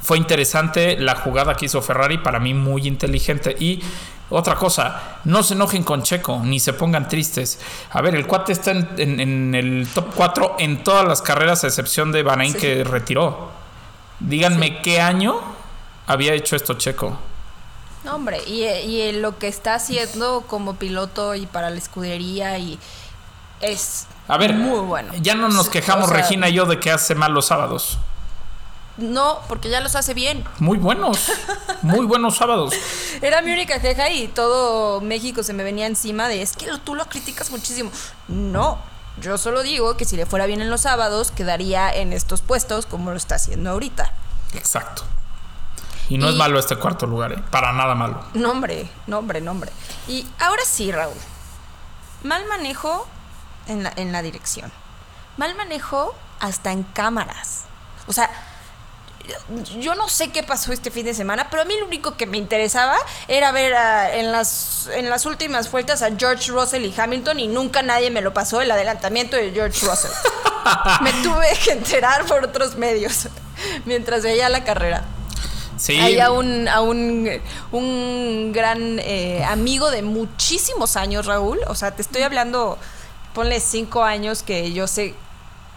fue 0.02 0.18
interesante 0.18 0.96
la 0.98 1.16
jugada 1.16 1.54
que 1.56 1.66
hizo 1.66 1.82
Ferrari, 1.82 2.18
para 2.18 2.38
mí 2.38 2.54
muy 2.54 2.86
inteligente. 2.86 3.56
Y 3.58 3.80
otra 4.30 4.54
cosa, 4.56 5.18
no 5.24 5.42
se 5.42 5.54
enojen 5.54 5.82
con 5.84 6.02
Checo, 6.02 6.40
ni 6.44 6.60
se 6.60 6.72
pongan 6.72 7.08
tristes. 7.08 7.58
A 7.90 8.00
ver, 8.02 8.14
el 8.14 8.26
cuate 8.26 8.52
está 8.52 8.72
en, 8.72 8.88
en- 8.98 9.20
en 9.20 9.54
el 9.54 9.88
top 9.92 10.14
4 10.14 10.56
en 10.58 10.82
todas 10.84 11.06
las 11.06 11.22
carreras, 11.22 11.64
a 11.64 11.68
excepción 11.68 12.12
de 12.12 12.22
Bahrein 12.22 12.52
Sí. 12.52 12.58
que 12.58 12.84
retiró. 12.84 13.50
Díganme 14.20 14.82
qué 14.82 15.00
año 15.00 15.40
había 16.06 16.32
hecho 16.34 16.56
esto 16.56 16.74
Checo. 16.74 17.18
No, 18.04 18.14
hombre, 18.16 18.40
y, 18.46 18.64
y 18.64 19.12
lo 19.12 19.38
que 19.38 19.48
está 19.48 19.74
haciendo 19.74 20.42
como 20.46 20.76
piloto 20.76 21.34
y 21.34 21.46
para 21.46 21.70
la 21.70 21.76
escudería 21.78 22.56
y 22.58 22.78
es 23.60 24.06
A 24.28 24.36
ver, 24.36 24.54
muy 24.54 24.80
bueno. 24.80 25.12
ya 25.20 25.34
no 25.34 25.48
nos 25.48 25.68
O 25.68 25.70
quejamos 25.70 26.08
sea, 26.08 26.18
Regina 26.18 26.48
y 26.48 26.52
yo 26.54 26.66
de 26.66 26.78
que 26.78 26.90
hace 26.90 27.14
mal 27.14 27.32
los 27.32 27.46
sábados. 27.46 27.98
No, 28.98 29.38
porque 29.48 29.70
ya 29.70 29.80
los 29.80 29.94
hace 29.94 30.12
bien. 30.12 30.44
Muy 30.58 30.76
buenos, 30.76 31.30
muy 31.82 32.04
buenos 32.04 32.36
sábados. 32.36 32.74
Era 33.22 33.42
mi 33.42 33.52
única 33.52 33.80
queja 33.80 34.10
y 34.10 34.26
todo 34.28 35.00
México 35.00 35.42
se 35.44 35.52
me 35.52 35.62
venía 35.62 35.86
encima 35.86 36.28
de 36.28 36.42
es 36.42 36.56
que 36.56 36.66
tú 36.84 36.94
lo 36.96 37.06
criticas 37.06 37.50
muchísimo. 37.52 37.90
No, 38.26 38.78
yo 39.20 39.38
solo 39.38 39.62
digo 39.62 39.96
que 39.96 40.04
si 40.04 40.16
le 40.16 40.26
fuera 40.26 40.46
bien 40.46 40.60
en 40.60 40.68
los 40.68 40.80
sábados, 40.82 41.30
quedaría 41.30 41.90
en 41.94 42.12
estos 42.12 42.42
puestos 42.42 42.86
como 42.86 43.10
lo 43.12 43.16
está 43.16 43.36
haciendo 43.36 43.70
ahorita. 43.70 44.12
Exacto. 44.54 45.04
Y 46.08 46.18
no 46.18 46.26
Y- 46.26 46.30
es 46.32 46.36
malo 46.36 46.58
este 46.58 46.74
cuarto 46.76 47.06
lugar, 47.06 47.32
¿eh? 47.32 47.42
para 47.52 47.72
nada 47.72 47.94
malo. 47.94 48.20
Nombre, 48.34 48.88
nombre, 49.06 49.40
nombre. 49.40 49.70
Y 50.08 50.26
ahora 50.40 50.62
sí, 50.66 50.90
Raúl. 50.90 51.14
Mal 52.24 52.44
manejo 52.48 53.06
en 53.68 53.82
la, 53.84 53.92
en 53.96 54.12
la 54.12 54.22
dirección. 54.22 54.72
mal 55.36 55.54
manejo 55.54 56.14
hasta 56.40 56.72
en 56.72 56.82
cámaras. 56.82 57.64
O 58.06 58.12
sea, 58.12 58.28
yo 59.78 59.94
no 59.94 60.08
sé 60.08 60.30
qué 60.30 60.42
pasó 60.42 60.72
este 60.72 60.90
fin 60.90 61.04
de 61.04 61.12
semana, 61.12 61.48
pero 61.50 61.62
a 61.62 61.64
mí 61.66 61.74
lo 61.78 61.84
único 61.86 62.16
que 62.16 62.26
me 62.26 62.38
interesaba 62.38 62.96
era 63.28 63.52
ver 63.52 63.74
a- 63.74 64.14
en, 64.16 64.32
las, 64.32 64.88
en 64.94 65.10
las 65.10 65.26
últimas 65.26 65.70
vueltas 65.70 66.00
a 66.02 66.10
George 66.16 66.50
Russell 66.50 66.84
y 66.84 66.94
Hamilton 66.98 67.38
y 67.40 67.46
nunca 67.48 67.82
nadie 67.82 68.10
me 68.10 68.22
lo 68.22 68.32
pasó 68.32 68.62
el 68.62 68.70
adelantamiento 68.70 69.36
de 69.36 69.50
George 69.52 69.84
Russell. 69.86 70.10
me 71.02 71.12
tuve 71.22 71.46
que 71.62 71.72
enterar 71.72 72.24
por 72.24 72.42
otros 72.44 72.76
medios 72.76 73.28
mientras 73.84 74.22
veía 74.22 74.48
la 74.48 74.64
carrera. 74.64 75.04
Sí. 75.76 76.00
Hay 76.00 76.18
a 76.20 76.30
un, 76.32 76.66
a 76.66 76.80
un, 76.80 77.28
un 77.70 78.52
gran 78.52 78.98
eh, 78.98 79.44
amigo 79.44 79.90
de 79.90 80.02
muchísimos 80.02 80.96
años, 80.96 81.26
Raúl. 81.26 81.60
O 81.68 81.74
sea, 81.74 81.94
te 81.94 82.02
estoy 82.02 82.22
hablando, 82.22 82.78
ponle 83.38 83.60
cinco 83.60 84.02
años 84.02 84.42
que 84.42 84.72
yo 84.72 84.88
sé 84.88 85.14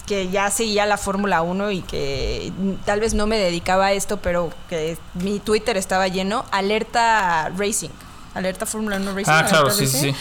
que 0.07 0.29
ya 0.29 0.49
seguía 0.49 0.87
la 0.87 0.97
Fórmula 0.97 1.43
1 1.43 1.69
y 1.69 1.83
que 1.83 2.51
tal 2.85 2.99
vez 2.99 3.13
no 3.13 3.27
me 3.27 3.37
dedicaba 3.37 3.85
a 3.85 3.91
esto, 3.91 4.17
pero 4.17 4.49
que 4.67 4.97
mi 5.13 5.39
Twitter 5.39 5.77
estaba 5.77 6.07
lleno. 6.07 6.43
Alerta 6.49 7.51
Racing. 7.55 7.91
Alerta 8.33 8.65
Fórmula 8.65 8.95
1 8.95 9.13
Racing. 9.13 9.31
Ah, 9.31 9.45
claro, 9.47 9.69
sí, 9.69 9.85
sí. 9.85 10.15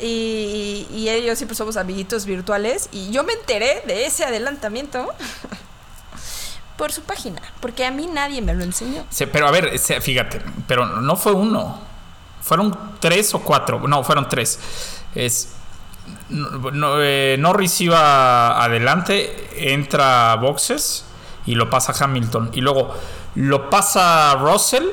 Y, 0.00 0.86
y 0.90 1.08
él 1.10 1.24
y 1.24 1.26
yo 1.26 1.36
siempre 1.36 1.54
somos 1.54 1.76
amiguitos 1.76 2.24
virtuales. 2.24 2.88
Y 2.90 3.10
yo 3.10 3.22
me 3.22 3.34
enteré 3.34 3.82
de 3.86 4.06
ese 4.06 4.24
adelantamiento 4.24 5.12
por 6.78 6.90
su 6.90 7.02
página, 7.02 7.42
porque 7.60 7.84
a 7.84 7.90
mí 7.90 8.06
nadie 8.06 8.40
me 8.40 8.54
lo 8.54 8.64
enseñó. 8.64 9.04
Sí, 9.10 9.26
pero 9.26 9.46
a 9.46 9.50
ver, 9.50 9.78
fíjate, 9.78 10.40
pero 10.66 10.86
no 10.86 11.16
fue 11.16 11.32
uno. 11.32 11.82
Fueron 12.40 12.96
tres 12.98 13.34
o 13.34 13.40
cuatro. 13.40 13.86
No, 13.86 14.02
fueron 14.02 14.26
tres. 14.26 14.58
Es. 15.14 15.48
No, 16.30 16.70
no, 16.70 17.02
eh, 17.02 17.36
Norris 17.38 17.80
iba 17.80 18.62
adelante, 18.62 19.72
entra 19.72 20.32
a 20.32 20.36
boxes 20.36 21.04
y 21.46 21.54
lo 21.54 21.70
pasa 21.70 21.92
Hamilton. 22.04 22.50
Y 22.52 22.60
luego 22.60 22.94
lo 23.34 23.70
pasa 23.70 24.34
Russell, 24.34 24.84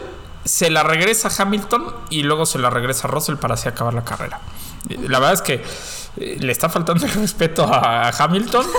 se 0.46 0.70
la 0.70 0.84
regresa 0.84 1.28
a 1.28 1.42
Hamilton 1.42 1.94
y 2.10 2.24
luego 2.24 2.46
se 2.46 2.60
la 2.60 2.70
regresa 2.70 3.08
a 3.08 3.12
Russell 3.12 3.36
para 3.36 3.56
así 3.56 3.68
acabar 3.68 3.94
la 3.94 4.06
carrera. 4.06 4.40
La 4.88 5.20
verdad 5.20 5.34
es 5.34 5.42
que 5.42 5.64
eh, 6.18 6.38
le 6.40 6.52
está 6.52 6.70
faltando 6.70 7.06
el 7.08 7.12
respeto 7.14 7.64
a, 7.64 8.10
Hamilton. 8.10 8.66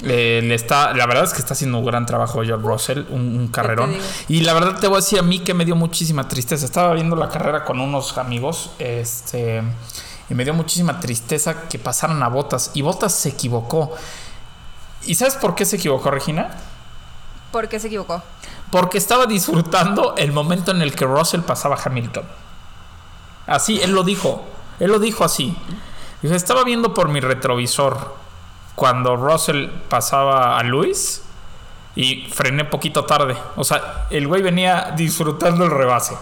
Eh, 0.00 0.40
le 0.44 0.54
está, 0.54 0.94
la 0.94 1.06
verdad 1.06 1.24
es 1.24 1.32
que 1.32 1.40
está 1.40 1.54
haciendo 1.54 1.78
un 1.78 1.84
gran 1.84 2.06
trabajo 2.06 2.44
George 2.44 2.64
Russell, 2.64 3.00
un, 3.10 3.36
un 3.36 3.48
carrerón. 3.48 3.92
Y 4.28 4.42
la 4.42 4.54
verdad 4.54 4.78
te 4.78 4.86
voy 4.86 4.98
a 4.98 5.00
decir 5.00 5.18
a 5.18 5.22
mí 5.22 5.40
que 5.40 5.54
me 5.54 5.64
dio 5.64 5.74
muchísima 5.74 6.28
tristeza. 6.28 6.64
Estaba 6.64 6.94
viendo 6.94 7.16
la 7.16 7.28
carrera 7.28 7.64
con 7.64 7.80
unos 7.80 8.16
amigos, 8.16 8.70
este, 8.78 9.60
y 10.30 10.34
me 10.34 10.44
dio 10.44 10.54
muchísima 10.54 11.00
tristeza 11.00 11.68
que 11.68 11.78
pasaran 11.78 12.22
a 12.22 12.28
Botas. 12.28 12.70
Y 12.74 12.82
Botas 12.82 13.14
se 13.14 13.30
equivocó. 13.30 13.94
¿Y 15.06 15.14
sabes 15.14 15.36
por 15.36 15.54
qué 15.54 15.64
se 15.64 15.76
equivocó, 15.76 16.10
Regina? 16.10 16.50
¿Por 17.52 17.68
qué 17.68 17.80
se 17.80 17.86
equivocó? 17.86 18.22
Porque 18.70 18.98
estaba 18.98 19.26
disfrutando 19.26 20.14
el 20.16 20.32
momento 20.32 20.70
en 20.70 20.82
el 20.82 20.94
que 20.94 21.06
Russell 21.06 21.40
pasaba 21.40 21.76
a 21.76 21.82
Hamilton. 21.82 22.24
Así, 23.46 23.80
él 23.80 23.92
lo 23.92 24.02
dijo. 24.02 24.44
Él 24.78 24.90
lo 24.90 24.98
dijo 24.98 25.24
así. 25.24 25.56
Dijo, 26.20 26.34
estaba 26.34 26.64
viendo 26.64 26.92
por 26.92 27.08
mi 27.08 27.20
retrovisor 27.20 28.14
cuando 28.74 29.16
Russell 29.16 29.68
pasaba 29.88 30.58
a 30.58 30.62
Luis 30.62 31.22
y 31.96 32.26
frené 32.30 32.64
poquito 32.64 33.04
tarde. 33.06 33.36
O 33.56 33.64
sea, 33.64 34.06
el 34.10 34.28
güey 34.28 34.42
venía 34.42 34.92
disfrutando 34.96 35.64
el 35.64 35.70
rebase. 35.70 36.16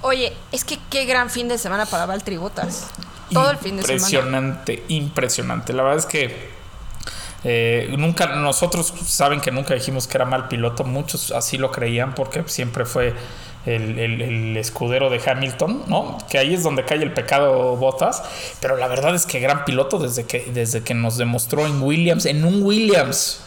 Oye, 0.00 0.36
es 0.52 0.64
que 0.64 0.78
qué 0.90 1.04
gran 1.04 1.30
fin 1.30 1.48
de 1.48 1.58
semana 1.58 1.86
para 1.86 2.06
Valtteri 2.06 2.38
Bottas. 2.38 2.88
Todo 3.32 3.50
el 3.50 3.58
fin 3.58 3.76
de 3.76 3.82
semana. 3.82 3.94
Impresionante, 3.96 4.82
impresionante. 4.88 5.72
La 5.72 5.82
verdad 5.82 5.98
es 5.98 6.06
que 6.06 6.56
eh, 7.44 7.94
nunca, 7.98 8.26
nosotros 8.36 8.92
saben 9.06 9.40
que 9.40 9.50
nunca 9.50 9.74
dijimos 9.74 10.06
que 10.06 10.16
era 10.18 10.24
mal 10.24 10.48
piloto. 10.48 10.84
Muchos 10.84 11.30
así 11.32 11.58
lo 11.58 11.70
creían 11.70 12.14
porque 12.14 12.42
siempre 12.46 12.84
fue 12.84 13.14
el, 13.66 13.98
el- 13.98 14.22
el 14.22 14.56
escudero 14.56 15.10
de 15.10 15.20
Hamilton, 15.24 15.84
¿no? 15.86 16.18
Que 16.30 16.38
ahí 16.38 16.54
es 16.54 16.62
donde 16.62 16.84
cae 16.84 17.02
el 17.02 17.12
pecado 17.12 17.76
Botas. 17.76 18.22
Pero 18.60 18.76
la 18.76 18.88
verdad 18.88 19.14
es 19.14 19.26
que 19.26 19.38
gran 19.40 19.64
piloto 19.64 19.98
desde 19.98 20.24
que, 20.24 20.50
desde 20.52 20.82
que 20.82 20.94
nos 20.94 21.16
demostró 21.18 21.66
en 21.66 21.82
Williams, 21.82 22.26
en 22.26 22.44
un 22.44 22.62
Williams. 22.62 23.42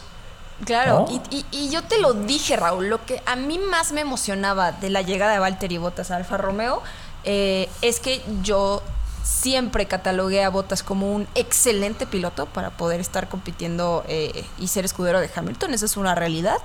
Claro, 0.66 1.06
¿No? 1.10 1.22
y, 1.32 1.36
y- 1.38 1.46
y 1.52 1.70
yo 1.70 1.84
te 1.84 2.00
lo 2.00 2.14
dije, 2.14 2.58
Raúl, 2.58 2.90
lo 2.90 3.06
que 3.06 3.22
a 3.26 3.38
mí 3.38 3.58
más 3.60 3.94
me 3.94 4.02
emocionaba 4.02 4.74
de 4.74 4.90
la 4.90 5.02
llegada 5.02 5.32
de 5.32 5.40
Valtteri 5.40 5.78
Bottas 5.78 6.12
a 6.12 6.18
Alfa 6.18 6.36
Romeo 6.36 6.82
eh, 7.24 7.70
es 7.82 8.02
que 8.02 8.22
yo 8.44 8.84
siempre 9.24 9.86
catalogué 9.86 10.44
a 10.44 10.50
Bottas 10.50 10.84
como 10.84 11.14
un 11.14 11.28
excelente 11.36 12.06
piloto 12.06 12.46
para 12.46 12.72
poder 12.72 13.00
estar 13.00 13.30
compitiendo 13.30 14.04
eh, 14.08 14.46
y 14.58 14.68
ser 14.68 14.86
escudero 14.86 15.20
de 15.20 15.30
Hamilton, 15.34 15.74
esa 15.74 15.86
es 15.86 15.98
una 15.98 16.16
realidad, 16.16 16.58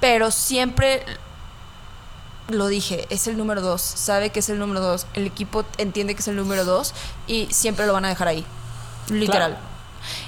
pero 0.00 0.30
siempre 0.30 1.02
lo 2.48 2.68
dije, 2.68 3.06
es 3.10 3.26
el 3.26 3.36
número 3.36 3.60
dos, 3.60 3.82
sabe 3.82 4.30
que 4.30 4.40
es 4.40 4.48
el 4.48 4.58
número 4.58 4.80
dos, 4.80 5.06
el 5.14 5.26
equipo 5.26 5.64
entiende 5.78 6.14
que 6.14 6.20
es 6.20 6.28
el 6.28 6.36
número 6.36 6.64
dos 6.64 6.94
y 7.26 7.48
siempre 7.50 7.86
lo 7.86 7.92
van 7.92 8.04
a 8.04 8.08
dejar 8.08 8.28
ahí, 8.28 8.44
literal. 9.08 9.52
Claro. 9.52 9.76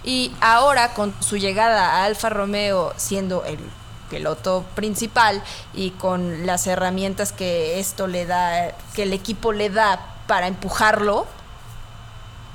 Y 0.02 0.32
ahora 0.40 0.94
con 0.94 1.14
su 1.20 1.36
llegada 1.36 1.98
a 1.98 2.04
Alfa 2.04 2.28
Romeo 2.28 2.92
siendo 2.96 3.44
el 3.44 3.58
piloto 4.10 4.64
principal 4.74 5.42
y 5.74 5.90
con 5.90 6.46
las 6.46 6.66
herramientas 6.66 7.32
que 7.32 7.78
esto 7.78 8.06
le 8.06 8.26
da, 8.26 8.72
que 8.94 9.04
el 9.04 9.12
equipo 9.12 9.52
le 9.52 9.70
da 9.70 10.17
para 10.28 10.46
empujarlo 10.46 11.26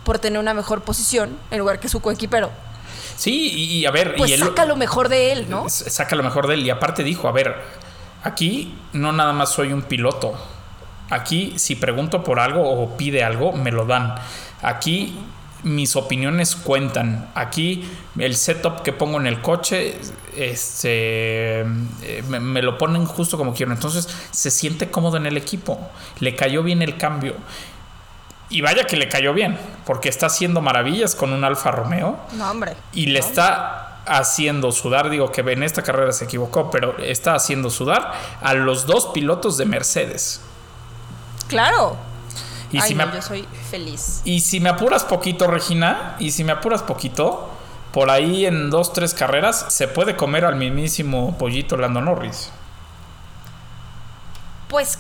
por 0.05 0.19
tener 0.19 0.39
una 0.39 0.53
mejor 0.53 0.83
posición 0.83 1.38
en 1.51 1.59
lugar 1.59 1.81
que 1.81 1.89
su 1.89 1.99
coequipero, 2.01 2.51
Sí, 3.15 3.51
y, 3.53 3.63
y 3.77 3.86
a 3.86 3.91
ver, 3.91 4.15
pues 4.15 4.31
y 4.31 4.33
él, 4.33 4.39
saca 4.39 4.65
lo 4.65 4.75
mejor 4.75 5.09
de 5.09 5.31
él, 5.31 5.45
¿no? 5.49 5.69
Saca 5.69 6.15
lo 6.15 6.23
mejor 6.23 6.47
de 6.47 6.55
él. 6.55 6.65
Y 6.65 6.69
aparte 6.69 7.03
dijo, 7.03 7.27
a 7.27 7.31
ver, 7.31 7.55
aquí 8.23 8.75
no 8.93 9.12
nada 9.12 9.33
más 9.33 9.51
soy 9.51 9.71
un 9.71 9.83
piloto. 9.83 10.33
Aquí 11.09 11.53
si 11.57 11.75
pregunto 11.75 12.23
por 12.23 12.39
algo 12.39 12.67
o 12.67 12.97
pide 12.97 13.23
algo, 13.23 13.53
me 13.53 13.71
lo 13.71 13.86
dan. 13.86 14.15
Aquí 14.62 15.17
mis 15.63 15.95
opiniones 15.95 16.56
cuentan. 16.56 17.30
Aquí 17.36 17.89
el 18.17 18.36
setup 18.36 18.82
que 18.82 18.93
pongo 18.93 19.19
en 19.19 19.28
el 19.28 19.41
coche, 19.41 19.97
este, 20.36 21.62
eh, 21.62 22.23
me, 22.28 22.39
me 22.39 22.62
lo 22.62 22.78
ponen 22.78 23.06
justo 23.06 23.38
como 23.38 23.54
quiero. 23.54 23.71
Entonces 23.71 24.08
se 24.32 24.52
siente 24.52 24.91
cómodo 24.91 25.17
en 25.17 25.26
el 25.26 25.38
equipo. 25.38 25.80
Le 26.19 26.36
cayó 26.36 26.63
bien 26.63 26.82
el 26.82 26.97
cambio. 26.97 27.36
Y 28.49 28.62
vaya 28.62 28.86
que 28.86 28.97
le 28.97 29.08
cayó 29.10 29.34
bien, 29.34 29.58
porque 29.86 30.10
está 30.10 30.28
haciendo 30.28 30.62
maravillas 30.62 31.15
con 31.15 31.34
un 31.34 31.43
Alfa 31.43 31.71
Romeo 31.71 32.19
No, 32.34 32.52
hombre. 32.52 32.76
y 32.93 33.08
le 33.08 33.17
está 33.17 34.02
haciendo 34.06 34.71
sudar, 34.71 35.10
digo 35.10 35.32
que 35.32 35.41
en 35.41 35.63
esta 35.63 35.82
carrera 35.82 36.12
se 36.12 36.26
equivocó, 36.26 36.69
pero 36.69 36.97
está 36.99 37.34
haciendo 37.34 37.71
sudar 37.71 38.13
a 38.41 38.54
los 38.54 38.86
dos 38.86 39.08
pilotos 39.08 39.58
de 39.58 39.65
Mercedes. 39.65 40.41
Claro. 41.47 41.97
Y, 42.73 42.79
Ay, 42.79 42.89
si, 42.89 42.95
no, 42.95 43.05
me, 43.05 43.13
yo 43.13 43.21
soy 43.21 43.47
feliz. 43.69 44.21
y 44.25 44.41
si 44.41 44.59
me 44.59 44.67
apuras 44.69 45.05
poquito, 45.05 45.47
Regina, 45.47 46.15
y 46.19 46.31
si 46.31 46.43
me 46.43 46.51
apuras 46.51 46.81
poquito, 46.81 47.49
por 47.93 48.09
ahí 48.09 48.47
en 48.47 48.71
dos, 48.71 48.91
tres 48.91 49.13
carreras 49.13 49.67
se 49.69 49.88
puede 49.88 50.15
comer 50.17 50.43
al 50.43 50.55
mismísimo 50.55 51.38
pollito 51.38 51.77
Lando 51.77 52.01
Norris. 52.01 52.49
Pues 54.67 54.97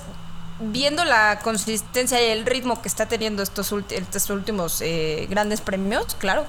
viendo 0.59 1.03
la 1.03 1.39
consistencia 1.39 2.21
y 2.21 2.29
el 2.29 2.45
ritmo 2.45 2.81
que 2.81 2.87
está 2.87 3.07
teniendo 3.07 3.41
estos, 3.41 3.73
estos 3.89 4.29
últimos 4.29 4.81
eh, 4.81 5.25
grandes 5.27 5.61
premios, 5.61 6.15
claro, 6.19 6.45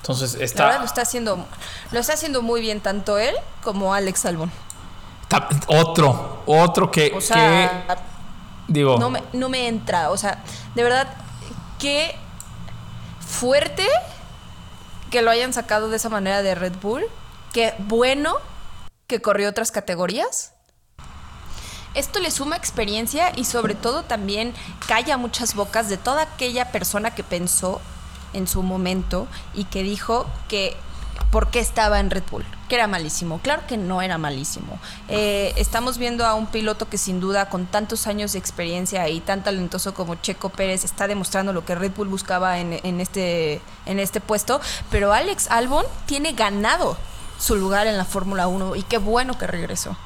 Entonces 0.00 0.32
la 0.32 0.38
verdad 0.38 0.46
está, 0.46 0.78
lo 0.78 0.84
está 0.86 1.02
haciendo, 1.02 1.46
lo 1.92 2.00
está 2.00 2.14
haciendo 2.14 2.40
muy 2.40 2.62
bien 2.62 2.80
tanto 2.80 3.18
él 3.18 3.34
como 3.62 3.92
Alex 3.92 4.24
Albon. 4.24 4.50
otro, 5.66 6.42
otro 6.46 6.90
que, 6.90 7.12
O 7.14 7.20
sea, 7.20 7.84
que 7.86 8.17
no 8.68 9.10
me, 9.10 9.22
no 9.32 9.48
me 9.48 9.66
entra, 9.66 10.10
o 10.10 10.16
sea, 10.16 10.42
de 10.74 10.82
verdad, 10.82 11.08
qué 11.78 12.14
fuerte 13.20 13.86
que 15.10 15.22
lo 15.22 15.30
hayan 15.30 15.52
sacado 15.52 15.88
de 15.88 15.96
esa 15.96 16.08
manera 16.08 16.42
de 16.42 16.54
Red 16.54 16.74
Bull, 16.80 17.04
qué 17.52 17.74
bueno 17.78 18.36
que 19.06 19.20
corrió 19.20 19.48
otras 19.48 19.72
categorías. 19.72 20.52
Esto 21.94 22.20
le 22.20 22.30
suma 22.30 22.56
experiencia 22.56 23.32
y 23.34 23.44
sobre 23.44 23.74
todo 23.74 24.02
también 24.02 24.52
calla 24.86 25.16
muchas 25.16 25.54
bocas 25.54 25.88
de 25.88 25.96
toda 25.96 26.22
aquella 26.22 26.70
persona 26.70 27.14
que 27.14 27.24
pensó 27.24 27.80
en 28.34 28.46
su 28.46 28.62
momento 28.62 29.26
y 29.54 29.64
que 29.64 29.82
dijo 29.82 30.26
que 30.48 30.76
por 31.30 31.50
qué 31.50 31.60
estaba 31.60 32.00
en 32.00 32.10
Red 32.10 32.24
Bull, 32.30 32.44
que 32.68 32.74
era 32.74 32.86
malísimo. 32.86 33.38
Claro 33.38 33.62
que 33.66 33.76
no 33.76 34.02
era 34.02 34.18
malísimo. 34.18 34.78
Eh, 35.08 35.52
estamos 35.56 35.98
viendo 35.98 36.24
a 36.24 36.34
un 36.34 36.46
piloto 36.46 36.88
que 36.88 36.98
sin 36.98 37.20
duda 37.20 37.48
con 37.48 37.66
tantos 37.66 38.06
años 38.06 38.32
de 38.32 38.38
experiencia 38.38 39.08
y 39.08 39.20
tan 39.20 39.42
talentoso 39.42 39.94
como 39.94 40.14
Checo 40.16 40.48
Pérez 40.50 40.84
está 40.84 41.06
demostrando 41.06 41.52
lo 41.52 41.64
que 41.64 41.74
Red 41.74 41.92
Bull 41.96 42.08
buscaba 42.08 42.58
en, 42.58 43.00
este, 43.00 43.60
en 43.86 43.98
este 43.98 44.20
puesto, 44.20 44.60
pero 44.90 45.12
Alex 45.12 45.50
Albon 45.50 45.84
tiene 46.06 46.32
ganado 46.32 46.96
su 47.38 47.56
lugar 47.56 47.86
en 47.86 47.96
la 47.96 48.04
Fórmula 48.04 48.48
1 48.48 48.76
y 48.76 48.82
qué 48.82 48.98
bueno 48.98 49.38
que 49.38 49.46
regresó. 49.46 49.96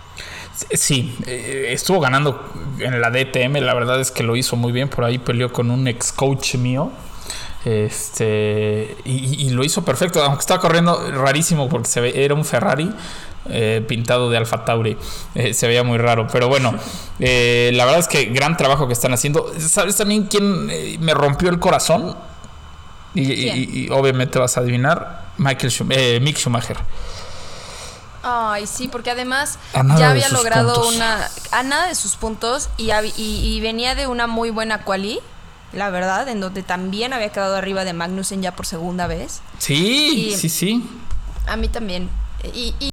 Sí, 0.72 1.16
eh, 1.26 1.68
estuvo 1.70 1.98
ganando 2.00 2.52
en 2.78 3.00
la 3.00 3.10
DTM, 3.10 3.56
la 3.64 3.74
verdad 3.74 4.00
es 4.00 4.10
que 4.10 4.22
lo 4.22 4.36
hizo 4.36 4.54
muy 4.56 4.70
bien, 4.70 4.88
por 4.88 5.04
ahí 5.04 5.18
peleó 5.18 5.52
con 5.52 5.70
un 5.70 5.88
ex 5.88 6.12
coach 6.12 6.56
mío, 6.56 6.92
Este, 7.64 8.96
y, 9.04 9.46
y 9.46 9.50
lo 9.50 9.62
hizo 9.64 9.84
perfecto, 9.84 10.22
aunque 10.22 10.40
estaba 10.40 10.60
corriendo 10.60 11.10
rarísimo 11.12 11.68
porque 11.68 11.88
se 11.88 12.00
ve, 12.00 12.24
era 12.24 12.34
un 12.34 12.44
Ferrari. 12.44 12.90
eh, 13.48 13.84
pintado 13.88 14.30
de 14.30 14.36
Alfa 14.36 14.64
Tauri 14.64 14.96
Eh, 15.34 15.52
se 15.52 15.66
veía 15.66 15.82
muy 15.82 15.98
raro 15.98 16.28
pero 16.30 16.46
bueno 16.48 16.74
eh, 17.18 17.70
la 17.74 17.84
verdad 17.84 17.98
es 17.98 18.06
que 18.06 18.26
gran 18.26 18.56
trabajo 18.56 18.86
que 18.86 18.92
están 18.92 19.12
haciendo 19.14 19.50
sabes 19.58 19.96
también 19.96 20.26
quién 20.26 20.66
me 21.00 21.12
rompió 21.12 21.50
el 21.50 21.58
corazón 21.58 22.16
y, 23.14 23.22
y- 23.32 23.34
¿Quién? 23.34 23.70
y 23.74 23.90
obviamente 23.90 24.38
vas 24.38 24.56
a 24.56 24.60
adivinar 24.60 25.24
Michael 25.38 25.72
Schum- 25.72 25.90
eh, 25.90 26.20
Mick 26.22 26.36
Schumacher 26.38 26.76
Ay, 28.24 28.68
sí, 28.68 28.86
porque 28.86 29.10
además 29.10 29.58
ya 29.98 30.10
había 30.10 30.28
logrado 30.28 30.74
puntos. 30.74 30.94
una. 30.94 31.28
A 31.50 31.62
nada 31.64 31.88
de 31.88 31.96
sus 31.96 32.14
puntos 32.14 32.68
y, 32.76 32.92
y 33.16 33.60
venía 33.60 33.96
de 33.96 34.06
una 34.06 34.28
muy 34.28 34.50
buena 34.50 34.84
quali, 34.84 35.18
la 35.72 35.90
verdad, 35.90 36.28
en 36.28 36.40
donde 36.40 36.62
también 36.62 37.12
había 37.12 37.30
quedado 37.30 37.56
arriba 37.56 37.84
de 37.84 37.92
Magnussen 37.92 38.42
ya 38.42 38.54
por 38.54 38.66
segunda 38.66 39.06
vez. 39.06 39.40
sí 39.58 40.30
Y- 40.32 40.36
sí 40.36 40.48
sí 40.48 40.84
A 41.46 41.56
mí 41.56 41.68
también. 41.68 42.08
Y, 42.54 42.74
y, 42.80 42.92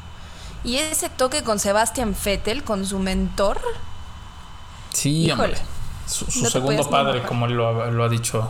y 0.64 0.78
ese 0.78 1.10
toque 1.10 1.44
con 1.44 1.60
Sebastian 1.60 2.16
Vettel, 2.24 2.64
con 2.64 2.86
su 2.86 3.00
mentor. 3.00 3.60
Sí, 4.94 5.26
Híjole. 5.28 5.44
hombre. 5.44 5.62
Su, 6.10 6.30
su 6.32 6.40
No 6.40 6.46
te 6.48 6.52
segundo 6.52 6.90
padre, 6.90 7.22
como 7.24 7.46
él 7.46 7.54
lo, 7.54 7.84
ha- 7.84 7.88
lo 7.92 8.04
ha 8.04 8.10
dicho 8.10 8.50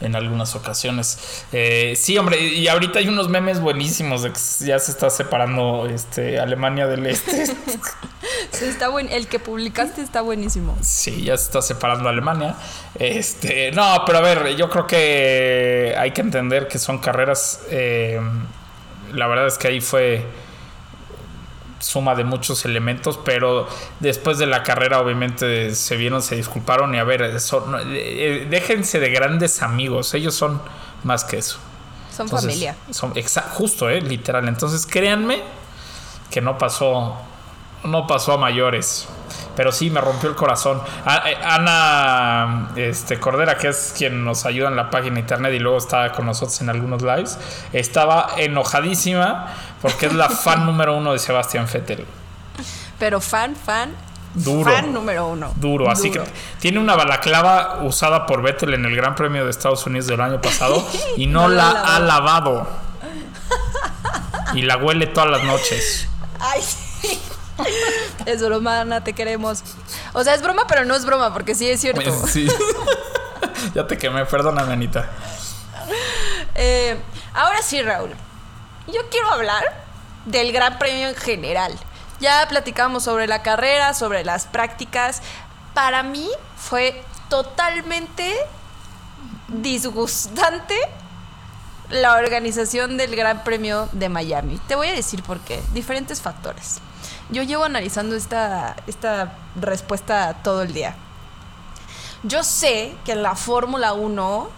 en 0.00 0.14
algunas 0.16 0.54
ocasiones. 0.54 1.44
Eh, 1.52 1.94
sí, 1.96 2.16
hombre, 2.18 2.40
y 2.40 2.66
ahorita 2.68 2.98
hay 3.00 3.08
unos 3.08 3.28
memes 3.28 3.60
buenísimos 3.60 4.22
de 4.22 4.32
que 4.32 4.38
ya 4.64 4.78
se 4.78 4.90
está 4.92 5.10
separando 5.10 5.86
este, 5.92 6.38
Alemania 6.38 6.86
del 6.86 7.06
Este. 7.06 7.44
Sí, 8.50 8.64
está 8.64 8.88
buen, 8.88 9.10
el 9.10 9.26
que 9.28 9.38
publicaste 9.38 10.00
está 10.02 10.20
buenísimo. 10.22 10.76
sí, 10.80 11.22
ya 11.24 11.36
se 11.36 11.44
está 11.44 11.62
separando 11.62 12.08
Alemania. 12.08 12.54
Este, 12.94 13.70
no, 13.72 14.02
pero 14.06 14.18
a 14.18 14.20
ver, 14.22 14.56
yo 14.56 14.68
creo 14.70 14.86
que 14.86 15.94
hay 15.98 16.10
que 16.12 16.20
entender 16.22 16.66
que 16.68 16.78
son 16.78 16.98
carreras. 16.98 17.60
eh, 17.70 18.20
la 19.12 19.26
verdad 19.26 19.46
es 19.46 19.56
que 19.58 19.68
ahí 19.68 19.80
fue 19.80 20.26
suma 21.78 22.14
de 22.14 22.24
muchos 22.24 22.64
elementos, 22.64 23.18
pero 23.24 23.68
después 24.00 24.38
de 24.38 24.46
la 24.46 24.62
carrera 24.62 25.00
obviamente 25.00 25.74
se 25.74 25.96
vieron, 25.96 26.22
se 26.22 26.36
disculparon 26.36 26.94
y 26.94 26.98
a 26.98 27.04
ver, 27.04 27.40
son- 27.40 27.76
eh, 27.86 28.46
déjense 28.50 28.98
de 29.00 29.10
grandes 29.10 29.62
amigos, 29.62 30.14
ellos 30.14 30.34
son 30.34 30.60
más 31.04 31.24
que 31.24 31.38
eso. 31.38 31.58
Son 32.14 32.26
Entonces, 32.26 32.48
familia. 32.50 32.76
Son 32.90 33.12
justo, 33.54 33.88
eh, 33.88 34.00
literal. 34.00 34.48
Entonces 34.48 34.86
créanme 34.86 35.40
que 36.30 36.40
no 36.40 36.58
pasó, 36.58 37.16
no 37.84 38.06
pasó 38.06 38.32
a 38.32 38.38
mayores. 38.38 39.06
Pero 39.58 39.72
sí 39.72 39.90
me 39.90 40.00
rompió 40.00 40.30
el 40.30 40.36
corazón. 40.36 40.80
Eh, 41.26 41.36
Ana 41.42 42.68
este, 42.76 43.18
Cordera, 43.18 43.58
que 43.58 43.66
es 43.66 43.92
quien 43.98 44.24
nos 44.24 44.46
ayuda 44.46 44.68
en 44.68 44.76
la 44.76 44.88
página 44.88 45.14
de 45.14 45.20
internet 45.22 45.52
y 45.52 45.58
luego 45.58 45.78
está 45.78 46.12
con 46.12 46.26
nosotros 46.26 46.60
en 46.60 46.68
algunos 46.70 47.02
lives, 47.02 47.36
estaba 47.72 48.34
enojadísima 48.36 49.48
porque 49.82 50.06
es 50.06 50.12
la 50.12 50.28
fan 50.44 50.64
número 50.64 50.96
uno 50.96 51.12
de 51.12 51.18
Sebastián 51.18 51.66
Vettel. 51.72 52.06
Pero 53.00 53.20
fan, 53.20 53.56
fan. 53.56 53.96
Duro. 54.32 54.70
Fan 54.70 54.92
número 54.92 55.26
uno. 55.26 55.52
Duro, 55.56 55.90
así 55.90 56.10
Duro. 56.10 56.22
que 56.22 56.30
tiene 56.60 56.78
una 56.78 56.94
balaclava 56.94 57.80
usada 57.82 58.26
por 58.26 58.42
Vettel 58.42 58.74
en 58.74 58.84
el 58.84 58.94
Gran 58.94 59.16
Premio 59.16 59.42
de 59.44 59.50
Estados 59.50 59.84
Unidos 59.86 60.06
del 60.06 60.20
año 60.20 60.40
pasado 60.40 60.86
y 61.16 61.26
no, 61.26 61.42
No 61.48 61.48
la 61.48 61.72
la 61.72 61.96
ha 61.96 61.98
lavado. 61.98 62.68
Y 64.54 64.62
la 64.62 64.76
huele 64.76 65.08
todas 65.08 65.30
las 65.30 65.42
noches. 65.42 66.08
Ay, 66.38 66.62
sí. 66.62 67.20
Eso, 68.26 68.48
Romana, 68.48 69.02
te 69.02 69.12
queremos. 69.12 69.62
O 70.12 70.24
sea, 70.24 70.34
es 70.34 70.42
broma, 70.42 70.66
pero 70.66 70.84
no 70.84 70.94
es 70.94 71.04
broma, 71.04 71.32
porque 71.32 71.54
sí 71.54 71.68
es 71.68 71.80
cierto. 71.80 72.26
Sí. 72.26 72.48
ya 73.74 73.86
te 73.86 73.98
quemé, 73.98 74.24
perdóname, 74.26 74.72
Anita. 74.72 75.10
Eh, 76.54 76.98
ahora 77.34 77.62
sí, 77.62 77.82
Raúl. 77.82 78.14
Yo 78.86 79.00
quiero 79.10 79.30
hablar 79.30 79.62
del 80.24 80.52
Gran 80.52 80.78
Premio 80.78 81.08
en 81.08 81.14
general. 81.14 81.76
Ya 82.20 82.46
platicamos 82.48 83.04
sobre 83.04 83.26
la 83.26 83.42
carrera, 83.42 83.94
sobre 83.94 84.24
las 84.24 84.46
prácticas. 84.46 85.22
Para 85.74 86.02
mí 86.02 86.28
fue 86.56 87.02
totalmente 87.28 88.34
disgustante 89.48 90.74
la 91.90 92.14
organización 92.16 92.96
del 92.96 93.14
Gran 93.14 93.44
Premio 93.44 93.88
de 93.92 94.08
Miami. 94.08 94.58
Te 94.66 94.74
voy 94.74 94.88
a 94.88 94.92
decir 94.92 95.22
por 95.22 95.38
qué. 95.40 95.62
Diferentes 95.72 96.20
factores. 96.20 96.80
Yo 97.30 97.42
llevo 97.42 97.64
analizando 97.64 98.16
esta, 98.16 98.76
esta 98.86 99.32
respuesta 99.60 100.34
todo 100.42 100.62
el 100.62 100.72
día. 100.72 100.94
Yo 102.22 102.42
sé 102.42 102.94
que 103.04 103.12
en 103.12 103.22
la 103.22 103.34
Fórmula 103.34 103.92
1 103.92 104.48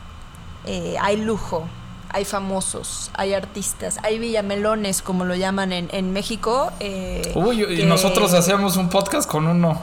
eh, 0.67 0.97
hay 1.01 1.17
lujo, 1.17 1.67
hay 2.11 2.25
famosos, 2.25 3.11
hay 3.15 3.35
artistas, 3.35 3.99
hay 4.03 4.19
villamelones, 4.19 5.03
como 5.03 5.25
lo 5.25 5.35
llaman 5.35 5.73
en, 5.73 5.89
en 5.93 6.13
México. 6.13 6.71
eh, 6.81 7.33
Uy, 7.35 7.65
y 7.81 7.85
nosotros 7.85 8.33
hacíamos 8.35 8.77
un 8.77 8.89
podcast 8.89 9.29
con 9.29 9.47
uno. 9.47 9.81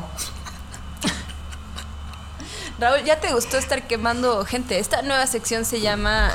Raúl, 2.80 3.04
¿ya 3.04 3.20
te 3.20 3.34
gustó 3.34 3.58
estar 3.58 3.84
quemando 3.88 4.46
gente? 4.46 4.80
Esta 4.80 5.02
nueva 5.02 5.26
sección 5.28 5.66
se 5.66 5.82
llama 5.82 6.32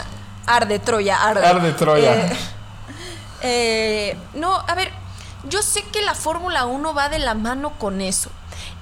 Arde 0.47 0.79
Troya, 0.79 1.23
Arde. 1.23 1.47
Arde 1.47 1.73
Troya. 1.73 2.27
Eh, 2.27 2.37
eh, 3.43 4.17
no, 4.35 4.55
a 4.55 4.75
ver, 4.75 4.93
yo 5.49 5.63
sé 5.63 5.83
que 5.85 6.03
la 6.03 6.15
Fórmula 6.15 6.67
1 6.67 6.95
va 6.95 7.09
de 7.09 7.19
la 7.19 7.35
mano 7.35 7.79
con 7.79 8.01
eso. 8.01 8.31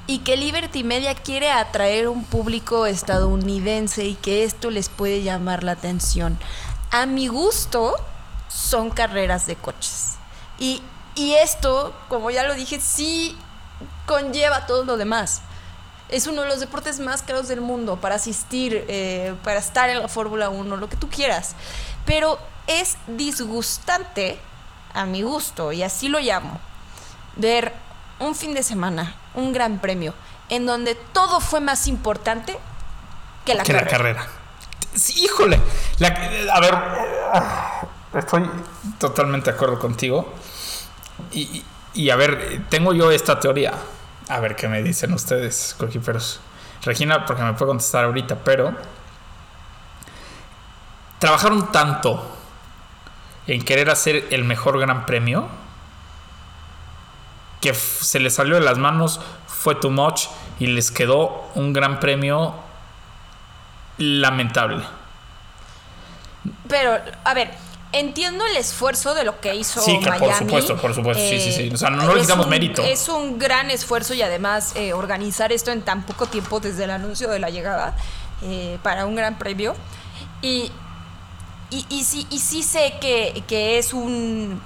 Y 0.07 0.21
que 0.21 0.37
Liberty 0.37 0.83
Media 0.83 1.15
quiere 1.15 1.51
atraer 1.51 2.09
un 2.09 2.25
público 2.25 2.87
estadounidense 2.87 4.05
y 4.05 4.15
que 4.17 4.45
esto 4.45 4.71
les 4.71 4.89
puede 4.89 5.23
llamar 5.23 5.63
la 5.63 5.73
atención. 5.73 6.39
A 6.91 7.07
mi 7.07 7.29
gusto, 7.29 7.95
son 8.49 8.91
carreras 8.91 9.47
de 9.47 9.57
coches. 9.57 10.17
Y, 10.59 10.83
y 11.15 11.35
esto, 11.35 11.95
como 12.09 12.31
ya 12.31 12.43
lo 12.43 12.55
dije, 12.55 12.81
sí 12.81 13.37
conlleva 14.07 14.67
todo 14.67 14.85
lo 14.85 14.97
demás. 14.97 15.43
Es 16.09 16.27
uno 16.27 16.43
de 16.43 16.49
los 16.49 16.59
deportes 16.59 16.99
más 16.99 17.23
caros 17.23 17.47
del 17.47 17.61
mundo 17.61 18.01
para 18.01 18.17
asistir, 18.17 18.85
eh, 18.89 19.35
para 19.45 19.61
estar 19.61 19.89
en 19.91 20.01
la 20.01 20.09
Fórmula 20.09 20.51
1, 20.51 20.77
lo 20.77 20.89
que 20.89 20.97
tú 20.97 21.09
quieras. 21.09 21.55
Pero 22.05 22.39
es 22.67 22.97
disgustante, 23.07 24.41
a 24.95 25.05
mi 25.07 25.23
gusto, 25.23 25.73
y 25.73 25.83
así 25.83 26.09
lo 26.09 26.19
llamo, 26.21 26.61
ver 27.37 27.73
un 28.19 28.35
fin 28.35 28.55
de 28.55 28.63
semana, 28.63 29.15
un 29.35 29.53
gran 29.53 29.79
premio, 29.79 30.15
en 30.49 30.67
donde 30.67 30.95
todo 30.95 31.41
fue 31.41 31.61
más 31.61 31.87
importante 31.89 32.59
que 33.45 33.55
la 33.55 33.63
que 33.63 33.73
carrera. 33.73 33.91
la 33.91 33.97
carrera. 33.97 34.27
Sí, 34.95 35.25
híjole. 35.25 35.61
La- 35.99 36.09
a 36.53 36.61
ver, 36.61 36.75
estoy 38.15 38.51
totalmente 38.99 39.51
de 39.51 39.57
acuerdo 39.57 39.79
contigo. 39.79 40.35
Y, 41.33 41.65
y- 41.95 42.11
a 42.11 42.17
ver, 42.17 42.65
tengo 42.69 42.93
yo 42.93 43.11
esta 43.13 43.39
teoría. 43.39 43.73
A 44.29 44.41
ver 44.41 44.57
qué 44.57 44.69
me 44.69 44.83
dicen 44.83 45.13
ustedes, 45.13 45.75
coequiperos. 45.79 46.41
Regina, 46.83 47.25
porque 47.27 47.43
me 47.43 47.53
puede 47.53 47.69
contestar 47.69 48.05
ahorita, 48.05 48.37
pero 48.43 48.75
trabajaron 51.19 51.71
tanto 51.73 52.37
en 53.55 53.63
querer 53.65 53.91
hacer 53.91 54.27
el 54.31 54.45
mejor 54.45 54.79
gran 54.79 55.07
premio 55.07 55.49
que 57.61 57.75
se 57.75 58.21
les 58.21 58.35
salió 58.35 58.55
de 58.55 58.61
las 58.63 58.79
manos, 58.79 59.21
fue 59.47 59.75
too 59.75 59.91
much 59.91 60.27
y 60.59 60.67
les 60.69 60.91
quedó 60.91 61.51
un 61.55 61.73
gran 61.75 62.01
premio 62.01 62.55
lamentable. 63.99 64.83
Pero, 66.69 66.99
a 67.25 67.35
ver, 67.35 67.51
entiendo 67.93 68.47
el 68.47 68.57
esfuerzo 68.57 69.15
de 69.15 69.25
lo 69.25 69.41
que 69.41 69.55
hizo 69.55 69.81
Sí, 69.83 69.99
por 70.03 70.19
Miami. 70.19 70.39
supuesto, 70.39 70.77
por 70.77 70.95
supuesto, 70.95 71.23
sí, 71.23 71.39
sí, 71.41 71.53
sí. 71.53 71.71
O 71.73 71.77
sea, 71.77 71.91
no- 71.91 72.03
no 72.05 72.15
le 72.15 72.21
es 72.21 72.27
quitamos 72.27 72.47
un- 72.47 72.51
mérito. 72.51 72.83
Es 72.83 73.09
un 73.11 73.39
gran 73.39 73.71
esfuerzo 73.71 74.15
y 74.15 74.23
además 74.23 74.73
eh, 74.77 74.95
organizar 74.95 75.53
esto 75.53 75.71
en 75.71 75.83
tan 75.83 76.05
poco 76.05 76.27
tiempo 76.27 76.61
desde 76.61 76.85
el 76.85 76.91
anuncio 76.91 77.29
de 77.29 77.39
la 77.41 77.51
llegada 77.51 77.95
eh, 78.43 78.79
para 78.83 79.05
un 79.05 79.15
gran 79.17 79.37
premio. 79.39 79.75
Y, 80.41 80.73
y, 81.71 81.87
y 81.89 82.05
sí, 82.05 82.27
y 82.31 82.39
sí 82.41 82.63
sé 82.63 82.95
que, 83.01 83.45
que 83.47 83.79
es 83.79 83.93
un, 83.95 84.61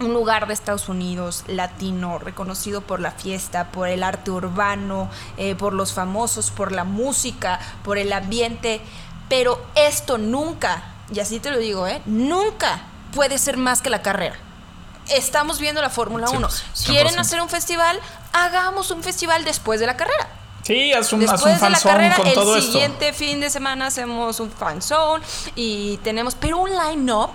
un 0.00 0.12
lugar 0.12 0.46
de 0.46 0.54
Estados 0.54 0.88
Unidos 0.88 1.44
latino, 1.46 2.18
reconocido 2.18 2.80
por 2.80 3.00
la 3.00 3.12
fiesta, 3.12 3.70
por 3.70 3.88
el 3.88 4.02
arte 4.02 4.30
urbano, 4.30 5.10
eh, 5.36 5.54
por 5.54 5.72
los 5.72 5.92
famosos, 5.92 6.50
por 6.50 6.72
la 6.72 6.84
música, 6.84 7.60
por 7.84 7.98
el 7.98 8.12
ambiente. 8.12 8.80
Pero 9.28 9.64
esto 9.74 10.18
nunca, 10.18 10.82
y 11.12 11.20
así 11.20 11.40
te 11.40 11.50
lo 11.50 11.58
digo, 11.58 11.86
¿eh? 11.86 12.02
nunca 12.06 12.82
puede 13.14 13.38
ser 13.38 13.56
más 13.56 13.80
que 13.80 13.90
la 13.90 14.02
carrera. 14.02 14.36
Estamos 15.08 15.58
viendo 15.60 15.82
la 15.82 15.90
Fórmula 15.90 16.26
Sí, 16.28 16.36
1. 16.36 16.46
pues, 16.48 16.64
100%. 16.74 16.86
¿Quieren 16.86 17.18
hacer 17.18 17.40
un 17.40 17.48
festival? 17.48 17.98
Hagamos 18.32 18.90
un 18.90 19.02
festival 19.02 19.44
después 19.44 19.78
de 19.78 19.86
la 19.86 19.96
carrera. 19.96 20.28
Sí, 20.64 20.92
haz 20.94 21.12
un, 21.12 21.22
haz 21.22 21.32
Después 21.32 21.54
un 21.54 21.60
de 21.60 21.70
la 21.70 21.78
carrera, 21.78 22.16
con 22.16 22.26
el 22.26 22.34
todo 22.34 22.56
esto. 22.56 22.72
siguiente 22.72 23.12
fin 23.12 23.38
de 23.38 23.50
semana 23.50 23.86
hacemos 23.86 24.40
un 24.40 24.50
fan 24.50 24.80
zone 24.80 25.22
y 25.54 25.98
tenemos, 25.98 26.34
pero 26.34 26.56
un 26.56 26.70
line-up, 26.70 27.30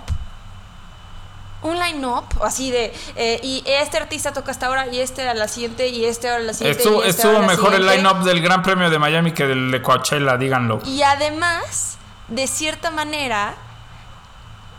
un 1.62 1.78
line-up 1.78 2.24
así 2.42 2.72
de, 2.72 2.92
eh, 3.14 3.38
y 3.42 3.62
este 3.66 3.98
artista 3.98 4.32
toca 4.32 4.50
hasta 4.50 4.66
ahora 4.66 4.88
y 4.88 4.98
este 5.00 5.28
a 5.28 5.34
la 5.34 5.46
siguiente 5.46 5.86
y 5.88 6.04
este 6.04 6.28
a 6.28 6.40
la 6.40 6.52
siguiente. 6.54 6.82
Estuvo, 6.82 7.04
y 7.04 7.08
este 7.08 7.22
estuvo 7.22 7.40
mejor 7.42 7.74
el 7.74 7.86
line-up 7.86 8.24
del 8.24 8.40
Gran 8.40 8.64
Premio 8.64 8.90
de 8.90 8.98
Miami 8.98 9.30
que 9.32 9.46
del 9.46 9.70
de 9.70 9.80
Coachella, 9.80 10.36
díganlo. 10.36 10.80
Y 10.84 11.02
además 11.02 11.98
de 12.26 12.48
cierta 12.48 12.90
manera 12.90 13.54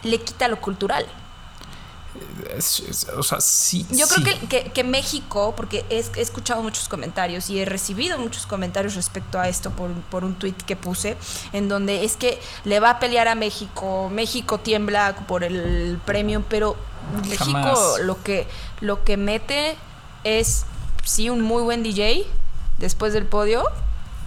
le 0.03 0.19
quita 0.19 0.49
lo 0.49 0.59
cultural. 0.59 1.05
Es- 2.57 2.81
es- 2.81 3.07
o 3.09 3.23
sea, 3.23 3.39
sí. 3.39 3.85
Yo 3.91 4.05
sí. 4.05 4.21
creo 4.21 4.39
que, 4.39 4.47
que- 4.47 4.71
que 4.71 4.83
México, 4.83 5.53
porque 5.55 5.85
he, 5.89 5.97
he 6.17 6.21
escuchado 6.21 6.61
muchos 6.61 6.89
comentarios 6.89 7.49
y 7.49 7.59
he 7.59 7.65
recibido 7.65 8.17
muchos 8.19 8.45
comentarios 8.45 8.95
respecto 8.95 9.39
a 9.39 9.47
esto 9.47 9.71
por, 9.71 9.91
por 10.09 10.23
un 10.25 10.35
tweet 10.35 10.55
que 10.65 10.75
puse, 10.75 11.17
en 11.53 11.69
donde 11.69 12.03
es 12.03 12.17
que 12.17 12.39
le 12.65 12.79
va 12.81 12.89
a 12.91 12.99
pelear 12.99 13.27
a 13.29 13.35
México, 13.35 14.09
México 14.11 14.59
tiembla 14.59 15.15
por 15.27 15.43
el 15.45 15.99
premio, 16.05 16.43
pero 16.49 16.75
México 17.29 17.97
lo 18.03 18.21
que, 18.21 18.47
lo 18.81 19.03
que 19.03 19.15
mete 19.17 19.75
es, 20.23 20.65
sí, 21.05 21.29
un 21.29 21.41
muy 21.41 21.63
buen 21.63 21.81
DJ 21.83 22.25
después 22.77 23.13
del 23.13 23.25
podio. 23.25 23.63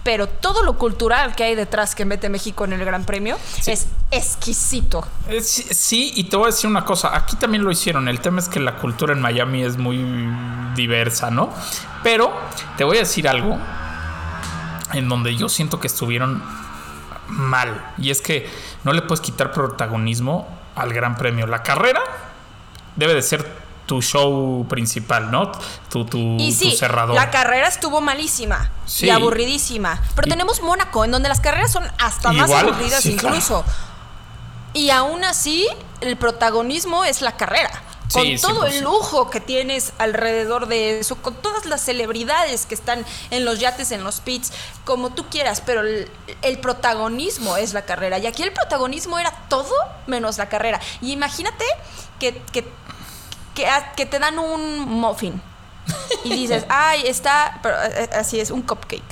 Pero 0.05 0.29
todo 0.29 0.61
lo 0.63 0.77
cultural 0.77 1.35
que 1.35 1.43
hay 1.43 1.55
detrás 1.55 1.95
que 1.95 2.05
mete 2.05 2.29
México 2.29 2.63
en 2.63 2.73
el 2.73 2.85
Gran 2.85 3.03
Premio 3.05 3.37
Sí. 3.59 3.71
es 3.71 3.87
exquisito. 4.11 5.05
Eh, 5.27 5.41
Sí, 5.41 5.63
sí, 5.71 6.13
y 6.15 6.25
te 6.25 6.37
voy 6.37 6.45
a 6.45 6.51
decir 6.51 6.69
una 6.69 6.85
cosa, 6.85 7.13
aquí 7.17 7.35
también 7.35 7.63
lo 7.63 7.71
hicieron, 7.71 8.07
el 8.07 8.19
tema 8.21 8.39
es 8.39 8.47
que 8.47 8.59
la 8.59 8.75
cultura 8.77 9.13
en 9.13 9.19
Miami 9.19 9.63
es 9.63 9.77
muy 9.77 9.97
diversa, 10.75 11.31
¿no? 11.31 11.49
Pero 12.03 12.31
te 12.77 12.83
voy 12.83 12.97
a 12.97 12.99
decir 12.99 13.27
algo 13.27 13.57
en 14.93 15.09
donde 15.09 15.35
yo 15.35 15.49
siento 15.49 15.79
que 15.79 15.87
estuvieron 15.87 16.41
mal, 17.27 17.93
y 17.97 18.11
es 18.11 18.21
que 18.21 18.47
no 18.83 18.93
le 18.93 19.01
puedes 19.01 19.21
quitar 19.21 19.51
protagonismo 19.51 20.47
al 20.75 20.93
Gran 20.93 21.15
Premio. 21.15 21.47
La 21.47 21.63
carrera 21.63 22.01
debe 22.95 23.15
de 23.15 23.23
ser 23.23 23.64
tu 23.85 24.01
show 24.01 24.65
principal, 24.67 25.29
¿no? 25.31 25.51
Tu, 25.89 26.05
tu, 26.05 26.17
Y 26.39 26.51
tu 26.51 26.59
sí, 26.59 26.75
cerrador. 26.77 27.15
la 27.15 27.29
carrera 27.29 27.67
estuvo 27.67 28.01
malísima 28.01 28.71
Sí. 28.85 29.05
y 29.05 29.09
aburridísima. 29.09 30.01
Pero 30.15 30.27
Y- 30.27 30.31
tenemos 30.31 30.61
Mónaco, 30.61 31.05
en 31.05 31.11
donde 31.11 31.29
las 31.29 31.39
carreras 31.39 31.71
son 31.71 31.83
hasta 31.99 32.31
más 32.31 32.49
aburridas 32.51 33.03
sí, 33.03 33.15
claro. 33.15 33.35
incluso. 33.35 33.63
Y 34.73 34.89
aún 34.89 35.23
así, 35.23 35.67
el 36.01 36.17
protagonismo 36.17 37.05
es 37.05 37.21
la 37.21 37.37
carrera. 37.37 37.69
Con 38.13 38.23
todo 38.39 38.65
el 38.65 38.73
100%. 38.73 38.81
lujo 38.83 39.29
que 39.31 39.39
tienes 39.39 39.93
alrededor 39.97 40.67
de 40.67 40.99
eso, 40.99 41.15
con 41.15 41.33
todas 41.33 41.65
las 41.65 41.81
celebridades 41.81 42.65
que 42.67 42.75
están 42.75 43.03
en 43.31 43.45
los 43.45 43.59
yates, 43.59 43.91
en 43.91 44.03
los 44.03 44.19
pits, 44.19 44.51
como 44.83 45.09
tú 45.13 45.25
quieras, 45.29 45.61
pero 45.65 45.81
el, 45.81 46.09
el 46.43 46.59
protagonismo 46.59 47.57
es 47.57 47.73
la 47.73 47.83
carrera. 47.83 48.19
Y 48.19 48.27
aquí 48.27 48.43
el 48.43 48.51
protagonismo 48.53 49.17
era 49.17 49.31
todo 49.49 49.73
menos 50.05 50.37
la 50.37 50.49
carrera. 50.49 50.79
Y 51.01 51.13
imagínate 51.13 51.65
que, 52.19 52.39
que, 52.51 52.67
que, 53.55 53.65
a- 53.67 53.93
que 53.93 54.05
te 54.05 54.19
dan 54.19 54.37
un 54.37 54.79
muffin 54.87 55.41
y 56.23 56.29
dices, 56.35 56.65
ay, 56.69 57.03
está, 57.07 57.59
pero, 57.63 57.75
eh, 57.83 58.09
así 58.17 58.39
es, 58.39 58.51
un 58.51 58.61
cupcake. 58.61 59.03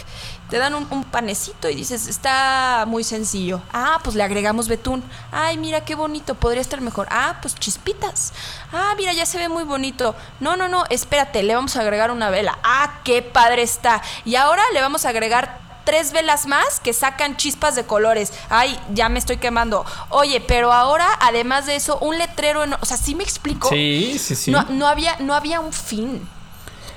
Te 0.49 0.59
dan 0.59 0.75
un, 0.75 0.85
un 0.91 1.03
panecito 1.03 1.67
y 1.67 1.73
dices, 1.73 2.05
está 2.05 2.83
muy 2.85 3.03
sencillo. 3.03 3.59
Ah, 3.71 3.99
pues 4.03 4.15
le 4.15 4.21
agregamos 4.21 4.67
betún. 4.67 5.03
Ay, 5.31 5.57
mira 5.57 5.83
qué 5.83 5.95
bonito, 5.95 6.35
podría 6.35 6.61
estar 6.61 6.79
mejor. 6.79 7.07
Ah, 7.09 7.39
pues 7.41 7.55
chispitas. 7.55 8.33
Ah, 8.71 8.93
mira, 8.95 9.13
ya 9.13 9.25
se 9.25 9.39
ve 9.39 9.49
muy 9.49 9.63
bonito. 9.63 10.13
No, 10.39 10.55
no, 10.55 10.67
no, 10.67 10.83
espérate, 10.91 11.41
le 11.41 11.55
vamos 11.55 11.75
a 11.75 11.81
agregar 11.81 12.11
una 12.11 12.29
vela. 12.29 12.59
Ah, 12.63 12.99
qué 13.03 13.23
padre 13.23 13.63
está. 13.63 14.03
Y 14.25 14.35
ahora 14.35 14.61
le 14.73 14.81
vamos 14.81 15.05
a 15.05 15.09
agregar 15.09 15.59
tres 15.83 16.11
velas 16.13 16.47
más 16.47 16.79
que 16.79 16.93
sacan 16.93 17.35
chispas 17.37 17.75
de 17.75 17.83
colores. 17.85 18.31
Ay, 18.49 18.79
ya 18.93 19.09
me 19.09 19.19
estoy 19.19 19.37
quemando. 19.37 19.85
Oye, 20.09 20.41
pero 20.41 20.71
ahora, 20.73 21.07
además 21.21 21.65
de 21.65 21.75
eso, 21.75 21.97
un 21.99 22.17
letrero, 22.17 22.63
en- 22.63 22.73
o 22.73 22.85
sea, 22.85 22.97
¿sí 22.97 23.15
me 23.15 23.23
explico? 23.23 23.69
Sí, 23.69 24.17
sí, 24.19 24.35
sí. 24.35 24.51
No, 24.51 24.63
no 24.69 24.87
había, 24.87 25.17
no 25.19 25.33
había 25.35 25.59
un 25.59 25.73
fin. 25.73 26.27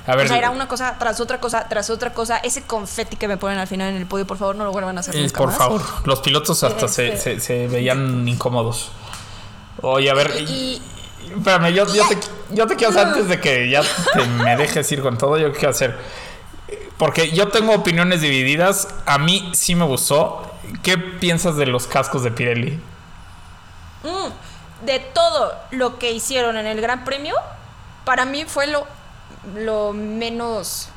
a 0.08 0.14
ver, 0.14 0.26
o 0.26 0.28
sea, 0.28 0.38
era 0.38 0.50
una 0.50 0.68
cosa 0.68 0.94
tras 1.00 1.18
otra 1.18 1.40
cosa, 1.40 1.66
tras 1.68 1.90
otra 1.90 2.12
cosa. 2.14 2.36
Ese 2.38 2.62
confeti 2.62 3.16
que 3.16 3.26
me 3.26 3.36
ponen 3.38 3.58
al 3.58 3.66
final 3.66 3.88
en 3.90 3.96
el 3.96 4.06
podio, 4.06 4.24
por 4.24 4.38
favor, 4.38 4.54
no 4.54 4.64
lo 4.64 4.70
vuelvan 4.70 4.96
a 4.96 5.00
hacer 5.00 5.16
Eh, 5.16 5.22
nunca 5.22 5.38
por 5.38 5.48
más. 5.48 5.58
favor, 5.58 5.82
los 6.04 6.20
pilotos 6.20 6.62
hasta 6.62 6.86
se, 6.86 7.08
Este- 7.14 7.40
se- 7.40 7.40
se 7.40 7.66
veían 7.66 8.26
incómodos. 8.28 8.90
Oye, 9.82 10.08
a 10.08 10.14
ver, 10.14 10.30
Y- 10.48 10.80
espérame, 11.36 11.72
yo, 11.74 11.92
yo 11.92 12.06
te, 12.08 12.18
yo 12.54 12.66
te 12.68 12.76
quiero 12.76 12.90
hacer 12.92 13.08
antes 13.08 13.28
de 13.28 13.40
que 13.40 13.68
ya 13.68 13.82
te 13.82 14.24
me 14.26 14.56
dejes 14.56 14.90
ir 14.92 15.02
con 15.02 15.18
todo, 15.18 15.36
yo 15.38 15.52
quiero 15.52 15.70
hacer. 15.70 15.98
Porque 16.98 17.30
yo 17.30 17.48
tengo 17.48 17.74
opiniones 17.74 18.20
divididas. 18.20 18.88
A 19.06 19.18
mí 19.18 19.50
sí 19.54 19.74
me 19.74 19.84
gustó. 19.84 20.50
¿Qué 20.82 20.98
piensas 20.98 21.56
de 21.56 21.66
los 21.66 21.86
cascos 21.86 22.22
de 22.22 22.30
Pirelli? 22.30 22.80
de 24.84 25.00
todo 25.00 25.54
lo 25.70 25.98
que 25.98 26.12
hicieron 26.12 26.56
en 26.56 26.66
el 26.66 26.80
Gran 26.80 27.04
Premio, 27.04 27.34
para 28.04 28.24
mí 28.24 28.44
fue 28.46 28.66
lo, 28.66 28.86
lo 29.54 29.92
menos. 29.92 30.88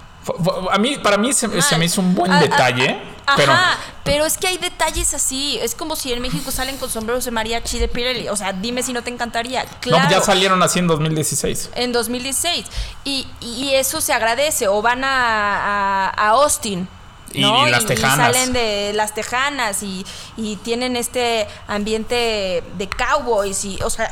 A 0.71 0.77
mí, 0.77 0.97
para 0.97 1.17
mí 1.17 1.33
se, 1.33 1.61
se 1.61 1.77
me 1.77 1.85
hizo 1.85 2.01
un 2.01 2.13
buen 2.13 2.39
detalle. 2.39 3.01
Pero 3.35 3.51
Ajá, 3.51 3.77
pero 4.03 4.25
es 4.25 4.37
que 4.37 4.47
hay 4.47 4.57
detalles 4.57 5.13
así. 5.13 5.59
Es 5.61 5.75
como 5.75 5.95
si 5.95 6.11
en 6.13 6.21
México 6.21 6.51
salen 6.51 6.77
con 6.77 6.89
sombreros 6.89 7.25
de 7.25 7.31
mariachi 7.31 7.79
de 7.79 7.87
Pirelli. 7.87 8.27
O 8.29 8.35
sea, 8.35 8.53
dime 8.53 8.83
si 8.83 8.93
no 8.93 9.01
te 9.03 9.09
encantaría. 9.09 9.65
Claro. 9.81 10.03
no, 10.05 10.09
ya 10.11 10.21
salieron 10.21 10.61
así 10.63 10.79
en 10.79 10.87
2016. 10.87 11.69
en 11.75 11.91
2016. 11.91 12.65
Y, 13.03 13.27
y 13.41 13.73
eso 13.75 14.01
se 14.01 14.13
agradece. 14.13 14.67
O 14.67 14.81
van 14.81 15.03
a, 15.03 16.07
a, 16.07 16.09
a 16.09 16.27
Austin. 16.29 16.87
Y- 17.31 17.41
¿no? 17.41 17.67
y 17.67 17.71
las 17.71 17.85
Tejanas. 17.85 18.17
salen 18.35 18.53
de 18.53 18.91
las 18.95 19.13
tejanas 19.13 19.83
y, 19.83 20.03
y 20.35 20.55
tienen 20.55 20.95
este 20.95 21.47
ambiente 21.67 22.63
de 22.77 22.89
cowboys. 22.89 23.63
Y, 23.65 23.79
o 23.83 23.89
sea, 23.89 24.11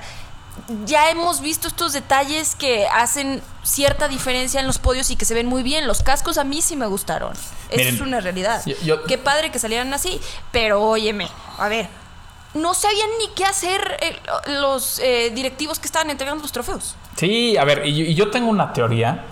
ya 0.85 1.09
hemos 1.09 1.41
visto 1.41 1.67
estos 1.67 1.93
detalles 1.93 2.55
que 2.55 2.87
hacen 2.87 3.41
cierta 3.63 4.07
diferencia 4.07 4.59
en 4.59 4.67
los 4.67 4.77
podios 4.79 5.09
y 5.11 5.15
que 5.15 5.25
se 5.25 5.33
ven 5.33 5.45
muy 5.47 5.63
bien. 5.63 5.87
Los 5.87 6.03
cascos 6.03 6.37
a 6.37 6.43
mí 6.43 6.61
sí 6.61 6.75
me 6.75 6.87
gustaron. 6.87 7.33
Eso 7.33 7.77
Miren, 7.77 7.95
es 7.95 8.01
una 8.01 8.19
realidad. 8.19 8.61
yo- 8.65 8.75
yo- 8.83 9.03
Qué 9.05 9.17
padre 9.17 9.51
que 9.51 9.59
salieran 9.59 9.93
así. 9.93 10.19
Pero 10.51 10.81
óyeme, 10.83 11.27
a 11.57 11.67
ver. 11.69 11.87
No 12.53 12.73
sabían 12.73 13.09
ni 13.19 13.27
qué 13.35 13.45
hacer 13.45 13.97
eh, 14.01 14.19
los 14.59 14.99
eh, 14.99 15.31
directivos 15.35 15.79
que 15.79 15.85
estaban 15.85 16.09
entregando 16.09 16.41
los 16.41 16.51
trofeos. 16.51 16.95
Sí, 17.15 17.55
a 17.57 17.63
ver, 17.65 17.85
y, 17.85 18.01
y 18.01 18.15
yo 18.15 18.31
tengo 18.31 18.49
una 18.49 18.73
teoría. 18.73 19.25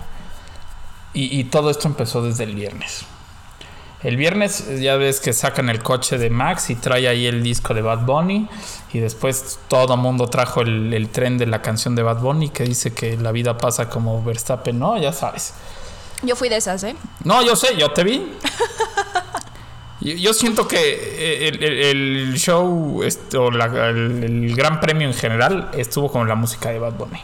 Y, 1.12 1.40
y 1.40 1.44
todo 1.44 1.70
esto 1.70 1.88
empezó 1.88 2.22
desde 2.22 2.44
el 2.44 2.54
viernes. 2.54 3.04
El 4.02 4.16
viernes 4.16 4.60
eh, 4.68 4.80
ya 4.80 4.96
ves 4.96 5.20
que 5.20 5.32
sacan 5.32 5.68
el 5.70 5.82
coche 5.82 6.18
de 6.18 6.30
Max 6.30 6.70
y 6.70 6.74
trae 6.76 7.08
ahí 7.08 7.26
el 7.26 7.42
disco 7.42 7.74
de 7.74 7.82
Bad 7.82 8.00
Bunny. 8.06 8.48
Y 8.92 9.00
después 9.00 9.58
todo 9.68 9.96
mundo 9.96 10.28
trajo 10.28 10.60
el, 10.62 10.92
el 10.94 11.08
tren 11.08 11.38
de 11.38 11.46
la 11.46 11.60
canción 11.62 11.94
de 11.96 12.02
Bad 12.02 12.18
Bunny 12.20 12.50
que 12.50 12.64
dice 12.64 12.92
que 12.94 13.16
la 13.16 13.32
vida 13.32 13.58
pasa 13.58 13.88
como 13.88 14.22
Verstappen, 14.22 14.78
¿no? 14.78 14.96
Ya 14.98 15.12
sabes. 15.12 15.54
Yo 16.22 16.36
fui 16.36 16.48
de 16.48 16.56
esas, 16.56 16.82
¿eh? 16.84 16.94
No, 17.24 17.42
yo 17.42 17.56
sé, 17.56 17.76
yo 17.76 17.90
te 17.92 18.04
vi. 18.04 18.32
Yo, 20.00 20.12
yo 20.14 20.32
siento 20.34 20.68
que 20.68 20.78
eh, 20.78 21.48
el, 21.48 21.62
el- 21.64 21.78
el 22.30 22.34
show, 22.38 23.02
este, 23.02 23.36
o 23.38 23.50
la- 23.50 23.88
el, 23.88 24.54
gran 24.54 24.78
premio 24.80 25.08
en 25.08 25.14
general, 25.14 25.70
estuvo 25.74 26.10
con 26.12 26.28
la 26.28 26.34
música 26.34 26.70
de 26.70 26.78
Bad 26.78 26.92
Bunny. 26.92 27.20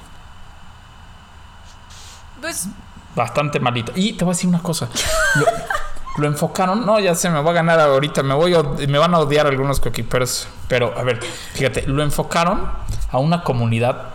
Pues 2.40 2.66
Bastante 3.14 3.60
malita. 3.60 3.92
Y 3.94 4.14
te 4.14 4.24
voy 4.24 4.32
a 4.32 4.34
decir 4.34 4.48
una 4.48 4.62
cosa. 4.62 4.88
lo 6.16 6.26
enfocaron. 6.26 6.84
No, 6.84 6.98
ya 7.00 7.14
se 7.14 7.30
me 7.30 7.40
va 7.40 7.50
a 7.50 7.54
ganar 7.54 7.80
ahorita. 7.80 8.22
Me 8.22 8.34
voy 8.34 8.54
me 8.88 8.98
van 8.98 9.14
a 9.14 9.18
odiar 9.18 9.46
algunos 9.46 9.80
coequiperos. 9.80 10.48
Pero, 10.68 10.92
a 10.96 11.02
ver, 11.02 11.20
fíjate, 11.54 11.86
lo 11.86 12.02
enfocaron 12.02 12.70
a 13.10 13.18
una 13.18 13.42
comunidad 13.42 14.14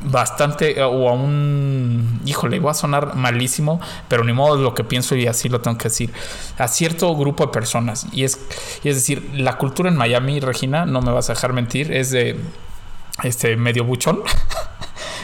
bastante. 0.00 0.82
O 0.82 1.08
a 1.08 1.12
un. 1.12 2.20
Híjole, 2.24 2.60
voy 2.60 2.70
a 2.70 2.74
sonar 2.74 3.14
malísimo. 3.14 3.80
Pero 4.08 4.24
ni 4.24 4.32
modo 4.32 4.56
es 4.56 4.60
lo 4.60 4.74
que 4.74 4.84
pienso 4.84 5.14
y 5.14 5.26
así 5.26 5.48
lo 5.48 5.60
tengo 5.60 5.78
que 5.78 5.84
decir. 5.84 6.12
A 6.58 6.68
cierto 6.68 7.14
grupo 7.16 7.46
de 7.46 7.52
personas. 7.52 8.06
Y 8.12 8.24
es, 8.24 8.38
y 8.82 8.88
es 8.88 8.96
decir, 8.96 9.30
la 9.34 9.56
cultura 9.58 9.88
en 9.88 9.96
Miami, 9.96 10.40
Regina, 10.40 10.86
no 10.86 11.00
me 11.00 11.12
vas 11.12 11.30
a 11.30 11.34
dejar 11.34 11.52
mentir, 11.52 11.92
es 11.92 12.10
de. 12.10 12.38
Este 13.24 13.56
medio 13.56 13.82
buchón. 13.84 14.22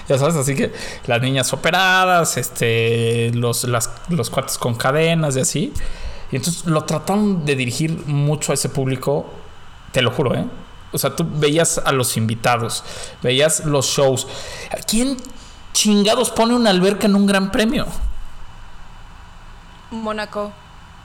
Ya 0.09 0.19
sabes, 0.19 0.37
así 0.37 0.55
que 0.55 0.73
las 1.07 1.21
niñas 1.23 1.53
operadas, 1.53 2.37
este, 2.37 3.31
los, 3.35 3.65
las, 3.65 3.91
los 4.09 4.29
cuates 4.31 4.59
con 4.59 4.75
cadenas 4.75 5.37
y 5.37 5.41
así. 5.41 5.73
Y 6.31 6.37
entonces 6.37 6.67
lo 6.67 6.83
trataron 6.85 7.45
de 7.47 7.55
dirigir 7.57 8.07
mucho 8.07 8.53
a 8.53 8.55
ese 8.55 8.69
público, 8.69 9.27
te 9.93 10.03
lo 10.03 10.11
juro, 10.11 10.35
¿eh? 10.35 10.45
O 10.93 10.99
sea, 10.99 11.17
tú 11.17 11.27
veías 11.29 11.79
a 11.79 11.93
los 11.93 12.17
invitados, 12.17 12.85
veías 13.23 13.65
los 13.65 13.87
shows. 13.87 14.27
¿Quién 14.89 15.17
chingados 15.73 16.31
pone 16.31 16.55
una 16.55 16.71
alberca 16.71 17.07
en 17.07 17.17
un 17.17 17.27
gran 17.27 17.51
premio? 17.51 17.87
Mónaco. 19.91 20.53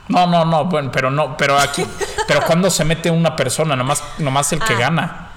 No, 0.08 0.26
no, 0.28 0.44
no, 0.46 0.66
bueno, 0.66 0.92
pero 0.92 1.12
no, 1.12 1.38
pero 1.38 1.58
aquí, 1.58 1.86
pero 2.28 2.42
cuando 2.46 2.70
se 2.72 2.84
mete 2.84 3.12
una 3.12 3.36
persona, 3.36 3.76
nomás, 3.76 4.04
nomás 4.18 4.52
el 4.54 4.60
que 4.60 4.74
Ah. 4.74 4.80
gana. 4.80 5.29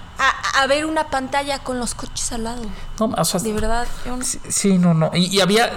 A, 0.55 0.63
a 0.63 0.67
ver 0.67 0.87
una 0.87 1.09
pantalla 1.11 1.59
con 1.61 1.79
los 1.79 1.95
coches 1.95 2.33
al 2.33 2.45
lado. 2.45 2.63
No, 2.99 3.07
o 3.17 3.25
sea, 3.25 3.41
De 3.41 3.53
verdad. 3.53 3.87
yo 4.07 4.17
no- 4.17 4.25
Sí, 4.25 4.41
sí, 4.49 4.79
no, 4.79 4.95
no. 4.95 5.11
Y, 5.15 5.27
y 5.37 5.41
había, 5.41 5.71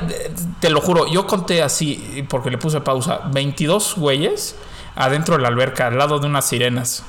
te 0.59 0.69
lo 0.69 0.81
juro, 0.81 1.07
yo 1.07 1.25
conté 1.27 1.63
así, 1.63 2.25
porque 2.29 2.49
le 2.51 2.57
puse 2.57 2.81
pausa, 2.81 3.21
22 3.31 3.95
güeyes 3.97 4.55
adentro 4.95 5.35
de 5.35 5.41
la 5.41 5.47
alberca, 5.49 5.87
al 5.87 5.97
lado 5.97 6.19
de 6.19 6.27
unas 6.27 6.45
sirenas. 6.45 7.03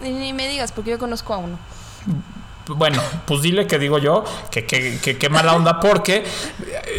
Ni, 0.00 0.10
ni 0.10 0.32
me 0.32 0.48
digas, 0.48 0.72
porque 0.72 0.90
yo 0.90 0.98
conozco 0.98 1.34
a 1.34 1.38
uno. 1.38 1.58
Bueno, 2.68 3.00
pues 3.26 3.40
dile 3.40 3.66
que 3.66 3.78
digo 3.78 3.98
yo 3.98 4.24
que 4.50 4.66
que- 4.66 5.00
que- 5.00 5.16
qué 5.16 5.28
mala 5.30 5.54
onda, 5.54 5.80
porque 5.80 6.24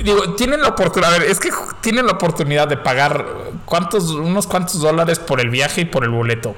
digo, 0.04 0.34
tienen 0.34 0.62
la 0.64 0.70
oportunidad, 0.70 1.14
a 1.14 1.20
ver, 1.20 1.30
es 1.30 1.40
que 1.40 1.52
tienen 1.82 2.08
la 2.08 2.14
oportunidad 2.14 2.68
de 2.68 2.76
pagar 2.76 3.24
cuántos, 3.66 4.10
unos 4.10 4.48
cuantos 4.48 4.80
dólares 4.82 5.20
por 5.20 5.40
el 5.40 5.50
viaje 5.52 5.82
y 5.82 5.86
por 5.86 6.04
el 6.04 6.10
boleto. 6.10 6.56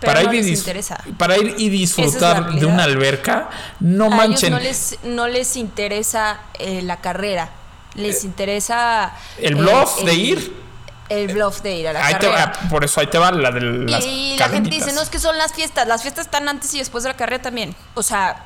Pero 0.00 0.12
para, 0.12 0.22
no 0.24 0.32
ir 0.34 0.44
y 0.44 0.50
les 0.50 0.58
interesa. 0.60 0.98
para 1.18 1.36
ir 1.38 1.54
y 1.58 1.68
disfrutar 1.70 2.52
de 2.52 2.66
una 2.66 2.84
alberca, 2.84 3.48
no 3.80 4.04
A 4.04 4.08
ellos 4.08 4.16
manchen. 4.18 4.52
no 4.52 4.58
les, 4.60 4.96
no 5.02 5.26
les 5.28 5.56
interesa 5.56 6.40
eh, 6.58 6.82
la 6.82 7.00
carrera. 7.00 7.50
Les 7.94 8.22
interesa. 8.24 9.12
el 9.38 9.52
eh, 9.54 9.56
bluff 9.56 10.02
de 10.04 10.12
el- 10.12 10.18
ir. 10.20 10.68
El 11.08 11.32
bluff 11.32 11.62
de 11.62 11.74
ir 11.74 11.88
a 11.88 11.94
la 11.94 12.04
Ahí 12.06 12.14
te 12.18 12.26
carrera. 12.26 12.52
va, 12.62 12.68
por 12.68 12.84
eso 12.84 13.00
ahí 13.00 13.06
te 13.06 13.16
va 13.18 13.32
la 13.32 13.50
de 13.50 13.60
las 13.62 14.04
y 14.04 14.36
la 14.38 14.50
gente 14.50 14.68
dice, 14.68 14.92
no, 14.92 15.00
es 15.00 15.08
que 15.08 15.18
son 15.18 15.38
las 15.38 15.54
fiestas. 15.54 15.88
Las 15.88 16.02
fiestas 16.02 16.26
están 16.26 16.46
antes 16.50 16.72
y 16.74 16.78
después 16.78 17.02
de 17.02 17.10
la 17.10 17.16
carrera 17.16 17.42
también. 17.42 17.74
O 17.94 18.02
sea, 18.02 18.44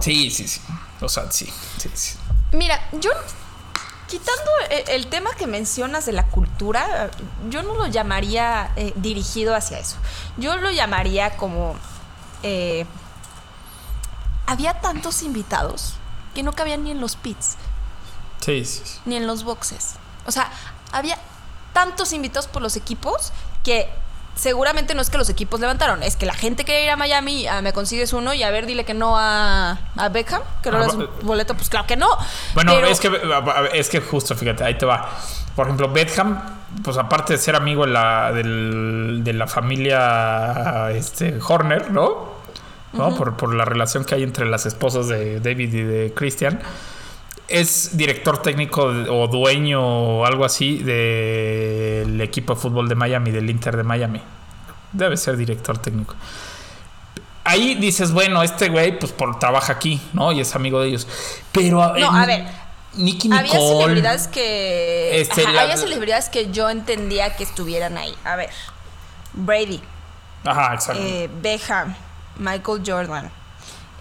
Sí, 0.00 0.30
sí, 0.30 0.46
sí. 0.46 0.60
O 1.00 1.08
sea, 1.08 1.30
sí, 1.32 1.50
sí, 1.78 1.90
sí. 1.94 2.14
mira, 2.52 2.78
yo. 2.92 3.10
Quitando 4.08 4.50
e- 4.70 4.84
el, 4.94 5.06
tema 5.06 5.30
que 5.34 5.46
mencionas 5.46 6.06
de 6.06 6.12
la 6.12 6.26
cultura, 6.26 7.10
yo 7.48 7.62
no 7.62 7.74
lo 7.74 7.86
llamaría 7.86 8.72
eh, 8.76 8.92
dirigido 8.96 9.54
hacia 9.54 9.78
eso. 9.78 9.96
Yo 10.36 10.56
lo 10.56 10.70
llamaría 10.70 11.36
como. 11.36 11.74
eh, 12.42 12.86
había 14.46 14.80
tantos 14.80 15.22
invitados 15.22 15.94
que 16.34 16.42
no 16.42 16.52
cabían 16.52 16.84
ni 16.84 16.90
en 16.90 17.00
los 17.00 17.16
pits. 17.16 17.56
Sí, 18.40 18.64
sí, 18.64 18.82
sí. 18.84 18.98
ni 19.06 19.16
en 19.16 19.26
los 19.26 19.42
boxes. 19.42 19.94
O 20.26 20.32
sea, 20.32 20.50
había 20.92 21.18
tantos 21.72 22.12
invitados 22.12 22.46
por 22.46 22.60
los 22.60 22.76
equipos 22.76 23.32
que 23.62 23.90
seguramente 24.34 24.94
no 24.94 25.02
es 25.02 25.10
que 25.10 25.18
los 25.18 25.28
equipos 25.28 25.60
levantaron, 25.60 26.02
es 26.02 26.16
que 26.16 26.26
la 26.26 26.34
gente 26.34 26.64
quería 26.64 26.84
ir 26.84 26.90
a 26.90 26.96
Miami, 26.96 27.46
me 27.62 27.72
consigues 27.72 28.12
uno 28.12 28.34
y 28.34 28.42
a 28.42 28.50
ver, 28.50 28.66
dile 28.66 28.84
que 28.84 28.94
no 28.94 29.16
a, 29.18 29.78
a 29.96 30.08
Beckham, 30.08 30.42
que 30.62 30.70
no 30.70 30.76
Ah, 30.76 30.80
le 30.80 30.86
das 30.86 30.98
va- 30.98 31.04
un 31.04 31.26
boleto, 31.26 31.54
pues 31.54 31.68
claro 31.68 31.86
que 31.86 31.96
no. 31.96 32.08
Bueno, 32.54 32.72
Pero- 32.74 32.86
es 32.88 33.00
que 33.00 33.10
es 33.74 33.88
que 33.88 34.00
justo, 34.00 34.34
fíjate, 34.34 34.64
ahí 34.64 34.74
te 34.76 34.86
va. 34.86 35.08
Por 35.54 35.66
ejemplo, 35.66 35.88
Bedham, 35.92 36.40
pues 36.82 36.96
aparte 36.98 37.34
de 37.34 37.38
ser 37.38 37.54
amigo 37.54 37.86
de 37.86 37.92
la, 37.92 38.32
del- 38.32 39.20
de 39.22 39.32
la 39.32 39.46
familia 39.46 40.90
este, 40.90 41.38
Horner, 41.46 41.90
¿no? 41.90 42.34
¿No? 42.92 43.16
por, 43.16 43.36
por 43.36 43.52
la 43.54 43.64
relación 43.64 44.04
que 44.04 44.14
hay 44.14 44.22
entre 44.22 44.46
las 44.46 44.66
esposas 44.66 45.08
de 45.08 45.40
David 45.40 45.74
y 45.74 45.82
de 45.82 46.12
Christian. 46.14 46.60
Es 47.46 47.96
director 47.96 48.40
técnico 48.40 48.84
o 48.84 49.28
dueño 49.28 49.82
o 49.86 50.24
algo 50.26 50.44
así 50.44 50.78
del 50.78 52.20
equipo 52.20 52.54
de 52.54 52.60
fútbol 52.60 52.88
de 52.88 52.94
Miami, 52.94 53.30
del 53.30 53.50
Inter 53.50 53.76
de 53.76 53.82
Miami. 53.82 54.20
Debe 54.92 55.16
ser 55.16 55.36
director 55.36 55.76
técnico. 55.78 56.14
Ahí 57.44 57.74
dices, 57.74 58.12
bueno, 58.12 58.42
este 58.42 58.70
güey 58.70 58.98
pues 58.98 59.12
por, 59.12 59.38
trabaja 59.38 59.74
aquí, 59.74 60.00
¿no? 60.14 60.32
Y 60.32 60.40
es 60.40 60.54
amigo 60.54 60.80
de 60.80 60.88
ellos. 60.88 61.06
Pero 61.52 61.94
No, 61.98 62.10
a 62.16 62.24
ver, 62.24 62.46
Nicky 62.94 63.28
había 63.30 63.52
Nicole. 63.52 63.82
celebridades 63.82 64.28
que... 64.28 65.20
Este, 65.20 65.42
ajá, 65.42 65.52
la- 65.52 65.62
había 65.62 65.76
celebridades 65.76 66.30
que 66.30 66.50
yo 66.50 66.70
entendía 66.70 67.36
que 67.36 67.44
estuvieran 67.44 67.98
ahí. 67.98 68.14
A 68.24 68.36
ver, 68.36 68.48
Brady, 69.34 69.82
Ajá, 70.44 70.72
exacto. 70.74 71.02
eh, 71.04 71.28
Beckham, 71.42 71.94
Michael 72.38 72.82
Jordan, 72.86 73.30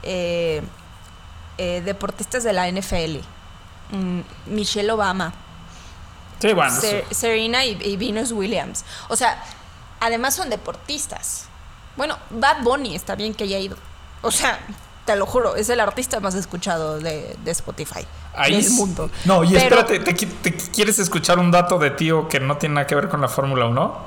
eh, 0.04 0.62
eh, 1.58 1.82
deportistas 1.86 2.44
de 2.44 2.54
la 2.54 2.68
NFL, 2.68 3.20
mm, 3.92 4.20
Michelle 4.48 4.92
Obama, 4.92 5.34
sí, 6.40 6.54
bueno. 6.54 6.72
Ser- 6.80 7.06
sí. 7.10 7.16
Serena 7.16 7.64
y, 7.66 7.78
y 7.82 7.98
Venus 7.98 8.32
Williams. 8.32 8.84
O 9.10 9.16
sea, 9.16 9.44
además 10.00 10.36
son 10.36 10.50
deportistas. 10.50 11.46
Bueno, 11.96 12.18
Bad 12.32 12.64
Bunny 12.64 12.96
está 12.96 13.16
bien 13.16 13.34
que 13.34 13.44
haya 13.44 13.60
ido. 13.60 13.78
O 14.22 14.32
sea, 14.32 14.60
te 15.06 15.16
lo 15.16 15.26
juro, 15.26 15.56
es 15.56 15.70
el 15.70 15.80
artista 15.80 16.20
más 16.20 16.34
escuchado 16.36 17.00
de, 17.00 17.36
de 17.44 17.52
Spotify. 17.52 18.06
Ahí 18.36 18.54
del 18.54 18.62
es- 18.66 18.72
mundo. 18.72 19.10
No, 19.26 19.44
y 19.44 19.50
Pero- 19.50 19.60
espérate, 19.82 20.00
te, 20.00 20.14
te 20.14 20.56
quieres 20.72 20.98
escuchar 20.98 21.38
un 21.40 21.52
dato 21.52 21.78
de 21.78 21.92
tío 21.92 22.28
que 22.28 22.40
no 22.40 22.58
tiene 22.58 22.76
nada 22.76 22.88
que 22.88 22.96
ver 22.96 23.10
con 23.10 23.22
la 23.22 23.28
Fórmula 23.28 23.66
1? 23.68 23.98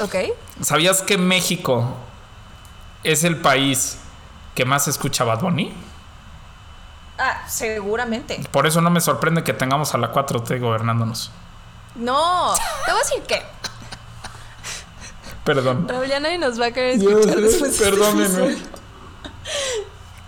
Ok. 0.00 0.14
¿Sabías 0.60 1.02
que 1.02 1.18
México 1.18 1.96
es 3.02 3.24
el 3.24 3.36
país 3.40 3.98
que 4.54 4.64
más 4.64 4.86
escucha 4.86 5.24
Bad 5.24 5.40
Bunny? 5.40 5.72
Ah, 7.18 7.42
seguramente. 7.48 8.40
Por 8.50 8.66
eso 8.66 8.80
no 8.80 8.90
me 8.90 9.00
sorprende 9.00 9.42
que 9.44 9.52
tengamos 9.52 9.94
a 9.94 9.98
la 9.98 10.12
4T 10.12 10.60
gobernándonos. 10.60 11.30
No, 11.96 12.54
te 12.84 12.92
voy 12.92 13.00
a 13.00 13.04
decir 13.04 13.22
que 13.24 13.42
Perdón. 15.44 15.88
Raúl 15.88 16.06
ya 16.06 16.20
nadie 16.20 16.38
nos 16.38 16.60
va 16.60 16.66
a 16.66 16.70
querer 16.72 16.90
escuchar 16.98 17.40
después. 17.40 17.60
de 17.60 17.68
este 17.68 17.84
Perdónenme. 17.84 18.58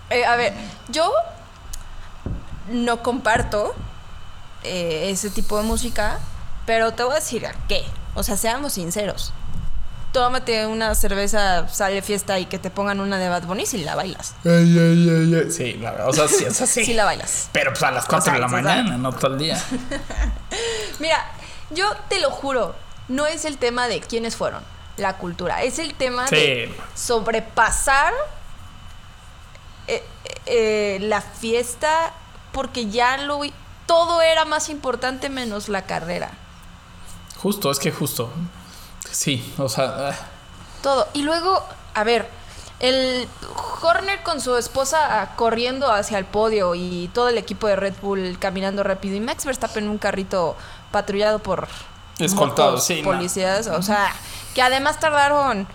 Eh, 0.09 0.25
a 0.25 0.35
ver, 0.35 0.53
yo 0.89 1.09
no 2.69 3.01
comparto 3.03 3.73
eh, 4.63 5.09
ese 5.11 5.29
tipo 5.29 5.57
de 5.57 5.63
música, 5.63 6.19
pero 6.65 6.91
te 6.93 7.03
voy 7.03 7.13
a 7.13 7.15
decir 7.15 7.45
a 7.45 7.53
qué. 7.67 7.85
O 8.15 8.23
sea, 8.23 8.35
seamos 8.35 8.73
sinceros. 8.73 9.31
Tómate 10.11 10.67
una 10.67 10.93
cerveza, 10.93 11.67
sale 11.69 12.01
fiesta 12.01 12.37
y 12.37 12.45
que 12.45 12.59
te 12.59 12.69
pongan 12.69 12.99
una 12.99 13.17
de 13.17 13.29
Bad 13.29 13.43
Bunny 13.43 13.65
si 13.65 13.83
la 13.83 13.95
bailas. 13.95 14.35
Sí, 14.43 15.73
la 15.73 15.91
verdad, 15.91 16.09
o 16.09 16.13
sea, 16.13 16.27
sí, 16.27 16.45
o 16.45 16.53
sea, 16.53 16.67
sí. 16.67 16.83
Sí 16.83 16.93
la 16.93 17.05
bailas. 17.05 17.49
Pero 17.53 17.71
pues 17.71 17.83
a 17.83 17.91
las 17.91 18.05
4 18.05 18.17
O 18.17 18.21
sea, 18.21 18.33
de 18.33 18.39
la 18.39 18.49
sea, 18.49 18.61
mañana, 18.61 18.97
no 18.97 19.13
todo 19.13 19.33
el 19.33 19.39
día. 19.39 19.63
Mira, 20.99 21.25
yo 21.69 21.85
te 22.09 22.19
lo 22.19 22.29
juro, 22.29 22.75
no 23.07 23.25
es 23.25 23.45
el 23.45 23.57
tema 23.57 23.87
de 23.87 24.01
quiénes 24.01 24.35
fueron, 24.35 24.63
la 24.97 25.17
cultura, 25.17 25.63
es 25.63 25.79
el 25.79 25.93
tema 25.93 26.25
de 26.27 26.75
sobrepasar 26.93 28.13
eh, 29.87 30.03
eh, 30.45 30.97
la 31.01 31.21
fiesta 31.21 32.13
porque 32.51 32.89
ya 32.89 33.17
lo 33.17 33.41
todo 33.85 34.21
era 34.21 34.45
más 34.45 34.69
importante 34.69 35.29
menos 35.29 35.69
la 35.69 35.85
carrera. 35.85 36.31
Justo, 37.37 37.71
es 37.71 37.79
que 37.79 37.91
justo. 37.91 38.31
Sí, 39.11 39.53
o 39.57 39.69
sea, 39.69 40.09
ah, 40.09 40.15
Todo. 40.81 41.07
Y 41.13 41.23
luego, 41.23 41.63
a 41.93 42.03
ver, 42.03 42.27
el 42.79 43.27
Horner 43.81 44.23
con 44.23 44.41
su 44.41 44.55
esposa 44.57 45.29
corriendo 45.35 45.91
hacia 45.91 46.17
el 46.17 46.25
podio 46.25 46.73
y 46.75 47.09
todo 47.13 47.29
el 47.29 47.37
equipo 47.37 47.67
de 47.67 47.75
Red 47.75 47.93
Bull 48.01 48.37
caminando 48.39 48.83
rápido 48.83 49.15
y 49.15 49.19
Max 49.19 49.45
Verstappen 49.45 49.83
en 49.83 49.89
un 49.89 49.97
carrito 49.97 50.55
patrullado 50.91 51.39
por 51.39 51.67
Escoltado, 52.19 52.71
motos, 52.71 52.85
sí, 52.85 53.01
no. 53.01 53.11
policías, 53.11 53.67
o 53.67 53.81
sea, 53.81 54.13
que 54.53 54.61
además 54.61 54.99
tardaron 54.99 55.67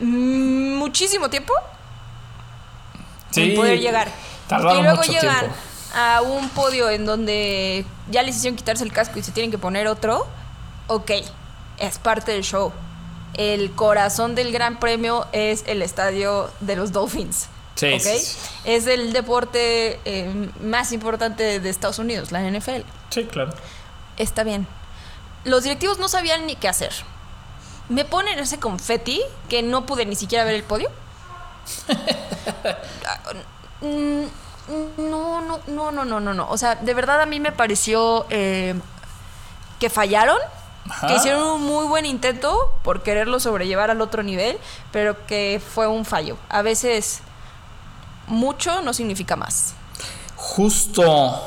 muchísimo 0.00 1.30
tiempo 1.30 1.52
sí. 3.30 3.50
en 3.50 3.56
poder 3.56 3.80
llegar. 3.80 4.08
Tardaron 4.48 4.78
y 4.78 4.82
luego 4.82 4.98
mucho 4.98 5.12
llegan 5.12 5.40
tiempo. 5.40 5.56
a 5.96 6.22
un 6.22 6.48
podio 6.50 6.90
en 6.90 7.06
donde 7.06 7.84
ya 8.10 8.22
les 8.22 8.36
hicieron 8.36 8.56
quitarse 8.56 8.84
el 8.84 8.92
casco 8.92 9.18
y 9.18 9.22
se 9.22 9.32
tienen 9.32 9.50
que 9.50 9.58
poner 9.58 9.86
otro. 9.86 10.26
Ok, 10.86 11.10
es 11.78 11.98
parte 11.98 12.32
del 12.32 12.42
show. 12.42 12.72
El 13.34 13.72
corazón 13.72 14.34
del 14.34 14.52
Gran 14.52 14.78
Premio 14.78 15.26
es 15.32 15.64
el 15.66 15.82
estadio 15.82 16.50
de 16.60 16.76
los 16.76 16.92
Dolphins. 16.92 17.48
Sí, 17.74 17.92
¿ok? 17.92 18.00
sí, 18.00 18.18
sí. 18.18 18.38
Es 18.64 18.86
el 18.86 19.12
deporte 19.12 20.00
eh, 20.04 20.50
más 20.60 20.92
importante 20.92 21.58
de 21.58 21.70
Estados 21.70 21.98
Unidos, 21.98 22.30
la 22.30 22.48
NFL. 22.48 22.82
Sí, 23.10 23.24
claro. 23.24 23.52
Está 24.16 24.44
bien. 24.44 24.66
Los 25.44 25.64
directivos 25.64 25.98
no 25.98 26.08
sabían 26.08 26.46
ni 26.46 26.56
qué 26.56 26.68
hacer. 26.68 26.92
Me 27.88 28.04
ponen 28.04 28.38
ese 28.38 28.58
confeti 28.58 29.20
que 29.48 29.62
no 29.62 29.84
pude 29.84 30.06
ni 30.06 30.16
siquiera 30.16 30.44
ver 30.44 30.54
el 30.54 30.62
podio. 30.62 30.90
No, 34.96 35.42
no, 35.42 35.60
no, 35.66 35.92
no, 35.92 36.04
no, 36.04 36.20
no, 36.20 36.34
no. 36.34 36.48
O 36.48 36.56
sea, 36.56 36.76
de 36.76 36.94
verdad 36.94 37.20
a 37.20 37.26
mí 37.26 37.38
me 37.38 37.52
pareció 37.52 38.26
eh, 38.30 38.74
que 39.78 39.90
fallaron, 39.90 40.38
Ajá. 40.88 41.06
que 41.06 41.16
hicieron 41.16 41.42
un 41.42 41.62
muy 41.62 41.86
buen 41.86 42.04
intento 42.06 42.72
por 42.82 43.02
quererlo 43.02 43.40
sobrellevar 43.40 43.90
al 43.90 44.00
otro 44.00 44.22
nivel, 44.22 44.58
pero 44.92 45.26
que 45.26 45.60
fue 45.74 45.86
un 45.86 46.04
fallo. 46.04 46.36
A 46.48 46.62
veces 46.62 47.20
mucho 48.26 48.82
no 48.82 48.92
significa 48.92 49.36
más. 49.36 49.74
Justo. 50.36 51.40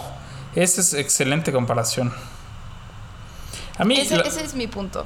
Esa 0.56 0.82
es 0.82 0.94
excelente 0.94 1.52
comparación. 1.52 2.12
A 3.78 3.86
mí, 3.86 4.00
Ese, 4.00 4.18
la, 4.18 4.24
ese 4.24 4.44
es 4.44 4.56
mi 4.56 4.66
punto. 4.68 5.06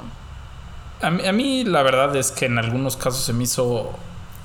a 1.02 1.10
mí, 1.10 1.26
a 1.26 1.32
mí 1.32 1.64
la 1.64 1.82
verdad 1.82 2.16
es 2.16 2.30
que 2.30 2.46
en 2.46 2.58
algunos 2.58 2.96
casos 2.96 3.22
se 3.22 3.34
me 3.34 3.44
hizo 3.44 3.92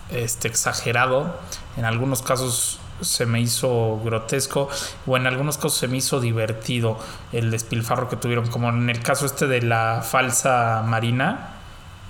este, 0.09 0.49
exagerado, 0.49 1.33
en 1.77 1.85
algunos 1.85 2.21
casos 2.21 2.79
se 3.01 3.25
me 3.25 3.39
hizo 3.41 3.99
grotesco 4.03 4.69
o 5.05 5.17
en 5.17 5.27
algunos 5.27 5.57
casos 5.57 5.75
se 5.77 5.87
me 5.87 5.97
hizo 5.97 6.19
divertido 6.19 6.97
el 7.31 7.51
despilfarro 7.51 8.09
que 8.09 8.15
tuvieron, 8.15 8.47
como 8.47 8.69
en 8.69 8.89
el 8.89 9.01
caso 9.01 9.25
este 9.25 9.47
de 9.47 9.61
la 9.61 10.01
falsa 10.03 10.81
Marina, 10.85 11.53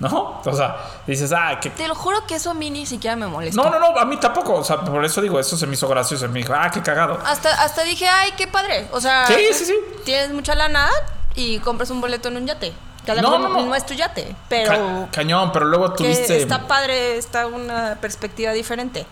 ¿no? 0.00 0.40
O 0.44 0.52
sea, 0.54 0.76
dices, 1.06 1.32
ah, 1.32 1.58
que... 1.60 1.70
Te 1.70 1.88
lo 1.88 1.94
juro 1.94 2.24
que 2.26 2.36
eso 2.36 2.50
a 2.50 2.54
mí 2.54 2.70
ni 2.70 2.86
siquiera 2.86 3.16
me 3.16 3.26
molestó. 3.26 3.62
No, 3.64 3.70
no, 3.70 3.78
no, 3.80 3.98
a 3.98 4.04
mí 4.04 4.16
tampoco, 4.18 4.54
o 4.54 4.64
sea, 4.64 4.78
por 4.80 5.04
eso 5.04 5.20
digo, 5.20 5.40
eso 5.40 5.56
se 5.56 5.66
me 5.66 5.74
hizo 5.74 5.88
gracioso, 5.88 6.28
me 6.28 6.38
dijo, 6.38 6.54
ah, 6.56 6.70
qué 6.70 6.80
cagado. 6.82 7.18
Hasta, 7.24 7.50
hasta 7.62 7.82
dije, 7.82 8.06
ay, 8.08 8.30
qué 8.36 8.46
padre. 8.46 8.88
O 8.92 9.00
sea, 9.00 9.26
Sí, 9.26 9.34
sí, 9.52 9.64
sí. 9.64 9.74
tienes 10.04 10.30
mucha 10.32 10.54
lana 10.54 10.88
y 11.34 11.58
compras 11.58 11.90
un 11.90 12.00
boleto 12.00 12.28
en 12.28 12.36
un 12.36 12.46
yate. 12.46 12.72
Que 13.04 13.12
a 13.12 13.14
lo 13.16 13.22
No, 13.22 13.38
no, 13.38 13.48
no. 13.48 13.66
no 13.66 13.74
es 13.74 13.86
tu 13.86 13.94
yate, 13.94 14.36
pero 14.48 14.68
Ca- 14.70 15.08
cañón, 15.12 15.50
pero 15.52 15.64
luego 15.66 15.92
tuviste... 15.94 16.36
está 16.42 16.66
padre, 16.68 17.16
está 17.16 17.46
una 17.46 17.96
perspectiva 18.00 18.52
diferente. 18.52 19.06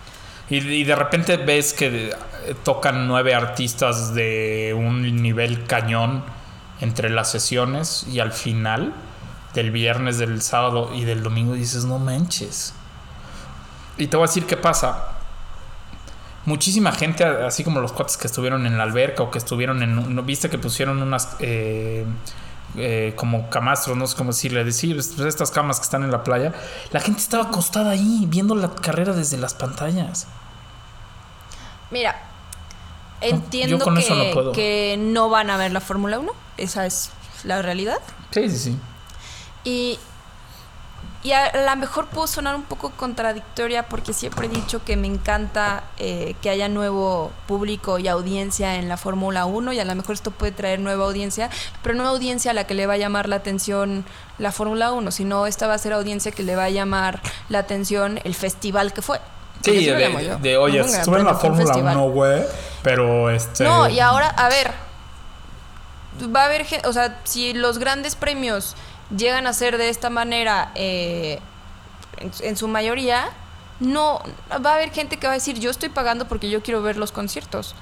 Y, 0.48 0.84
de 0.84 0.94
repente 0.94 1.36
ves 1.38 1.72
que 1.72 2.14
tocan 2.62 3.08
nueve 3.08 3.34
artistas 3.34 4.14
de 4.14 4.74
un 4.76 5.22
nivel 5.22 5.64
cañón 5.66 6.22
entre 6.80 7.10
las 7.10 7.30
sesiones 7.30 8.06
y 8.08 8.20
al 8.20 8.32
final 8.32 8.94
del 9.54 9.72
viernes, 9.72 10.18
del 10.18 10.42
sábado 10.42 10.92
y 10.94 11.04
del 11.04 11.22
domingo 11.22 11.54
dices, 11.54 11.84
no 11.84 11.98
manches. 11.98 12.74
Y 13.98 14.06
te 14.06 14.16
voy 14.16 14.24
a 14.24 14.28
decir 14.28 14.46
qué 14.46 14.56
pasa. 14.56 15.08
Muchísima 16.44 16.92
gente, 16.92 17.24
así 17.24 17.64
como 17.64 17.80
los 17.80 17.92
cuates 17.92 18.16
que 18.16 18.28
estuvieron 18.28 18.66
en 18.66 18.78
la 18.78 18.84
alberca 18.84 19.24
o 19.24 19.32
que 19.32 19.38
estuvieron 19.38 19.82
en... 19.82 20.14
¿no 20.14 20.22
¿Viste 20.22 20.48
que 20.48 20.58
pusieron 20.58 21.02
unas... 21.02 21.36
eh, 21.40 22.06
eh, 22.76 23.14
como 23.16 23.48
camastros, 23.50 23.96
no 23.96 24.06
sé 24.06 24.16
cómo 24.16 24.30
decirle, 24.30 24.64
decir, 24.64 24.94
pues, 24.94 25.18
estas 25.18 25.50
camas 25.50 25.78
que 25.78 25.84
están 25.84 26.04
en 26.04 26.10
la 26.10 26.22
playa, 26.24 26.52
la 26.90 27.00
gente 27.00 27.20
estaba 27.20 27.44
acostada 27.44 27.90
ahí 27.90 28.24
viendo 28.28 28.54
la 28.54 28.74
carrera 28.74 29.12
desde 29.12 29.36
las 29.36 29.54
pantallas. 29.54 30.26
Mira, 31.90 32.20
entiendo 33.20 33.78
que, 33.78 34.34
no 34.34 34.52
que 34.52 34.96
no 34.98 35.28
van 35.30 35.50
a 35.50 35.56
ver 35.56 35.72
la 35.72 35.80
Fórmula 35.80 36.18
1. 36.18 36.32
Esa 36.56 36.86
es 36.86 37.10
la 37.44 37.62
realidad. 37.62 37.98
Sí, 38.30 38.50
sí, 38.50 38.58
sí. 38.58 38.78
Y, 39.64 39.98
y 41.26 41.32
a 41.32 41.50
lo 41.52 41.74
mejor 41.74 42.06
puedo 42.06 42.28
sonar 42.28 42.54
un 42.54 42.62
poco 42.62 42.90
contradictoria 42.90 43.88
porque 43.88 44.12
siempre 44.12 44.46
he 44.46 44.48
dicho 44.48 44.84
que 44.84 44.96
me 44.96 45.08
encanta 45.08 45.82
eh, 45.98 46.36
que 46.40 46.50
haya 46.50 46.68
nuevo 46.68 47.32
público 47.48 47.98
y 47.98 48.06
audiencia 48.06 48.76
en 48.76 48.88
la 48.88 48.96
Fórmula 48.96 49.44
1 49.44 49.72
y 49.72 49.80
a 49.80 49.84
lo 49.84 49.92
mejor 49.96 50.14
esto 50.14 50.30
puede 50.30 50.52
traer 50.52 50.78
nueva 50.78 51.04
audiencia, 51.04 51.50
pero 51.82 51.96
no 51.96 52.06
audiencia 52.06 52.52
a 52.52 52.54
la 52.54 52.62
que 52.62 52.74
le 52.74 52.86
va 52.86 52.92
a 52.92 52.96
llamar 52.96 53.28
la 53.28 53.36
atención 53.36 54.04
la 54.38 54.52
Fórmula 54.52 54.92
1, 54.92 55.10
sino 55.10 55.48
esta 55.48 55.66
va 55.66 55.74
a 55.74 55.78
ser 55.78 55.94
audiencia 55.94 56.30
que 56.30 56.44
le 56.44 56.54
va 56.54 56.66
a 56.66 56.70
llamar 56.70 57.20
la 57.48 57.58
atención 57.58 58.20
el 58.22 58.36
festival 58.36 58.92
que 58.92 59.02
fue. 59.02 59.20
Sí, 59.62 59.84
de, 59.84 60.38
de, 60.40 60.56
oye, 60.56 60.78
No 60.78 60.84
estuve 60.84 61.18
en 61.18 61.26
la 61.26 61.34
Fórmula 61.34 61.64
festival. 61.64 61.96
1, 61.96 62.10
güey, 62.10 62.42
pero 62.84 63.30
este... 63.30 63.64
No, 63.64 63.88
y 63.88 63.98
ahora, 63.98 64.28
a 64.28 64.48
ver, 64.48 64.70
va 66.24 66.42
a 66.42 66.44
haber, 66.44 66.64
o 66.84 66.92
sea, 66.92 67.18
si 67.24 67.52
los 67.52 67.78
grandes 67.78 68.14
premios 68.14 68.76
llegan 69.14 69.46
a 69.46 69.52
ser 69.52 69.76
de 69.78 69.88
esta 69.88 70.10
manera, 70.10 70.70
eh, 70.74 71.40
en, 72.18 72.32
en 72.40 72.56
su 72.56 72.68
mayoría, 72.68 73.26
no, 73.80 74.22
va 74.64 74.70
a 74.72 74.74
haber 74.76 74.90
gente 74.90 75.18
que 75.18 75.26
va 75.26 75.32
a 75.34 75.36
decir, 75.36 75.58
yo 75.58 75.70
estoy 75.70 75.88
pagando 75.90 76.26
porque 76.28 76.48
yo 76.48 76.62
quiero 76.62 76.82
ver 76.82 76.96
los 76.96 77.12
conciertos. 77.12 77.74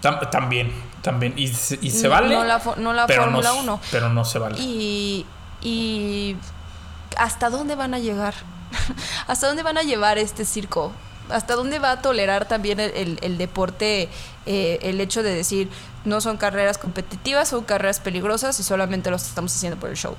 Tam- 0.00 0.30
también, 0.30 0.72
también. 1.02 1.34
Y, 1.36 1.48
se- 1.48 1.78
y 1.80 1.90
se 1.90 2.04
No- 2.04 2.10
vale. 2.10 2.34
no 2.34 2.44
la 2.44 2.60
no 2.78 2.92
la 2.92 3.06
Fórmula 3.06 3.50
s- 3.50 3.58
1. 3.60 3.80
Pero 3.90 4.08
no 4.08 4.24
se 4.24 4.38
vale. 4.38 4.58
Y, 4.58 5.26
y 5.60 6.36
¿hasta 7.16 7.50
dónde 7.50 7.74
van 7.76 7.94
a 7.94 7.98
llegar? 7.98 8.34
¿Hasta 9.28 9.46
dónde 9.46 9.62
van 9.62 9.78
a 9.78 9.82
llevar 9.82 10.18
este 10.18 10.44
circo? 10.44 10.92
¿Hasta 11.30 11.54
dónde 11.54 11.78
va 11.78 11.92
a 11.92 12.02
tolerar 12.02 12.48
también 12.48 12.80
el, 12.80 12.90
el- 12.96 13.18
el 13.22 13.38
deporte 13.38 14.08
eh, 14.46 14.78
el 14.82 15.00
hecho 15.00 15.22
de 15.22 15.32
decir 15.34 15.68
no 16.04 16.20
son 16.20 16.36
carreras 16.36 16.78
competitivas, 16.78 17.48
son 17.50 17.62
carreras 17.62 18.00
peligrosas 18.00 18.58
y 18.58 18.62
solamente 18.64 19.10
los 19.10 19.22
estamos 19.28 19.54
haciendo 19.54 19.78
por 19.78 19.90
el 19.90 19.96
show? 19.96 20.16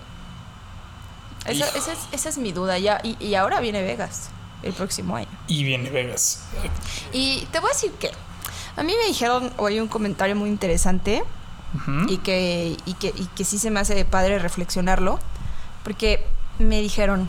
Esa, 1.45 1.67
es, 1.77 1.99
esa 2.11 2.29
es 2.29 2.37
mi 2.37 2.51
duda. 2.51 2.77
Ya, 2.79 2.99
y, 3.03 3.17
y 3.23 3.35
ahora 3.35 3.59
viene 3.59 3.81
Vegas 3.81 4.29
el 4.63 4.73
próximo 4.73 5.15
año. 5.15 5.27
Y 5.47 5.63
viene 5.63 5.89
Vegas. 5.89 6.43
Y 7.11 7.45
te 7.51 7.59
voy 7.59 7.69
a 7.69 7.73
decir 7.73 7.91
que 7.93 8.11
a 8.75 8.83
mí 8.83 8.93
me 8.99 9.07
dijeron 9.07 9.51
hoy 9.57 9.79
un 9.79 9.87
comentario 9.87 10.35
muy 10.35 10.49
interesante 10.49 11.23
y, 12.07 12.17
que, 12.19 12.77
y, 12.85 12.93
que, 12.93 13.07
y 13.15 13.25
que 13.35 13.43
sí 13.43 13.57
se 13.59 13.71
me 13.71 13.79
hace 13.79 14.05
padre 14.05 14.39
reflexionarlo, 14.39 15.19
porque 15.83 16.25
me 16.59 16.79
dijeron, 16.81 17.27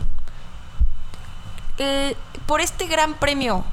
eh, 1.77 2.15
por 2.45 2.61
este 2.61 2.87
gran 2.87 3.15
premio, 3.15 3.63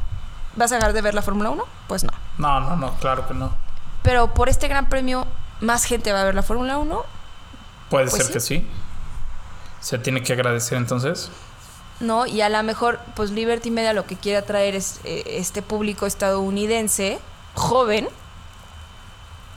¿vas 0.57 0.73
a 0.73 0.77
dejar 0.77 0.93
de 0.93 1.03
ver 1.03 1.15
la 1.15 1.23
Fórmula 1.23 1.51
1? 1.51 1.65
Pues 1.89 2.05
no. 2.05 2.11
No, 2.39 2.61
no, 2.61 2.77
no, 2.77 2.95
claro 2.97 3.29
que 3.29 3.35
no. 3.35 3.55
Pero 4.03 4.35
por 4.35 4.49
este 4.49 4.67
gran 4.69 4.89
premio, 4.89 5.27
¿más 5.61 5.85
gente 5.85 6.13
va 6.13 6.23
a 6.23 6.25
ver 6.25 6.35
la 6.35 6.43
Fórmula 6.43 6.79
1? 6.79 7.03
Puede 7.91 8.11
Pues 8.11 8.17
ser 8.17 8.27
sí. 8.27 8.33
que 8.33 8.41
sí. 8.41 8.67
Se 9.83 9.99
tiene 9.99 10.23
que 10.23 10.33
agradecer 10.33 10.79
entonces. 10.79 11.31
No, 12.01 12.25
y 12.27 12.41
a 12.41 12.49
lo 12.49 12.63
mejor, 12.63 13.01
pues 13.15 13.31
Liberty 13.31 13.71
Media 13.71 13.93
lo 13.93 14.07
que 14.07 14.17
quiere 14.17 14.39
atraer 14.39 14.75
es 14.75 15.01
eh, 15.05 15.25
este 15.27 15.61
público 15.61 16.07
estadounidense, 16.07 17.19
joven, 17.55 18.09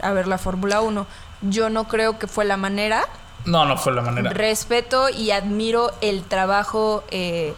a 0.01 0.11
ver 0.11 0.27
la 0.27 0.37
Fórmula 0.37 0.81
1. 0.81 1.07
Yo 1.41 1.69
no 1.69 1.87
creo 1.87 2.19
que 2.19 2.27
fue 2.27 2.43
la 2.43 2.57
manera. 2.57 3.03
No, 3.45 3.65
no 3.65 3.77
fue 3.77 3.93
la 3.93 4.01
manera. 4.01 4.31
Respeto 4.31 5.09
y 5.09 5.31
admiro 5.31 5.91
el 6.01 6.23
trabajo 6.23 7.03
eh, 7.09 7.53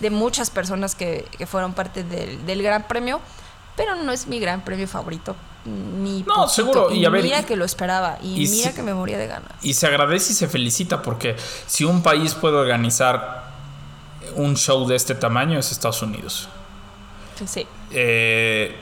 de 0.00 0.10
muchas 0.10 0.50
personas 0.50 0.94
que, 0.94 1.26
que 1.36 1.46
fueron 1.46 1.72
parte 1.72 2.04
del, 2.04 2.46
del 2.46 2.62
Gran 2.62 2.84
Premio, 2.84 3.20
pero 3.76 3.96
no 3.96 4.12
es 4.12 4.28
mi 4.28 4.38
Gran 4.38 4.62
Premio 4.62 4.86
favorito. 4.86 5.34
Ni 5.64 6.22
No, 6.24 6.48
seguro, 6.48 6.90
y 6.92 7.04
a 7.04 7.10
ver, 7.10 7.22
mira 7.22 7.44
que 7.44 7.54
lo 7.56 7.64
esperaba 7.64 8.18
y, 8.20 8.44
y 8.46 8.48
mira 8.48 8.72
que 8.72 8.82
me 8.82 8.94
moría 8.94 9.16
de 9.18 9.28
ganas. 9.28 9.52
Y 9.62 9.74
se 9.74 9.86
agradece 9.86 10.32
y 10.32 10.34
se 10.34 10.48
felicita 10.48 11.02
porque 11.02 11.36
si 11.66 11.84
un 11.84 12.02
país 12.02 12.34
puede 12.34 12.56
organizar 12.56 13.44
un 14.34 14.56
show 14.56 14.86
de 14.88 14.96
este 14.96 15.14
tamaño 15.14 15.58
es 15.58 15.70
Estados 15.70 16.02
Unidos. 16.02 16.48
Sí. 17.46 17.66
Eh, 17.90 18.74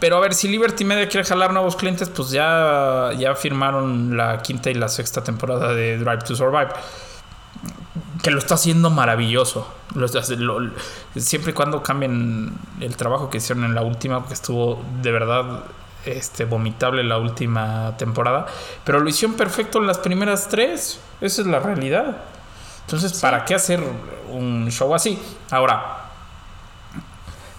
pero 0.00 0.16
a 0.16 0.20
ver, 0.20 0.34
si 0.34 0.48
Liberty 0.48 0.84
Media 0.84 1.08
quiere 1.08 1.26
jalar 1.26 1.52
nuevos 1.52 1.76
clientes, 1.76 2.08
pues 2.08 2.30
ya, 2.30 3.10
ya 3.18 3.34
firmaron 3.34 4.16
la 4.16 4.40
quinta 4.42 4.70
y 4.70 4.74
la 4.74 4.88
sexta 4.88 5.22
temporada 5.22 5.74
de 5.74 5.98
Drive 5.98 6.24
to 6.24 6.34
Survive. 6.34 6.70
Que 8.22 8.30
lo 8.30 8.38
está 8.38 8.54
haciendo 8.54 8.90
maravilloso. 8.90 9.66
Lo 9.94 10.06
lo- 10.06 10.70
siempre 11.16 11.50
y 11.50 11.54
cuando 11.54 11.82
cambien 11.82 12.52
el 12.80 12.96
trabajo 12.96 13.28
que 13.30 13.38
hicieron 13.38 13.64
en 13.64 13.74
la 13.74 13.82
última, 13.82 14.26
que 14.26 14.34
estuvo 14.34 14.82
de 15.02 15.10
verdad 15.12 15.64
este, 16.04 16.44
vomitable 16.44 17.02
la 17.04 17.18
última 17.18 17.96
temporada. 17.96 18.46
Pero 18.84 19.00
lo 19.00 19.08
hicieron 19.08 19.36
perfecto 19.36 19.78
en 19.78 19.86
las 19.86 19.98
primeras 19.98 20.48
tres. 20.48 21.00
Esa 21.20 21.42
es 21.42 21.46
la 21.46 21.58
realidad. 21.60 22.16
Entonces, 22.86 23.20
¿para 23.20 23.44
qué 23.44 23.54
hacer 23.54 23.80
un 24.30 24.68
show 24.70 24.94
así? 24.94 25.18
Ahora, 25.50 25.96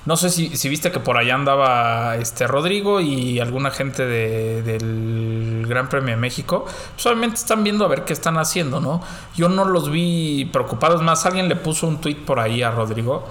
no 0.04 0.18
sé 0.18 0.32
si, 0.32 0.58
si 0.58 0.68
viste 0.68 0.92
que 0.92 1.00
por 1.00 1.18
allá 1.18 1.36
andaba 1.36 2.16
este 2.18 2.48
Rodrigo 2.48 3.00
y 3.02 3.40
alguna 3.40 3.70
gente 3.70 4.04
de- 4.06 4.64
del 4.64 5.64
Gran 5.68 5.90
Premio 5.90 6.16
de 6.16 6.20
México. 6.20 6.66
Pues 6.96 7.06
obviamente 7.06 7.36
están 7.36 7.64
viendo 7.64 7.86
a 7.86 7.88
ver 7.88 8.04
qué 8.04 8.12
están 8.14 8.38
haciendo, 8.40 8.80
¿no? 8.82 9.02
Yo 9.36 9.48
no 9.48 9.64
los 9.64 9.92
vi 9.92 10.46
preocupados. 10.52 11.04
Más, 11.04 11.26
alguien 11.28 11.48
le 11.48 11.56
puso 11.56 11.88
un 11.88 12.02
tweet 12.02 12.16
por 12.26 12.40
ahí 12.40 12.64
a 12.64 12.72
Rodrigo. 12.72 13.28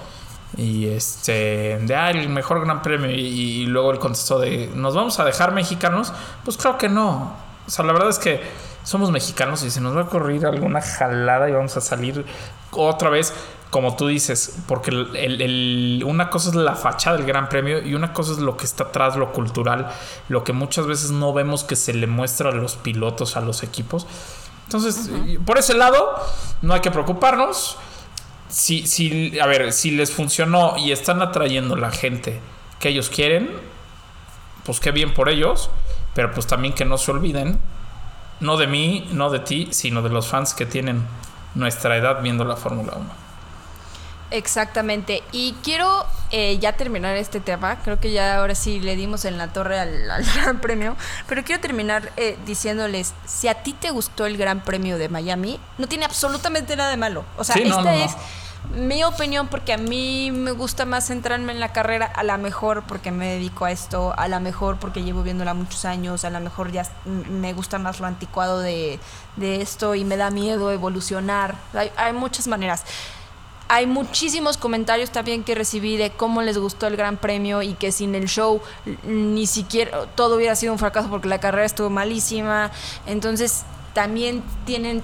Y 0.57 0.87
este, 0.87 1.79
de 1.81 1.95
ah, 1.95 2.11
el 2.11 2.27
mejor 2.29 2.63
Gran 2.65 2.81
Premio. 2.81 3.09
Y, 3.09 3.19
y 3.21 3.65
luego 3.67 3.91
él 3.91 3.99
contestó 3.99 4.39
de, 4.39 4.69
¿nos 4.75 4.95
vamos 4.95 5.19
a 5.19 5.25
dejar 5.25 5.53
mexicanos? 5.53 6.11
Pues 6.43 6.57
claro 6.57 6.77
que 6.77 6.89
no. 6.89 7.35
O 7.67 7.69
sea, 7.69 7.85
la 7.85 7.93
verdad 7.93 8.09
es 8.09 8.19
que 8.19 8.41
somos 8.83 9.11
mexicanos 9.11 9.63
y 9.63 9.71
se 9.71 9.79
nos 9.79 9.95
va 9.95 10.01
a 10.01 10.03
ocurrir 10.05 10.45
alguna 10.45 10.81
jalada 10.81 11.47
y 11.49 11.53
vamos 11.53 11.77
a 11.77 11.81
salir 11.81 12.25
otra 12.71 13.09
vez, 13.09 13.33
como 13.69 13.95
tú 13.95 14.07
dices, 14.07 14.57
porque 14.67 14.89
el- 14.91 15.15
el- 15.15 15.41
el- 15.41 16.03
una 16.05 16.29
cosa 16.29 16.49
es 16.49 16.55
la 16.55 16.75
fachada 16.75 17.15
del 17.17 17.25
Gran 17.25 17.47
Premio 17.47 17.79
y 17.81 17.93
una 17.95 18.11
cosa 18.11 18.31
es 18.33 18.39
lo 18.39 18.57
que 18.57 18.65
está 18.65 18.85
atrás, 18.85 19.15
lo 19.15 19.31
cultural, 19.31 19.89
lo 20.29 20.43
que 20.43 20.51
muchas 20.51 20.87
veces 20.87 21.11
no 21.11 21.31
vemos 21.31 21.63
que 21.63 21.75
se 21.77 21.93
le 21.93 22.07
muestra 22.07 22.49
a 22.49 22.53
los 22.53 22.75
pilotos, 22.75 23.37
a 23.37 23.41
los 23.41 23.63
equipos. 23.63 24.07
Entonces, 24.65 25.09
por 25.45 25.57
ese 25.57 25.73
lado, 25.75 26.15
no 26.61 26.73
hay 26.73 26.79
que 26.81 26.91
preocuparnos. 26.91 27.77
Si, 28.51 28.85
si, 28.85 29.39
a 29.39 29.47
ver, 29.47 29.71
si 29.71 29.91
les 29.91 30.11
funcionó 30.11 30.75
y 30.77 30.91
están 30.91 31.21
atrayendo 31.21 31.75
la 31.75 31.89
gente 31.89 32.39
que 32.79 32.89
ellos 32.89 33.09
quieren, 33.09 33.49
pues 34.65 34.79
qué 34.79 34.91
bien 34.91 35.13
por 35.13 35.29
ellos, 35.29 35.69
pero 36.13 36.31
pues 36.31 36.47
también 36.47 36.73
que 36.73 36.85
no 36.85 36.97
se 36.97 37.11
olviden, 37.11 37.59
no 38.41 38.57
de 38.57 38.67
mí, 38.67 39.07
no 39.13 39.29
de 39.29 39.39
ti, 39.39 39.69
sino 39.71 40.01
de 40.01 40.09
los 40.09 40.27
fans 40.27 40.53
que 40.53 40.65
tienen 40.65 41.03
nuestra 41.55 41.95
edad 41.97 42.21
viendo 42.21 42.43
la 42.43 42.57
Fórmula 42.57 42.93
1. 42.97 43.20
Exactamente. 44.31 45.23
Y 45.31 45.53
quiero 45.63 46.05
eh, 46.31 46.57
ya 46.59 46.73
terminar 46.73 47.15
este 47.17 47.39
tema. 47.39 47.77
Creo 47.83 47.99
que 47.99 48.11
ya 48.11 48.37
ahora 48.37 48.55
sí 48.55 48.79
le 48.79 48.95
dimos 48.95 49.25
en 49.25 49.37
la 49.37 49.51
torre 49.53 49.79
al, 49.79 50.09
al 50.11 50.23
Gran 50.23 50.61
Premio. 50.61 50.95
Pero 51.27 51.43
quiero 51.43 51.61
terminar 51.61 52.11
eh, 52.17 52.37
diciéndoles, 52.45 53.13
si 53.25 53.47
a 53.47 53.55
ti 53.63 53.73
te 53.73 53.91
gustó 53.91 54.25
el 54.25 54.37
Gran 54.37 54.61
Premio 54.61 54.97
de 54.97 55.09
Miami, 55.09 55.59
no 55.77 55.87
tiene 55.87 56.05
absolutamente 56.05 56.75
nada 56.75 56.89
de 56.89 56.97
malo. 56.97 57.25
O 57.37 57.43
sea, 57.43 57.55
Sí, 57.55 57.63
esta 57.63 57.75
no, 57.77 57.83
no. 57.83 57.91
es 57.91 58.11
mi 58.75 59.03
opinión 59.03 59.47
porque 59.47 59.73
a 59.73 59.77
mí 59.77 60.31
me 60.31 60.51
gusta 60.51 60.85
más 60.85 61.07
centrarme 61.07 61.51
en 61.51 61.59
la 61.59 61.73
carrera, 61.73 62.05
a 62.05 62.23
lo 62.23 62.37
mejor 62.37 62.83
porque 62.83 63.11
me 63.11 63.27
dedico 63.33 63.65
a 63.65 63.71
esto, 63.71 64.13
a 64.17 64.27
lo 64.27 64.39
mejor 64.39 64.77
porque 64.77 65.03
llevo 65.03 65.23
viéndola 65.23 65.53
muchos 65.53 65.83
años, 65.83 66.23
a 66.23 66.29
lo 66.29 66.39
mejor 66.39 66.71
ya 66.71 66.83
me 67.05 67.53
gusta 67.53 67.79
más 67.79 67.99
lo 67.99 68.05
anticuado 68.05 68.59
de, 68.59 68.99
de 69.35 69.61
esto 69.61 69.95
y 69.95 70.05
me 70.05 70.15
da 70.15 70.29
miedo 70.29 70.71
evolucionar. 70.71 71.55
Hay, 71.73 71.91
hay 71.97 72.13
muchas 72.13 72.47
maneras. 72.47 72.85
Hay 73.73 73.85
muchísimos 73.87 74.57
comentarios 74.57 75.11
también 75.11 75.45
que 75.45 75.55
recibí 75.55 75.95
de 75.95 76.09
cómo 76.09 76.41
les 76.41 76.57
gustó 76.57 76.87
el 76.87 76.97
Gran 76.97 77.15
Premio 77.15 77.61
y 77.61 77.73
que 77.73 77.93
sin 77.93 78.15
el 78.15 78.27
show 78.27 78.59
ni 79.05 79.47
siquiera 79.47 80.07
todo 80.15 80.35
hubiera 80.35 80.57
sido 80.57 80.73
un 80.73 80.79
fracaso 80.79 81.09
porque 81.09 81.29
la 81.29 81.39
carrera 81.39 81.65
estuvo 81.65 81.89
malísima. 81.89 82.69
Entonces 83.05 83.63
también 83.93 84.43
tienen 84.65 85.01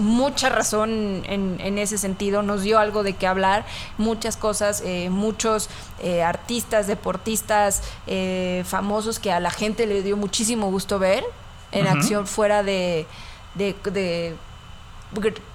mucha 0.00 0.48
razón 0.48 1.22
en, 1.26 1.58
en 1.60 1.78
ese 1.78 1.98
sentido. 1.98 2.42
Nos 2.42 2.62
dio 2.62 2.80
algo 2.80 3.04
de 3.04 3.12
qué 3.12 3.28
hablar, 3.28 3.64
muchas 3.96 4.36
cosas, 4.36 4.82
eh, 4.84 5.08
muchos 5.08 5.68
eh, 6.02 6.24
artistas, 6.24 6.88
deportistas 6.88 7.80
eh, 8.08 8.64
famosos 8.66 9.20
que 9.20 9.30
a 9.30 9.38
la 9.38 9.52
gente 9.52 9.86
le 9.86 10.02
dio 10.02 10.16
muchísimo 10.16 10.68
gusto 10.68 10.98
ver 10.98 11.22
en 11.70 11.86
acción 11.86 12.26
fuera 12.26 12.64
de- 12.64 13.06
de- 13.54 14.34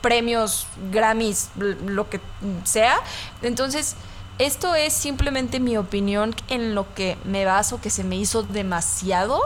premios, 0.01 0.67
Grammys, 0.91 1.49
lo 1.55 2.09
que 2.09 2.19
sea. 2.63 2.99
Entonces, 3.41 3.95
Esto 4.37 4.75
es 4.75 4.91
simplemente 4.91 5.61
mi 5.61 5.77
opinión 5.77 6.35
en 6.49 6.75
lo 6.75 6.93
que 6.93 7.17
me 7.23 7.45
baso, 7.45 7.79
que 7.79 7.89
se 7.89 8.03
me 8.03 8.17
hizo 8.17 8.43
demasiado. 8.43 9.39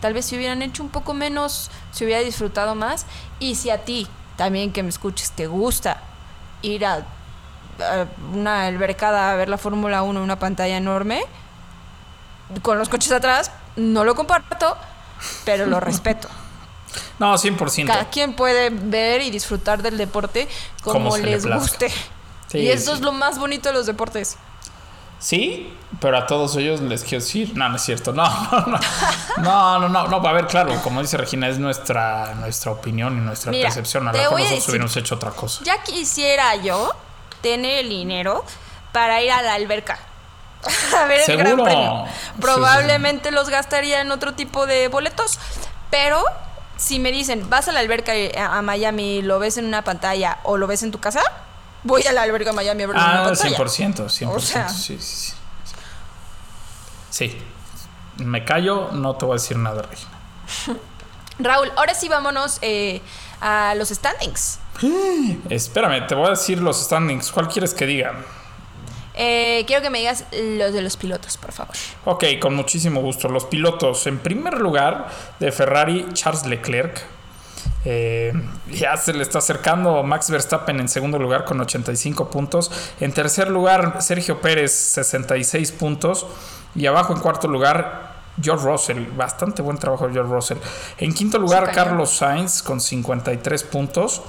Tal 0.00 0.14
vez 0.14 0.26
si 0.26 0.36
hubieran 0.36 0.62
hecho 0.62 0.82
un 0.82 0.88
poco 0.88 1.14
menos, 1.14 1.70
se 1.92 2.04
hubiera 2.04 2.20
disfrutado 2.22 2.74
más. 2.74 3.06
Y 3.38 3.54
si 3.54 3.70
a 3.70 3.84
ti, 3.84 4.08
también 4.36 4.72
que 4.72 4.82
me 4.82 4.88
escuches, 4.88 5.30
te 5.30 5.46
gusta 5.46 6.02
ir 6.60 6.84
a, 6.84 7.06
a 7.78 8.06
una 8.34 8.66
albercada 8.66 9.30
a 9.30 9.36
ver 9.36 9.48
la 9.48 9.58
Fórmula 9.58 10.02
1 10.02 10.18
en 10.18 10.24
una 10.24 10.40
pantalla 10.40 10.76
enorme, 10.76 11.22
con 12.62 12.78
los 12.78 12.88
coches 12.88 13.12
atrás, 13.12 13.52
no 13.76 14.02
lo 14.04 14.16
comparto, 14.16 14.76
pero 15.44 15.66
lo 15.66 15.78
respeto. 15.88 16.28
No, 17.18 17.34
100%. 17.34 17.86
Cada 17.86 18.10
quien 18.10 18.34
puede 18.34 18.70
ver 18.70 19.22
y 19.22 19.30
disfrutar 19.30 19.82
del 19.82 19.98
deporte 19.98 20.48
como, 20.82 20.94
Como 20.94 21.16
se 21.16 21.22
le 21.22 21.30
les 21.32 21.46
guste. 21.46 21.90
Sí, 22.48 22.58
y 22.58 22.68
eso 22.70 22.92
sí. 22.92 22.96
es 22.98 23.00
lo 23.00 23.12
más 23.12 23.38
bonito 23.38 23.68
de 23.70 23.74
los 23.74 23.86
deportes. 23.86 24.36
Sí, 25.18 25.72
pero 26.00 26.18
a 26.18 26.26
todos 26.26 26.56
ellos 26.56 26.80
les 26.80 27.04
quiero 27.04 27.22
decir, 27.24 27.52
no, 27.54 27.68
no 27.68 27.76
es 27.76 27.82
cierto, 27.82 28.12
no, 28.12 28.24
no, 28.50 28.66
no, 28.66 28.78
no, 29.38 29.78
no, 29.78 29.88
no, 29.88 30.08
no, 30.08 30.28
a 30.28 30.32
ver, 30.32 30.48
claro, 30.48 30.74
como 30.82 31.00
dice 31.00 31.16
Regina, 31.16 31.48
es 31.48 31.58
nuestra, 31.60 32.34
nuestra 32.34 32.72
opinión 32.72 33.16
y 33.16 33.20
nuestra 33.20 33.52
Mira, 33.52 33.68
percepción, 33.68 34.08
a 34.08 34.12
lo 34.12 34.18
mejor 34.18 34.40
nosotros 34.40 34.68
hubiéramos 34.68 34.96
hecho 34.96 35.14
otra 35.14 35.30
cosa. 35.30 35.62
Ya 35.64 35.80
quisiera 35.84 36.56
yo 36.56 36.92
tener 37.40 37.78
el 37.84 37.88
dinero 37.88 38.44
para 38.92 39.22
ir 39.22 39.30
a 39.30 39.42
la 39.42 39.54
alberca. 39.54 39.98
A 40.96 41.04
ver 41.06 41.20
el 41.20 41.36
gran 41.36 41.46
Seguro. 41.50 41.64
premio. 41.64 42.04
Sí, 42.06 42.40
Probablemente 42.40 43.30
los 43.30 43.48
gastaría 43.48 44.00
en 44.00 44.10
otro 44.10 44.34
tipo 44.34 44.66
de 44.66 44.88
boletos, 44.88 45.38
pero 45.90 46.22
si 46.82 46.98
me 46.98 47.12
dicen, 47.12 47.48
vas 47.48 47.68
a 47.68 47.72
la 47.72 47.78
alberca 47.80 48.16
y- 48.16 48.32
a 48.36 48.60
Miami, 48.62 49.22
lo 49.22 49.38
ves 49.38 49.56
en 49.56 49.66
una 49.66 49.82
pantalla 49.84 50.38
o 50.42 50.56
lo 50.56 50.66
ves 50.66 50.82
en 50.82 50.90
tu 50.90 50.98
casa, 50.98 51.22
voy 51.84 52.02
a 52.06 52.12
la 52.12 52.22
alberca 52.22 52.50
a 52.50 52.52
Miami 52.52 52.82
a 52.82 52.86
verlo 52.88 53.00
en 53.00 53.08
una 53.08 53.20
Ah, 53.20 53.24
pantalla. 53.24 53.56
100%, 53.56 54.08
100%, 54.08 54.28
O 54.36 54.40
sea. 54.40 54.68
sí, 54.68 54.98
sí, 55.00 55.26
sí. 55.26 55.32
Sí, 57.10 57.38
me 58.16 58.44
callo, 58.44 58.90
no 58.92 59.14
te 59.16 59.24
voy 59.26 59.34
a 59.34 59.40
decir 59.40 59.56
nada, 59.58 59.82
Regina. 59.82 60.10
Raúl, 61.38 61.70
ahora 61.76 61.94
sí 61.94 62.08
vámonos 62.08 62.58
eh, 62.62 63.00
a 63.40 63.74
los 63.76 63.88
standings. 63.90 64.58
Espérame, 65.50 66.06
te 66.06 66.14
voy 66.14 66.26
a 66.26 66.30
decir 66.30 66.60
los 66.60 66.82
standings, 66.82 67.30
¿cuál 67.30 67.48
quieres 67.48 67.74
que 67.74 67.86
diga? 67.86 68.14
Eh, 69.14 69.64
quiero 69.66 69.82
que 69.82 69.90
me 69.90 69.98
digas 69.98 70.24
los 70.32 70.72
de 70.72 70.82
los 70.82 70.96
pilotos, 70.96 71.36
por 71.36 71.52
favor. 71.52 71.74
Ok, 72.04 72.24
con 72.40 72.54
muchísimo 72.54 73.00
gusto. 73.00 73.28
Los 73.28 73.44
pilotos. 73.44 74.06
En 74.06 74.18
primer 74.18 74.58
lugar, 74.58 75.08
de 75.38 75.52
Ferrari, 75.52 76.06
Charles 76.12 76.46
Leclerc. 76.46 77.02
Eh, 77.84 78.32
ya 78.70 78.96
se 78.96 79.12
le 79.12 79.22
está 79.22 79.38
acercando 79.38 80.02
Max 80.02 80.30
Verstappen 80.30 80.78
en 80.78 80.88
segundo 80.88 81.18
lugar 81.18 81.44
con 81.44 81.60
85 81.60 82.30
puntos. 82.30 82.70
En 83.00 83.12
tercer 83.12 83.48
lugar, 83.48 84.00
Sergio 84.00 84.40
Pérez, 84.40 84.72
66 84.72 85.72
puntos. 85.72 86.26
Y 86.74 86.86
abajo 86.86 87.12
en 87.12 87.20
cuarto 87.20 87.48
lugar, 87.48 88.12
George 88.40 88.64
Russell. 88.64 89.06
Bastante 89.14 89.60
buen 89.62 89.76
trabajo 89.78 90.06
de 90.06 90.14
George 90.14 90.32
Russell. 90.32 90.58
En 90.98 91.12
quinto 91.12 91.38
lugar. 91.38 91.70
Carlos 91.72 92.10
Sainz 92.10 92.62
con 92.62 92.80
53 92.80 93.64
puntos. 93.64 94.22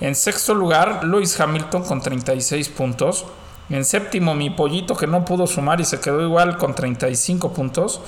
En 0.00 0.14
sexto 0.14 0.54
lugar, 0.54 1.04
Lewis 1.04 1.38
Hamilton 1.38 1.84
con 1.84 2.00
36 2.00 2.68
puntos. 2.70 3.26
En 3.70 3.84
séptimo, 3.84 4.34
mi 4.34 4.48
pollito 4.48 4.96
que 4.96 5.06
no 5.06 5.24
pudo 5.24 5.46
sumar 5.46 5.80
y 5.80 5.84
se 5.84 6.00
quedó 6.00 6.22
igual 6.22 6.56
con 6.56 6.74
35 6.74 7.52
puntos. 7.52 8.00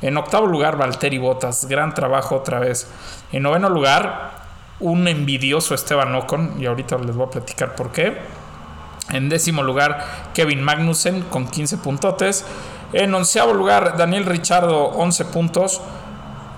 En 0.00 0.16
octavo 0.16 0.46
lugar, 0.46 0.76
Valtteri 0.76 1.18
Bottas. 1.18 1.66
Gran 1.66 1.94
trabajo 1.94 2.34
otra 2.36 2.58
vez. 2.58 2.88
En 3.30 3.44
noveno 3.44 3.68
lugar, 3.68 4.32
un 4.80 5.06
envidioso 5.06 5.74
Esteban 5.74 6.14
Ocon. 6.14 6.60
Y 6.60 6.66
ahorita 6.66 6.98
les 6.98 7.14
voy 7.14 7.26
a 7.26 7.30
platicar 7.30 7.76
por 7.76 7.92
qué. 7.92 8.18
En 9.10 9.28
décimo 9.28 9.62
lugar, 9.62 10.30
Kevin 10.34 10.62
Magnussen 10.62 11.22
con 11.22 11.46
15 11.48 11.78
puntotes. 11.78 12.44
En 12.92 13.14
onceavo 13.14 13.54
lugar, 13.54 13.96
Daniel 13.96 14.24
Richardo, 14.24 14.86
11 14.86 15.24
puntos. 15.26 15.80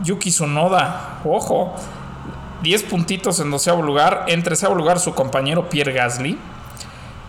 Yuki 0.03 0.30
Tsunoda, 0.30 1.20
ojo, 1.24 1.74
10 2.62 2.82
puntitos 2.84 3.38
en 3.41 3.51
doceavo 3.51 3.82
lugar. 3.82 4.24
En 4.28 4.43
treceavo 4.43 4.74
lugar, 4.74 4.99
su 4.99 5.14
compañero 5.14 5.68
Pierre 5.68 5.93
Gasly. 5.93 6.38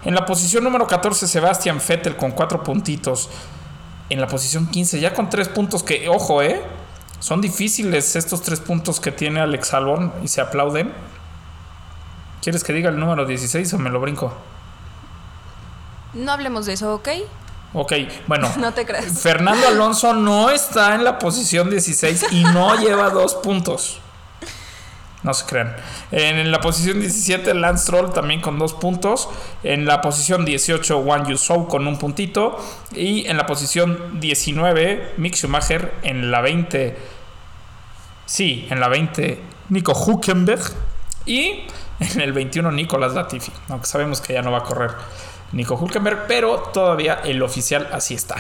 En 0.04 0.16
la 0.16 0.26
posición 0.26 0.64
número 0.64 0.88
14, 0.88 1.28
Sebastian 1.28 1.80
Vettel 1.86 2.16
con 2.16 2.32
4 2.32 2.64
puntitos. 2.64 3.30
En 4.10 4.20
la 4.20 4.28
posición 4.28 4.68
15, 4.68 4.99
ya 4.99 5.14
con 5.14 5.30
3 5.30 5.49
puntos 5.49 5.84
que, 5.84 6.10
ojo, 6.10 6.41
eh. 6.41 6.62
Son 7.20 7.39
difíciles 7.39 8.16
estos 8.16 8.41
3 8.41 8.60
puntos 8.62 8.99
que 8.99 9.12
tiene 9.12 9.41
Alex 9.41 9.74
Albon 9.74 10.12
y 10.24 10.28
se 10.28 10.41
aplauden. 10.41 10.91
¿Quieres 12.41 12.64
que 12.64 12.74
diga 12.74 12.89
el 12.89 12.99
número 12.99 13.26
16 13.26 13.74
o 13.74 13.78
me 13.78 13.91
lo 13.91 13.99
brinco? 13.99 14.34
No 16.14 16.32
hablemos 16.32 16.66
de 16.66 16.74
eso, 16.74 16.95
¿ok? 16.95 17.10
Ok, 17.74 17.93
bueno. 18.28 18.52
No 18.58 18.74
te 18.74 18.86
creas. 18.86 19.22
Fernando 19.22 19.68
Alonso 19.68 20.14
no 20.14 20.49
está 20.49 20.95
en 20.95 21.04
la 21.04 21.20
posición 21.20 21.70
16 21.70 22.26
y 22.32 22.43
no 22.43 22.76
lleva 22.76 23.12
dos 23.12 23.36
puntos. 23.36 23.99
No 25.24 25.34
se 25.34 25.45
crean. 25.45 25.76
En 26.11 26.51
la 26.51 26.59
posición 26.61 26.99
17, 26.99 27.53
Lance 27.53 27.84
Stroll 27.84 28.11
también 28.11 28.41
con 28.41 28.57
dos 28.57 28.74
puntos. 28.74 29.30
En 29.63 29.86
la 29.86 30.01
posición 30.01 30.45
18, 30.45 30.97
Wang 30.99 31.28
Yusou 31.28 31.67
con 31.67 31.88
un 31.88 31.99
puntito. 31.99 32.57
Y 32.95 33.28
en 33.28 33.38
la 33.38 33.45
posición 33.45 34.19
19, 34.19 35.13
Mick 35.17 35.36
Schumacher. 35.36 35.93
En 36.01 36.32
la 36.32 36.41
20, 36.41 36.97
sí, 38.26 38.67
en 38.69 38.80
la 38.80 38.88
20, 38.88 39.39
Nico 39.69 39.93
Huckenberg. 39.93 40.61
Y 41.26 41.65
en 41.99 42.22
el 42.22 42.34
21, 42.34 42.72
Nicolas 42.72 43.13
Latifi. 43.13 43.51
Aunque 43.69 43.86
sabemos 43.86 44.22
que 44.22 44.34
ya 44.34 44.41
no 44.41 44.51
va 44.51 44.59
a 44.59 44.63
correr 44.63 44.91
Nico 45.51 45.76
Hulkenberg, 45.76 46.26
pero 46.28 46.57
todavía 46.74 47.22
el 47.24 47.41
oficial 47.43 47.89
así 47.91 48.15
está. 48.15 48.38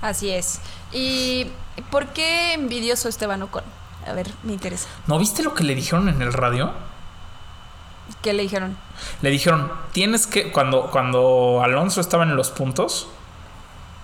Así 0.00 0.30
es. 0.30 0.60
¿Y 0.92 1.46
por 1.90 2.06
qué 2.08 2.54
envidioso 2.54 3.08
Esteban 3.08 3.42
Ocon? 3.42 3.64
A 4.10 4.12
ver, 4.12 4.28
me 4.42 4.54
interesa. 4.54 4.88
¿No 5.06 5.20
viste 5.20 5.44
lo 5.44 5.54
que 5.54 5.62
le 5.62 5.72
dijeron 5.76 6.08
en 6.08 6.20
el 6.20 6.32
radio? 6.32 6.72
¿Qué 8.22 8.32
le 8.32 8.42
dijeron? 8.42 8.76
Le 9.22 9.30
dijeron, 9.30 9.70
tienes 9.92 10.26
que, 10.26 10.50
cuando, 10.50 10.90
cuando 10.90 11.60
Alonso 11.62 12.00
estaba 12.00 12.24
en 12.24 12.34
los 12.34 12.50
puntos, 12.50 13.06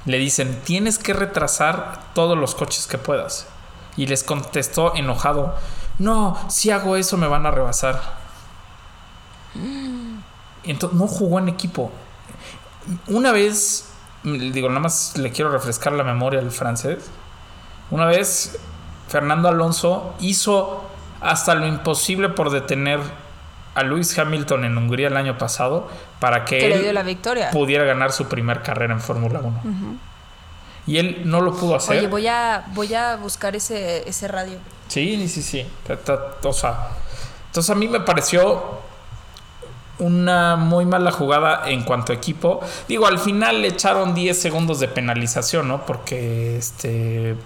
le 0.05 0.19
dicen, 0.19 0.61
tienes 0.63 1.01
que 1.01 1.13
retrasar 1.13 1.99
todos 2.15 2.39
los 2.39 2.55
coches 2.55 2.87
que 2.87 2.99
puedas. 2.99 3.49
Y 3.97 4.07
les 4.07 4.23
contestó 4.23 4.95
enojado, 4.95 5.57
no, 5.99 6.39
si 6.49 6.71
hago 6.71 6.95
eso 6.95 7.17
me 7.17 7.27
van 7.27 7.45
a 7.45 7.51
rebasar. 7.51 8.01
Entonces 10.63 10.97
no 10.97 11.09
jugó 11.09 11.41
en 11.41 11.49
equipo. 11.49 11.91
Una 13.09 13.33
vez, 13.33 13.89
digo, 14.23 14.69
nada 14.69 14.81
más 14.83 15.19
le 15.19 15.33
quiero 15.33 15.51
refrescar 15.51 15.95
la 15.95 16.05
memoria 16.05 16.39
al 16.39 16.53
francés. 16.53 17.11
Una 17.91 18.07
vez 18.07 18.57
Fernando 19.09 19.49
Alonso 19.49 20.15
hizo 20.21 20.83
hasta 21.21 21.55
lo 21.55 21.67
imposible 21.67 22.29
por 22.29 22.51
detener 22.51 23.01
a 23.75 23.83
Lewis 23.83 24.19
Hamilton 24.19 24.65
en 24.65 24.79
Hungría 24.79 25.09
el 25.09 25.17
año 25.17 25.37
pasado 25.39 25.89
para 26.19 26.45
que, 26.45 26.59
Que 26.59 26.69
le 26.69 26.75
él 26.77 26.83
dio 26.83 26.93
la 26.93 27.03
victoria. 27.03 27.51
pudiera 27.51 27.85
ganar 27.85 28.13
su 28.13 28.27
primer 28.27 28.63
carrera 28.63 28.95
en 28.95 29.01
Fórmula 29.01 29.41
1. 29.41 29.99
Y 30.87 30.99
él 30.99 31.23
no 31.25 31.41
lo 31.41 31.53
pudo 31.55 31.75
hacer. 31.77 31.99
Oye, 31.99 32.07
voy 32.07 32.27
a, 32.29 32.65
voy 32.75 32.95
a 32.95 33.17
buscar 33.17 33.57
ese, 33.57 34.09
ese 34.09 34.29
radio. 34.29 34.59
Sí, 34.89 35.27
sí, 35.29 35.43
sí. 35.43 35.67
O 36.43 36.53
sea, 36.53 36.89
entonces 37.49 37.71
a 37.71 37.75
mí 37.75 37.89
me 37.89 38.01
pareció 38.01 38.63
una 39.99 40.57
muy 40.57 40.85
mala 40.85 41.11
jugada 41.11 41.69
en 41.69 41.83
cuanto 41.83 42.13
a 42.13 42.15
equipo. 42.15 42.61
Digo, 42.87 43.07
al 43.07 43.19
final 43.19 43.63
le 43.63 43.69
echaron 43.69 44.15
10 44.15 44.41
segundos 44.41 44.79
de 44.79 44.89
penalización, 44.89 45.69
¿no? 45.69 45.85
Porque 45.87 46.57
este 46.57 47.37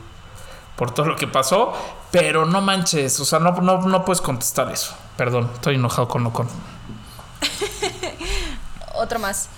por 0.81 0.93
todo 0.93 1.05
lo 1.05 1.15
que 1.17 1.27
pasó, 1.29 1.75
pero 2.11 2.47
no 2.47 2.63
manches, 2.63 3.21
o 3.21 3.27
sea, 3.27 3.39
no, 3.39 3.53
no, 3.53 3.83
no 3.83 4.03
puedes 4.03 4.23
contestar 4.23 4.73
eso. 4.73 4.95
Perdón, 5.15 5.51
estoy 5.53 5.75
enojado 5.75 6.09
con 6.09 6.25
Ocon. 6.25 6.49
Otro 8.95 9.19
más. 9.19 9.51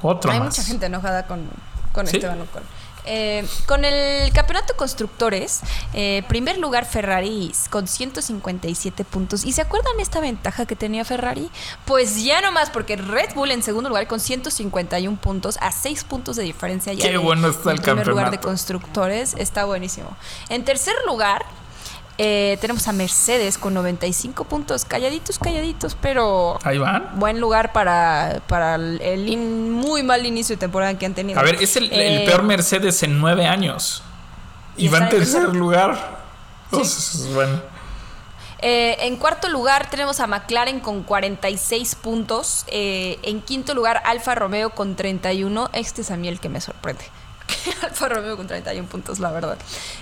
Otro 0.00 0.32
Hay 0.32 0.38
más. 0.38 0.48
mucha 0.48 0.62
gente 0.62 0.86
enojada 0.86 1.26
con, 1.26 1.46
con 1.92 2.06
¿Sí? 2.06 2.16
Esteban 2.16 2.40
Ocon. 2.40 2.62
Eh, 3.04 3.46
con 3.66 3.84
el 3.84 4.32
campeonato 4.32 4.74
de 4.74 4.76
constructores, 4.76 5.60
eh, 5.92 6.22
primer 6.28 6.58
lugar 6.58 6.84
Ferrari 6.86 7.52
con 7.70 7.88
157 7.88 9.04
puntos. 9.04 9.44
¿Y 9.44 9.52
se 9.52 9.60
acuerdan 9.60 9.98
esta 9.98 10.20
ventaja 10.20 10.66
que 10.66 10.76
tenía 10.76 11.04
Ferrari? 11.04 11.50
Pues 11.84 12.22
ya 12.24 12.40
no 12.40 12.52
más, 12.52 12.70
porque 12.70 12.96
Red 12.96 13.34
Bull 13.34 13.50
en 13.50 13.62
segundo 13.62 13.88
lugar 13.88 14.06
con 14.06 14.20
151 14.20 15.16
puntos, 15.16 15.58
a 15.60 15.72
6 15.72 16.04
puntos 16.04 16.36
de 16.36 16.44
diferencia. 16.44 16.92
Ya 16.92 17.02
Qué 17.06 17.10
de- 17.12 17.18
bueno 17.18 17.48
está 17.48 17.70
del 17.70 17.78
el 17.78 17.82
primer 17.82 18.06
lugar 18.06 18.30
de 18.30 18.38
constructores, 18.38 19.34
está 19.36 19.64
buenísimo. 19.64 20.16
En 20.48 20.64
tercer 20.64 20.94
lugar, 21.06 21.44
eh, 22.24 22.56
tenemos 22.60 22.86
a 22.86 22.92
Mercedes 22.92 23.58
con 23.58 23.74
95 23.74 24.44
puntos, 24.44 24.84
calladitos, 24.84 25.40
calladitos, 25.40 25.96
pero 26.00 26.56
Ahí 26.62 26.78
van. 26.78 27.10
buen 27.18 27.40
lugar 27.40 27.72
para, 27.72 28.40
para 28.46 28.76
el, 28.76 29.28
in- 29.28 29.72
muy 29.72 30.04
mal 30.04 30.24
inicio 30.24 30.54
de 30.54 30.60
temporada 30.60 30.96
que 30.96 31.04
han 31.06 31.14
tenido. 31.14 31.40
A 31.40 31.42
ver, 31.42 31.56
es 31.60 31.74
el, 31.76 31.92
el 31.92 32.22
Eh, 32.22 32.24
peor 32.26 32.44
Mercedes 32.44 33.02
en 33.02 33.18
nueve 33.20 33.46
años. 33.46 34.04
Y, 34.76 34.84
y 34.84 34.88
va 34.88 34.98
en 34.98 35.08
tercer 35.08 35.42
lugar. 35.54 36.22
Entonces, 36.70 37.32
bueno. 37.34 37.60
Eh, 38.64 38.96
en 39.08 39.16
cuarto 39.16 39.48
lugar 39.48 39.90
tenemos 39.90 40.20
a 40.20 40.28
McLaren 40.28 40.78
con 40.78 41.02
46 41.02 41.96
puntos. 41.96 42.64
Eh, 42.68 43.18
en 43.24 43.40
quinto 43.42 43.74
lugar 43.74 44.00
Alfa 44.04 44.36
Romeo 44.36 44.70
con 44.70 44.94
31. 44.94 45.70
Este 45.72 46.02
es 46.02 46.10
a 46.12 46.16
mí 46.16 46.28
el 46.28 46.38
que 46.38 46.48
me 46.48 46.60
sorprende. 46.60 47.02
Alfa 47.82 48.08
Romeo 48.08 48.36
con 48.36 48.46
31 48.46 48.88
puntos, 48.88 49.18
la 49.18 49.30
verdad. 49.30 49.58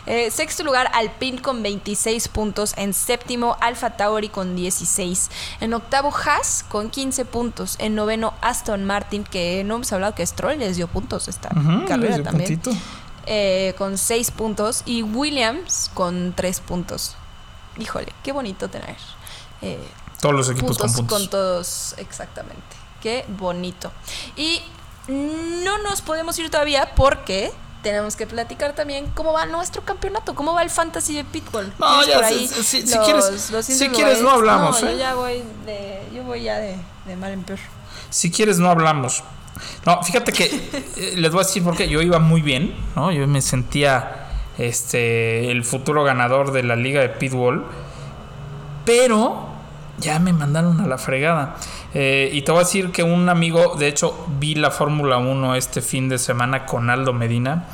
Eh, 0.07 0.31
sexto 0.31 0.63
lugar, 0.65 0.91
Alpine 0.95 1.41
con 1.43 1.63
26 1.63 2.29
puntos. 2.29 2.75
En 2.77 2.95
séptimo, 2.95 3.57
Alfa 3.61 3.91
Tauri 3.97 4.29
con 4.29 4.57
16. 4.57 5.31
En 5.61 5.75
octavo, 5.75 6.13
Haas 6.15 6.65
con 6.69 6.91
15 6.91 7.25
puntos. 7.25 7.77
En 7.79 7.95
noveno, 7.95 8.35
Aston 8.41 8.85
Martin, 8.85 9.25
que 9.25 9.63
no 9.65 9.77
hemos 9.77 9.93
hablado 9.93 10.15
que 10.15 10.27
Stroll 10.27 10.59
les 10.59 10.77
dio 10.77 10.89
puntos 10.89 11.29
esta 11.29 11.49
Ujú, 11.51 11.87
carrera 11.87 11.99
les 12.09 12.15
dio 12.17 12.25
también. 12.25 12.59
puntito. 12.61 12.77
Eh, 13.27 13.75
con 13.79 13.99
6 13.99 14.31
puntos. 14.31 14.83
Y 14.87 15.03
Williams 15.03 15.91
con 15.95 16.33
3 16.35 16.61
puntos. 16.61 17.17
Híjole, 17.79 18.13
qué 18.23 18.33
bonito 18.33 18.69
tener. 18.69 18.97
eh, 19.63 19.79
Todos 20.21 20.35
los 20.35 20.49
equipos 20.51 20.77
puntos 20.79 20.97
con 20.97 21.07
puntos. 21.07 21.31
todos, 21.31 21.95
exactamente. 21.99 22.63
Qué 23.01 23.25
bonito. 23.29 23.91
Y 24.37 24.61
no 25.09 25.79
nos 25.83 26.03
podemos 26.03 26.39
ir 26.39 26.51
todavía 26.51 26.91
porque 26.95 27.51
tenemos 27.83 28.15
que 28.17 28.27
platicar 28.27 28.75
también 28.75 29.07
cómo 29.15 29.33
va 29.33 29.47
nuestro 29.47 29.83
campeonato, 29.83 30.35
cómo 30.35 30.53
va 30.53 30.63
el 30.63 30.71
fantasy 30.71 31.15
de 31.17 31.25
Pitbull. 31.25 31.73
No, 31.79 32.05
¿Tienes 32.05 32.51
ya, 32.51 32.63
si- 32.63 32.83
si- 32.87 32.99
quieres- 32.99 33.51
los 33.51 33.65
si 33.65 33.89
quieres, 33.89 34.21
no 34.21 34.31
hablamos, 34.31 34.83
No, 34.83 34.89
¿eh? 34.89 34.93
yo 34.93 34.99
ya 34.99 35.15
voy 35.15 35.43
de, 35.65 36.03
yo 36.15 36.23
voy 36.25 36.43
ya 36.43 36.59
de, 36.59 36.77
de 37.07 37.17
mal 37.17 37.33
en 37.33 37.43
peor. 37.43 37.59
Si 38.11 38.31
quieres, 38.31 38.59
no 38.59 38.69
hablamos. 38.71 39.25
No, 39.87 40.03
fíjate 40.03 40.33
que 40.33 40.45
eh, 40.97 41.15
les 41.17 41.33
voy 41.33 41.41
a 41.43 41.47
decir 41.47 41.65
porque 41.65 41.89
yo 41.89 42.03
iba 42.03 42.19
muy 42.19 42.43
bien, 42.43 42.75
¿no? 42.97 43.11
Yo 43.13 43.27
me 43.27 43.41
sentía 43.41 44.27
este 44.59 45.51
el 45.51 45.65
futuro 45.65 46.05
ganador 46.05 46.53
de 46.53 46.63
la 46.63 46.77
liga 46.77 47.01
de 47.01 47.09
Pitbull, 47.09 47.65
pero 48.85 49.47
ya 49.99 50.19
me 50.19 50.33
mandaron 50.33 50.81
a 50.81 50.87
la 50.87 50.99
fregada. 50.99 51.57
Eh, 51.93 52.31
y 52.33 52.43
te 52.43 52.53
voy 52.53 52.61
a 52.61 52.65
decir 52.65 52.91
que 52.93 53.03
un 53.03 53.29
amigo, 53.29 53.75
de 53.77 53.89
hecho, 53.89 54.27
vi 54.39 54.55
la 54.55 54.71
Fórmula 54.71 55.19
1 55.19 55.57
este 55.57 55.83
fin 55.83 56.09
de 56.09 56.19
semana 56.19 56.65
con 56.67 56.89
Aldo 56.89 57.13
Medina. 57.13 57.65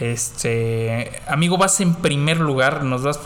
Este, 0.00 1.20
amigo, 1.28 1.58
vas 1.58 1.80
en 1.80 1.94
primer 1.94 2.38
lugar, 2.38 2.82
nos 2.84 3.02
vas 3.02 3.20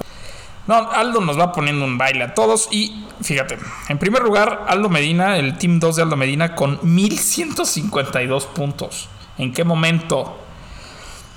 no, 0.66 0.74
Aldo 0.92 1.20
nos 1.20 1.36
va 1.38 1.52
poniendo 1.52 1.84
un 1.84 1.98
baile 1.98 2.22
a 2.22 2.34
todos 2.34 2.68
y 2.70 3.04
fíjate, 3.22 3.58
en 3.88 3.98
primer 3.98 4.22
lugar, 4.22 4.66
Aldo 4.68 4.88
Medina, 4.88 5.36
el 5.38 5.58
Team 5.58 5.80
2 5.80 5.96
de 5.96 6.02
Aldo 6.02 6.16
Medina 6.16 6.54
con 6.54 6.78
1152 6.82 8.46
puntos. 8.46 9.08
¿En 9.38 9.52
qué 9.52 9.64
momento? 9.64 10.36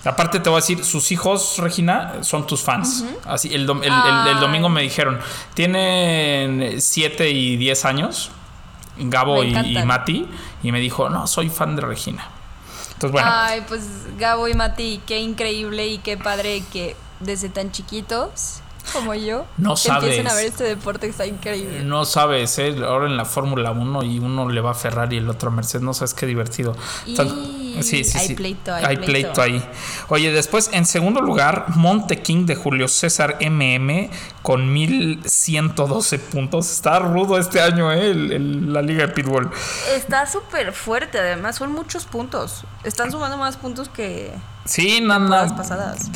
Aparte 0.06 0.40
te 0.40 0.50
voy 0.50 0.58
a 0.58 0.62
decir, 0.62 0.84
sus 0.84 1.12
hijos, 1.12 1.58
Regina, 1.60 2.16
son 2.22 2.46
tus 2.46 2.62
fans. 2.62 3.06
Así, 3.26 3.48
el, 3.56 3.62
el- 3.62 4.28
el- 4.28 4.40
domingo 4.40 4.70
me 4.70 4.82
dijeron, 4.82 5.20
tienen 5.56 6.80
7 6.82 7.30
y 7.30 7.56
10 7.56 7.86
años, 7.86 8.32
Gabo 8.98 9.44
y. 9.44 9.54
Mati, 9.86 10.28
y 10.62 10.72
me 10.72 10.80
dijo, 10.80 11.10
no, 11.10 11.28
soy 11.28 11.50
fan 11.50 11.76
de 11.76 11.82
Regina. 11.82 12.28
Entonces, 12.94 13.12
bueno, 13.12 13.28
Ay, 13.32 13.64
pues 13.68 14.18
Gabo 14.18 14.48
y 14.48 14.54
Mati, 14.54 15.02
qué 15.06 15.20
increíble 15.20 15.88
y 15.88 15.98
qué 15.98 16.18
padre 16.18 16.64
que 16.72 16.96
desde 17.20 17.50
tan 17.50 17.72
chiquitos 17.72 18.63
como 18.92 19.14
yo 19.14 19.46
No 19.58 19.72
empiecen 19.72 19.92
sabes. 20.26 20.32
a 20.32 20.36
ver 20.36 20.46
este 20.48 20.64
deporte 20.66 21.08
que 21.08 21.12
está 21.12 21.26
increíble. 21.26 21.84
No 21.84 22.06
sabes, 22.06 22.58
¿eh? 22.60 22.76
ahora 22.86 23.06
en 23.08 23.16
la 23.18 23.26
Fórmula 23.26 23.72
1 23.72 24.04
y 24.04 24.20
uno 24.20 24.50
le 24.50 24.60
va 24.62 24.72
a 24.72 24.74
Ferrari 24.74 25.16
y 25.16 25.20
el 25.20 25.30
otro 25.30 25.50
a 25.50 25.52
Mercedes, 25.54 25.84
no 25.84 25.94
sabes 25.94 26.14
qué 26.14 26.26
divertido. 26.26 26.76
Y 27.06 27.16
hay 27.20 28.36
pleito, 28.36 28.74
hay 28.74 28.96
pleito. 28.98 29.06
pleito 29.06 29.42
ahí. 29.42 29.64
Oye, 30.10 30.32
después 30.32 30.70
en 30.74 30.86
segundo 30.86 31.22
lugar, 31.22 31.66
Monte 31.76 32.22
King 32.22 32.46
de 32.46 32.56
Julio 32.56 32.88
César 32.88 33.38
MM 33.40 34.10
con 34.42 34.72
1112 34.72 36.20
puntos. 36.20 36.70
Está 36.72 37.00
rudo 37.00 37.38
este 37.40 37.62
año, 37.62 37.92
¿eh? 37.92 38.12
el- 38.12 38.32
el- 38.32 38.74
la 38.74 38.82
Liga 38.82 39.08
de 39.08 39.14
Pitbull. 39.14 39.50
Está 39.96 40.26
súper 40.28 40.74
fuerte, 40.74 41.20
además 41.20 41.56
son 41.56 41.72
muchos 41.72 42.06
puntos. 42.06 42.64
Están 42.84 43.12
sumando 43.12 43.38
más 43.38 43.56
puntos 43.58 43.88
que 43.90 44.32
Sí, 44.66 45.00
no, 45.02 45.08
no. 45.20 45.20
temporadas 45.26 45.54
pasadas. 45.54 46.10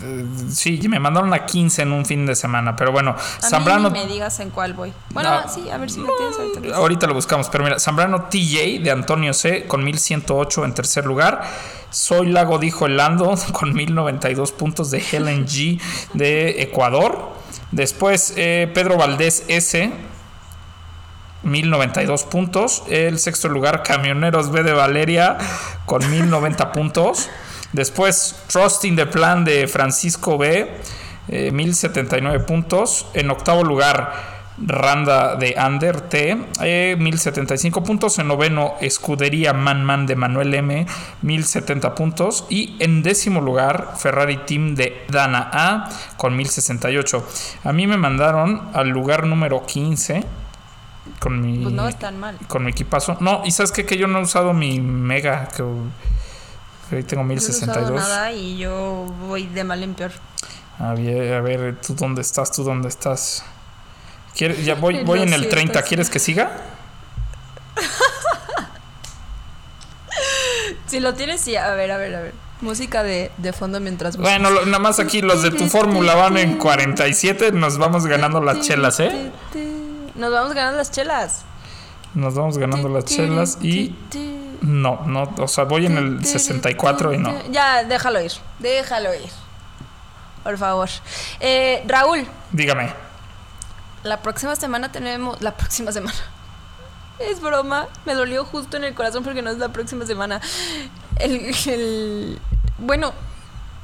Sí, 0.51 0.79
me 0.87 0.99
mandaron 0.99 1.33
a 1.33 1.45
15 1.45 1.81
en 1.81 1.91
un 1.91 2.05
fin 2.05 2.25
de 2.25 2.35
semana, 2.35 2.75
pero 2.75 2.91
bueno, 2.91 3.11
A 3.11 3.41
Zambrano. 3.49 3.89
mí 3.89 3.99
ni 3.99 4.05
me 4.05 4.11
digas 4.13 4.39
en 4.39 4.49
cuál 4.51 4.73
voy. 4.73 4.93
Bueno, 5.11 5.41
No. 5.41 5.49
sí, 5.49 5.69
a 5.69 5.77
ver 5.77 5.89
si 5.89 5.99
lo 5.99 6.07
tienes 6.17 6.37
ahorita. 6.37 6.75
Ahorita 6.77 7.07
lo 7.07 7.13
buscamos, 7.13 7.49
pero 7.49 7.63
mira, 7.63 7.79
Zambrano 7.79 8.23
TJ 8.29 8.79
de 8.83 8.91
Antonio 8.91 9.33
C 9.33 9.65
con 9.65 9.83
1108 9.83 10.65
en 10.65 10.73
tercer 10.73 11.05
lugar. 11.05 11.41
Soy 11.89 12.27
Lago 12.27 12.57
dijo 12.57 12.85
el 12.85 12.97
Lando 12.97 13.33
con 13.53 13.73
1092 13.73 14.51
puntos 14.53 14.91
de 14.91 15.03
Helen 15.11 15.45
G 15.45 15.79
de 16.13 16.61
Ecuador. 16.61 17.31
Después 17.71 18.33
eh, 18.37 18.69
Pedro 18.73 18.97
Valdés 18.97 19.43
S 19.49 19.91
1092 21.43 22.23
puntos. 22.23 22.83
El 22.89 23.19
sexto 23.19 23.49
lugar 23.49 23.83
Camioneros 23.83 24.51
B 24.51 24.63
de 24.63 24.73
Valeria 24.73 25.37
con 25.85 26.09
1090 26.09 26.71
puntos. 26.73 27.29
Después 27.73 28.35
Trusting 28.47 28.95
the 28.95 29.05
Plan 29.05 29.43
de 29.43 29.67
Francisco 29.67 30.37
B, 30.37 30.71
eh, 31.27 31.51
1079 31.51 32.39
puntos. 32.39 33.07
En 33.13 33.29
octavo 33.29 33.63
lugar 33.63 34.37
Randa 34.59 35.35
de 35.35 35.53
Ander 35.55 36.01
T, 36.01 36.37
eh, 36.61 36.95
1075 36.97 37.83
puntos. 37.83 38.17
En 38.19 38.27
noveno 38.27 38.75
Escudería 38.81 39.53
Man 39.53 39.83
Man 39.83 40.07
de 40.07 40.15
Manuel 40.15 40.53
M, 40.53 40.87
1070 41.21 41.93
puntos. 41.93 42.45
Y 42.49 42.75
en 42.79 43.03
décimo 43.03 43.41
lugar 43.41 43.93
Ferrari 43.97 44.37
Team 44.37 44.73
de 44.75 45.05
Dana 45.09 45.49
A 45.53 45.89
con 46.15 46.35
1068. 46.35 47.27
A 47.65 47.73
mí 47.73 47.85
me 47.85 47.97
mandaron 47.97 48.69
al 48.73 48.89
lugar 48.89 49.25
número 49.25 49.65
15 49.65 50.23
con 51.19 51.41
mi 51.41 51.59
Pues 51.63 51.73
no 51.73 51.87
es 51.87 51.97
tan 51.99 52.19
mal. 52.19 52.37
con 52.47 52.63
mi 52.63 52.71
equipazo. 52.71 53.17
No, 53.19 53.41
y 53.45 53.51
sabes 53.51 53.71
qué? 53.71 53.85
que 53.85 53.97
yo 53.97 54.07
no 54.07 54.19
he 54.19 54.21
usado 54.23 54.53
mi 54.53 54.79
mega, 54.79 55.47
que 55.55 55.63
que 56.89 56.95
ahí 56.97 57.03
tengo 57.03 57.23
Yo 57.23 57.27
no 57.27 57.33
he 57.33 57.37
usado 57.37 57.59
1062. 57.59 57.95
nada 58.01 58.31
y 58.31 58.57
yo 58.57 59.05
voy 59.27 59.47
de 59.47 59.63
mal 59.63 59.83
en 59.83 59.93
peor. 59.93 60.11
A 60.79 60.93
ver, 60.93 61.33
a 61.33 61.41
ver, 61.41 61.81
tú 61.85 61.95
dónde 61.95 62.21
estás, 62.21 62.51
tú 62.51 62.63
dónde 62.63 62.87
estás. 62.87 63.43
¿Quieres- 64.35 64.63
Ya 64.63 64.75
voy, 64.75 65.03
voy 65.05 65.19
en 65.21 65.29
el 65.33 65.39
siento, 65.41 65.49
30, 65.49 65.81
sí. 65.81 65.87
¿quieres 65.87 66.09
que 66.09 66.19
siga? 66.19 66.51
Si 70.87 70.99
lo 70.99 71.13
tienes, 71.13 71.41
sí. 71.41 71.55
A 71.55 71.71
ver, 71.71 71.91
a 71.91 71.97
ver, 71.97 72.15
a 72.15 72.21
ver. 72.21 72.33
Música 72.61 73.03
de, 73.03 73.31
de 73.37 73.53
fondo 73.53 73.79
mientras. 73.79 74.17
Bueno, 74.17 74.49
lo- 74.49 74.65
nada 74.65 74.79
más 74.79 74.99
aquí 74.99 75.21
los 75.21 75.43
de 75.43 75.51
tu 75.51 75.67
fórmula 75.67 76.15
van 76.15 76.37
en 76.37 76.57
47, 76.57 77.51
nos 77.51 77.77
vamos 77.77 78.05
ganando 78.07 78.41
las 78.41 78.61
chelas, 78.61 78.99
¿eh? 78.99 79.31
Nos 80.17 80.31
vamos 80.31 80.53
ganando 80.53 80.77
las 80.77 80.91
chelas. 80.91 81.43
Nos 82.13 82.33
vamos 82.35 82.57
ganando 82.57 82.89
las 82.89 83.05
chelas 83.05 83.57
y 83.61 83.95
no, 84.61 85.01
no, 85.05 85.33
o 85.37 85.47
sea, 85.47 85.65
voy 85.65 85.85
en 85.85 85.97
el 85.97 86.25
64 86.25 87.13
y 87.13 87.17
no. 87.19 87.33
Ya, 87.51 87.83
déjalo 87.83 88.19
ir. 88.21 88.31
Déjalo 88.59 89.13
ir. 89.13 89.29
Por 90.43 90.57
favor. 90.57 90.89
Eh, 91.39 91.83
Raúl, 91.85 92.25
Dígame. 92.51 92.91
la 94.03 94.21
próxima 94.21 94.55
semana 94.55 94.91
tenemos. 94.91 95.41
La 95.41 95.55
próxima 95.55 95.91
semana. 95.91 96.15
Es 97.19 97.41
broma. 97.41 97.87
Me 98.05 98.13
dolió 98.13 98.45
justo 98.45 98.77
en 98.77 98.83
el 98.83 98.93
corazón 98.93 99.23
porque 99.23 99.41
no 99.41 99.49
es 99.49 99.57
la 99.57 99.69
próxima 99.69 100.05
semana. 100.05 100.39
El. 101.19 101.51
el- 101.67 102.39
bueno. 102.77 103.11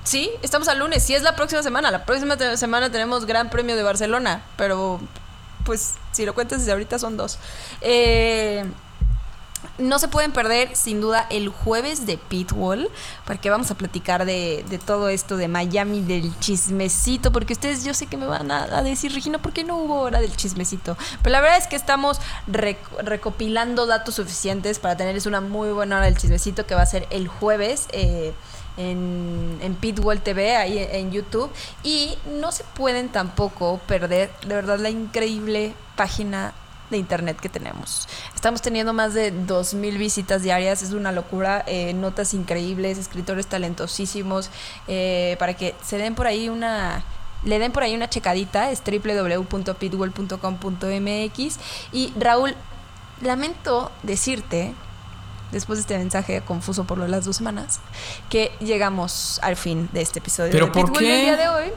Sí, 0.04 0.30
estamos 0.44 0.68
al 0.68 0.80
lunes. 0.80 1.02
Sí, 1.04 1.16
es 1.16 1.24
la 1.24 1.36
próxima 1.36 1.64
semana. 1.64 1.90
La 1.90 2.06
próxima 2.06 2.38
semana 2.58 2.92
tenemos 2.92 3.26
Gran 3.26 3.50
Premio 3.50 3.76
de 3.76 3.82
Barcelona. 3.84 4.44
Pero. 4.56 5.00
Pues 5.66 5.94
si 6.12 6.26
lo 6.26 6.34
cuentas 6.34 6.60
desde 6.60 6.72
ahorita 6.74 7.00
son 7.00 7.18
dos. 7.18 7.38
Eh, 7.82 8.66
no 9.78 9.98
se 9.98 10.08
pueden 10.10 10.34
perder, 10.34 10.76
sin 10.76 11.00
duda, 11.00 11.26
el 11.30 11.48
jueves 11.50 12.06
de 12.06 12.18
Pitbull, 12.18 12.90
porque 13.26 13.50
vamos 13.50 13.72
a 13.72 13.76
platicar 13.76 14.26
de, 14.26 14.64
de 14.70 14.78
todo 14.78 15.08
esto 15.10 15.38
de 15.38 15.48
Miami, 15.48 16.02
del 16.02 16.38
chismecito, 16.40 17.32
porque 17.32 17.54
ustedes 17.54 17.84
yo 17.84 17.94
sé 17.94 18.06
que 18.08 18.18
me 18.18 18.26
van 18.28 18.52
a, 18.52 18.64
a 18.78 18.84
decir, 18.84 19.14
Regina, 19.14 19.42
¿por 19.42 19.54
qué 19.54 19.64
no 19.64 19.78
hubo 19.78 20.02
hora 20.02 20.20
del 20.20 20.36
chismecito? 20.36 20.98
Pero 21.24 21.32
la 21.32 21.42
verdad 21.42 21.58
es 21.58 21.68
que 21.68 21.78
estamos 21.78 22.20
rec- 22.48 22.78
recopilando 23.04 23.86
datos 23.88 24.16
suficientes 24.16 24.80
para 24.80 24.98
tenerles 24.98 25.26
una 25.26 25.40
muy 25.42 25.72
buena 25.72 25.96
hora 25.96 26.06
del 26.06 26.18
chismecito 26.18 26.66
que 26.68 26.76
va 26.76 26.82
a 26.82 26.86
ser 26.86 27.08
el 27.10 27.28
jueves. 27.30 27.88
eh, 27.94 28.34
en, 28.78 29.60
en 29.62 29.76
Pitbull 29.76 30.22
TV, 30.22 30.56
ahí 30.56 30.80
en 30.80 31.12
YouTube. 31.12 31.52
Y 31.84 32.18
no 32.40 32.52
se 32.52 32.64
pueden 32.64 33.10
tampoco 33.10 33.80
perder, 33.88 34.32
de 34.48 34.56
verdad, 34.56 34.80
la 34.80 34.90
increíble 34.90 35.74
página 35.96 36.54
de 36.90 36.98
internet 36.98 37.40
que 37.40 37.50
tenemos. 37.50 38.08
Estamos 38.34 38.62
teniendo 38.62 38.94
más 38.94 39.14
de 39.14 39.32
2.000 39.34 39.98
visitas 39.98 40.44
diarias, 40.44 40.82
es 40.82 40.94
una 40.94 41.12
locura, 41.12 41.66
eh, 41.68 41.94
notas 41.94 42.34
increíbles, 42.34 42.98
escritores 42.98 43.48
talentosísimos, 43.48 44.50
eh, 44.88 45.36
para 45.40 45.56
que 45.56 45.76
se 45.84 45.98
den 45.98 46.16
por 46.16 46.28
ahí 46.28 46.48
una... 46.50 47.04
Le 47.44 47.60
den 47.60 47.74
por 47.74 47.84
ahí 47.84 47.94
una 47.94 48.10
checadita, 48.10 48.72
es 48.72 48.82
www.pitbull.com.mx. 48.86 51.60
Y 51.92 52.14
Raúl, 52.18 52.56
lamento 53.22 53.92
decirte 54.02 54.74
después 55.54 55.78
de 55.78 55.82
este 55.82 55.98
mensaje 55.98 56.42
confuso 56.42 56.84
por 56.84 56.98
lo 56.98 57.06
de 57.06 57.12
las 57.12 57.24
dos 57.24 57.38
semanas, 57.38 57.80
que 58.30 58.52
llegamos 58.60 59.40
al 59.42 59.56
fin 59.56 59.90
de 59.94 60.02
este 60.02 60.20
episodio 60.20 60.52
¿Pero 60.52 60.66
de 60.66 60.72
por 60.72 60.86
Pitbull 60.86 61.00
qué? 61.00 61.20
el 61.20 61.26
día 61.26 61.38
de 61.38 61.48
hoy. 61.48 61.72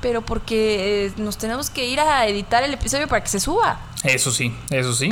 Pero 0.00 0.22
porque 0.22 1.06
eh, 1.06 1.12
nos 1.16 1.38
tenemos 1.38 1.70
que 1.70 1.86
ir 1.86 2.00
a 2.00 2.26
editar 2.26 2.62
el 2.62 2.74
episodio 2.74 3.06
para 3.06 3.22
que 3.22 3.28
se 3.28 3.40
suba. 3.40 3.80
Eso 4.02 4.32
sí, 4.32 4.54
eso 4.70 4.92
sí. 4.94 5.10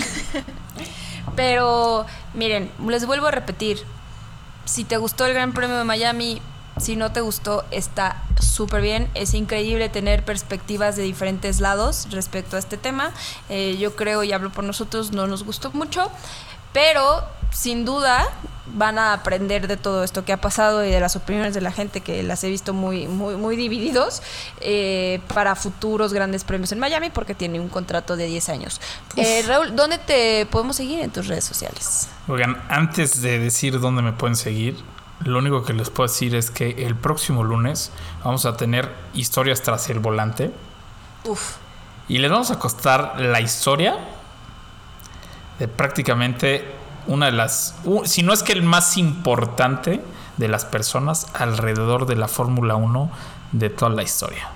Pero 1.36 2.06
miren, 2.34 2.70
les 2.88 3.06
vuelvo 3.06 3.26
a 3.26 3.30
repetir, 3.30 3.84
si 4.64 4.84
te 4.84 4.96
gustó 4.96 5.26
el 5.26 5.34
Gran 5.34 5.52
Premio 5.52 5.76
de 5.76 5.84
Miami, 5.84 6.40
si 6.78 6.94
no 6.94 7.10
te 7.10 7.20
gustó, 7.20 7.64
está 7.70 8.22
súper 8.38 8.82
bien. 8.82 9.08
Es 9.14 9.34
increíble 9.34 9.88
tener 9.88 10.24
perspectivas 10.24 10.94
de 10.96 11.02
diferentes 11.02 11.60
lados 11.60 12.08
respecto 12.10 12.56
a 12.56 12.58
este 12.58 12.76
tema. 12.76 13.12
Eh, 13.48 13.76
yo 13.78 13.96
creo, 13.96 14.22
y 14.24 14.32
hablo 14.32 14.52
por 14.52 14.64
nosotros, 14.64 15.12
no 15.12 15.26
nos 15.26 15.44
gustó 15.44 15.72
mucho, 15.72 16.10
pero 16.72 17.24
sin 17.50 17.84
duda 17.84 18.28
van 18.66 18.98
a 18.98 19.12
aprender 19.12 19.68
de 19.68 19.76
todo 19.76 20.02
esto 20.02 20.24
que 20.24 20.32
ha 20.32 20.40
pasado 20.40 20.84
y 20.84 20.90
de 20.90 21.00
las 21.00 21.16
opiniones 21.16 21.54
de 21.54 21.60
la 21.60 21.70
gente 21.70 22.00
que 22.00 22.22
las 22.22 22.42
he 22.44 22.48
visto 22.48 22.74
muy 22.74 23.06
muy 23.06 23.36
muy 23.36 23.56
divididos 23.56 24.22
eh, 24.60 25.20
para 25.32 25.54
futuros 25.54 26.12
grandes 26.12 26.44
premios 26.44 26.72
en 26.72 26.78
Miami 26.78 27.10
porque 27.10 27.34
tiene 27.34 27.60
un 27.60 27.68
contrato 27.68 28.16
de 28.16 28.26
10 28.26 28.48
años. 28.48 28.80
Eh, 29.16 29.44
Raúl, 29.46 29.74
¿dónde 29.76 29.98
te 29.98 30.46
podemos 30.46 30.76
seguir 30.76 31.00
en 31.00 31.10
tus 31.10 31.28
redes 31.28 31.44
sociales? 31.44 32.08
Oigan, 32.28 32.62
antes 32.68 33.22
de 33.22 33.38
decir 33.38 33.78
dónde 33.80 34.02
me 34.02 34.12
pueden 34.12 34.36
seguir, 34.36 34.76
lo 35.20 35.38
único 35.38 35.64
que 35.64 35.72
les 35.72 35.88
puedo 35.90 36.08
decir 36.08 36.34
es 36.34 36.50
que 36.50 36.86
el 36.86 36.96
próximo 36.96 37.44
lunes 37.44 37.92
vamos 38.22 38.44
a 38.46 38.56
tener 38.56 38.90
historias 39.14 39.62
tras 39.62 39.88
el 39.88 40.00
volante 40.00 40.50
Uf. 41.24 41.56
y 42.08 42.18
les 42.18 42.30
vamos 42.30 42.50
a 42.50 42.58
costar 42.58 43.18
la 43.20 43.40
historia 43.40 43.96
de 45.58 45.68
prácticamente 45.68 46.75
una 47.06 47.26
de 47.26 47.32
las, 47.32 47.74
si 48.04 48.22
no 48.22 48.32
es 48.32 48.42
que 48.42 48.52
el 48.52 48.62
más 48.62 48.96
importante 48.96 50.00
de 50.36 50.48
las 50.48 50.64
personas 50.64 51.26
alrededor 51.34 52.06
de 52.06 52.16
la 52.16 52.28
Fórmula 52.28 52.76
1 52.76 53.10
de 53.52 53.70
toda 53.70 53.90
la 53.90 54.02
historia. 54.02 54.48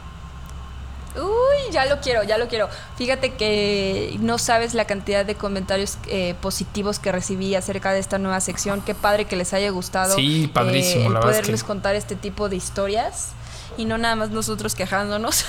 Uy, 1.16 1.72
ya 1.72 1.86
lo 1.86 2.00
quiero, 2.00 2.22
ya 2.22 2.38
lo 2.38 2.46
quiero. 2.48 2.68
Fíjate 2.96 3.34
que 3.34 4.16
no 4.20 4.38
sabes 4.38 4.74
la 4.74 4.84
cantidad 4.84 5.24
de 5.24 5.34
comentarios 5.34 5.98
eh, 6.06 6.34
positivos 6.40 6.98
que 7.00 7.10
recibí 7.10 7.54
acerca 7.56 7.92
de 7.92 7.98
esta 7.98 8.18
nueva 8.18 8.40
sección. 8.40 8.80
Qué 8.80 8.94
padre 8.94 9.24
que 9.24 9.34
les 9.36 9.52
haya 9.52 9.70
gustado. 9.70 10.14
Sí, 10.14 10.48
padrísimo, 10.52 11.10
eh, 11.10 11.12
la 11.12 11.18
es 11.20 11.24
poderles 11.24 11.62
que- 11.62 11.66
contar 11.66 11.96
este 11.96 12.14
tipo 12.14 12.48
de 12.48 12.56
historias 12.56 13.30
y 13.76 13.86
no 13.86 13.98
nada 13.98 14.14
más 14.14 14.30
nosotros 14.30 14.74
quejándonos. 14.74 15.44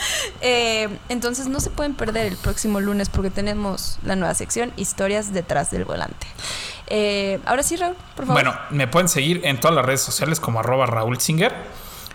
Eh, 0.42 0.88
entonces 1.10 1.48
no 1.48 1.60
se 1.60 1.68
pueden 1.68 1.94
perder 1.94 2.26
el 2.26 2.36
próximo 2.36 2.80
lunes 2.80 3.10
porque 3.10 3.30
tenemos 3.30 3.98
la 4.02 4.16
nueva 4.16 4.34
sección 4.34 4.72
Historias 4.76 5.32
detrás 5.34 5.70
del 5.70 5.84
volante. 5.84 6.26
Eh, 6.86 7.40
ahora 7.44 7.62
sí, 7.62 7.76
Raúl, 7.76 7.94
por 8.16 8.26
favor. 8.26 8.42
Bueno, 8.42 8.58
me 8.70 8.86
pueden 8.88 9.08
seguir 9.08 9.42
en 9.44 9.60
todas 9.60 9.74
las 9.74 9.84
redes 9.84 10.00
sociales 10.00 10.40
como 10.40 10.60
arroba 10.60 10.86
Raúl 10.86 11.20
Singer. 11.20 11.54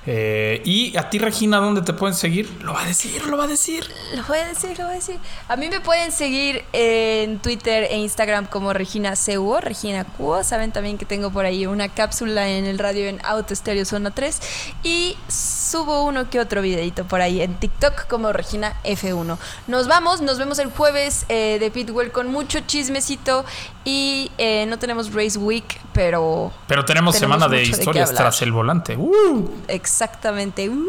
Eh, 0.08 0.62
y 0.66 0.96
a 0.98 1.10
ti, 1.10 1.18
Regina, 1.18 1.58
¿dónde 1.58 1.82
te 1.82 1.94
pueden 1.94 2.16
seguir? 2.16 2.50
Lo 2.62 2.74
va 2.74 2.84
a 2.84 2.86
decir, 2.86 3.26
lo 3.26 3.38
va 3.38 3.46
a 3.46 3.48
decir. 3.48 3.90
Lo 4.16 4.24
voy 4.24 4.38
a 4.38 4.48
decir, 4.48 4.78
lo 4.78 4.86
voy 4.86 4.94
a 4.94 4.96
decir. 4.98 5.18
A 5.48 5.56
mí 5.56 5.68
me 5.70 5.80
pueden 5.80 6.12
seguir 6.12 6.64
en 6.74 7.40
Twitter 7.40 7.88
e 7.90 7.98
Instagram 7.98 8.46
como 8.46 8.74
Regina 8.74 9.14
CUO, 9.16 9.62
Regina 9.62 10.04
Cuo. 10.04 10.44
Saben 10.44 10.72
también 10.72 10.98
que 10.98 11.06
tengo 11.06 11.32
por 11.32 11.46
ahí 11.46 11.66
una 11.66 11.90
cápsula 11.90 12.50
en 12.50 12.66
el 12.66 12.78
radio 12.78 13.08
en 13.08 13.20
Auto 13.24 13.54
Estéreo 13.54 13.86
Zona 13.86 14.12
3. 14.12 14.40
Y 14.84 15.18
subo 15.28 16.04
uno 16.04 16.30
que 16.30 16.40
otro 16.40 16.62
videito 16.62 17.06
por 17.06 17.22
ahí 17.22 17.42
en 17.42 17.56
TikTok 17.56 18.08
como 18.08 18.32
Regina 18.32 18.76
F1. 18.84 19.38
Nos 19.68 19.88
vamos, 19.88 20.22
nos 20.22 20.38
vemos 20.38 20.60
el 20.60 20.70
jueves 20.70 21.26
eh, 21.30 21.58
de 21.60 21.72
Pitwell 21.72 22.12
con 22.12 22.28
mucho 22.28 22.60
chismecito. 22.62 23.46
Y 23.84 24.32
eh, 24.38 24.66
no 24.68 24.80
tenemos 24.80 25.14
Race 25.14 25.38
Week, 25.38 25.80
pero 25.94 26.52
Pero 26.68 26.86
tenemos, 26.86 27.16
Tenemos 27.16 27.38
semana 27.40 27.48
de 27.48 27.64
historias 27.64 28.14
tras 28.14 28.42
el 28.42 28.52
volante. 28.52 28.98
¡Uh! 28.98 29.50
Exactamente. 29.96 30.68
¡Woo! 30.68 30.84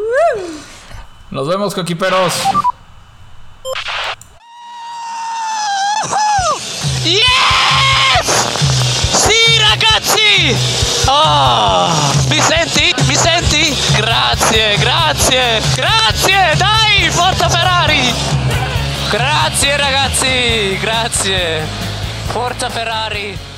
Nos 1.30 1.46
vemos, 1.46 1.74
coquiperos. 1.74 2.32
Yes! 7.04 8.26
Sì, 9.12 9.58
ragazzi! 9.60 10.56
Oh, 11.06 11.88
mi 12.28 12.40
senti? 12.40 12.92
Mi 13.06 13.14
senti? 13.14 13.76
Grazie, 13.94 14.76
grazie, 14.76 15.62
grazie! 15.76 16.54
Dai, 16.56 17.08
forza 17.10 17.48
Ferrari! 17.48 18.12
Grazie 19.08 19.76
ragazzi, 19.76 20.78
grazie! 20.80 21.64
Forza 22.26 22.68
Ferrari! 22.70 23.55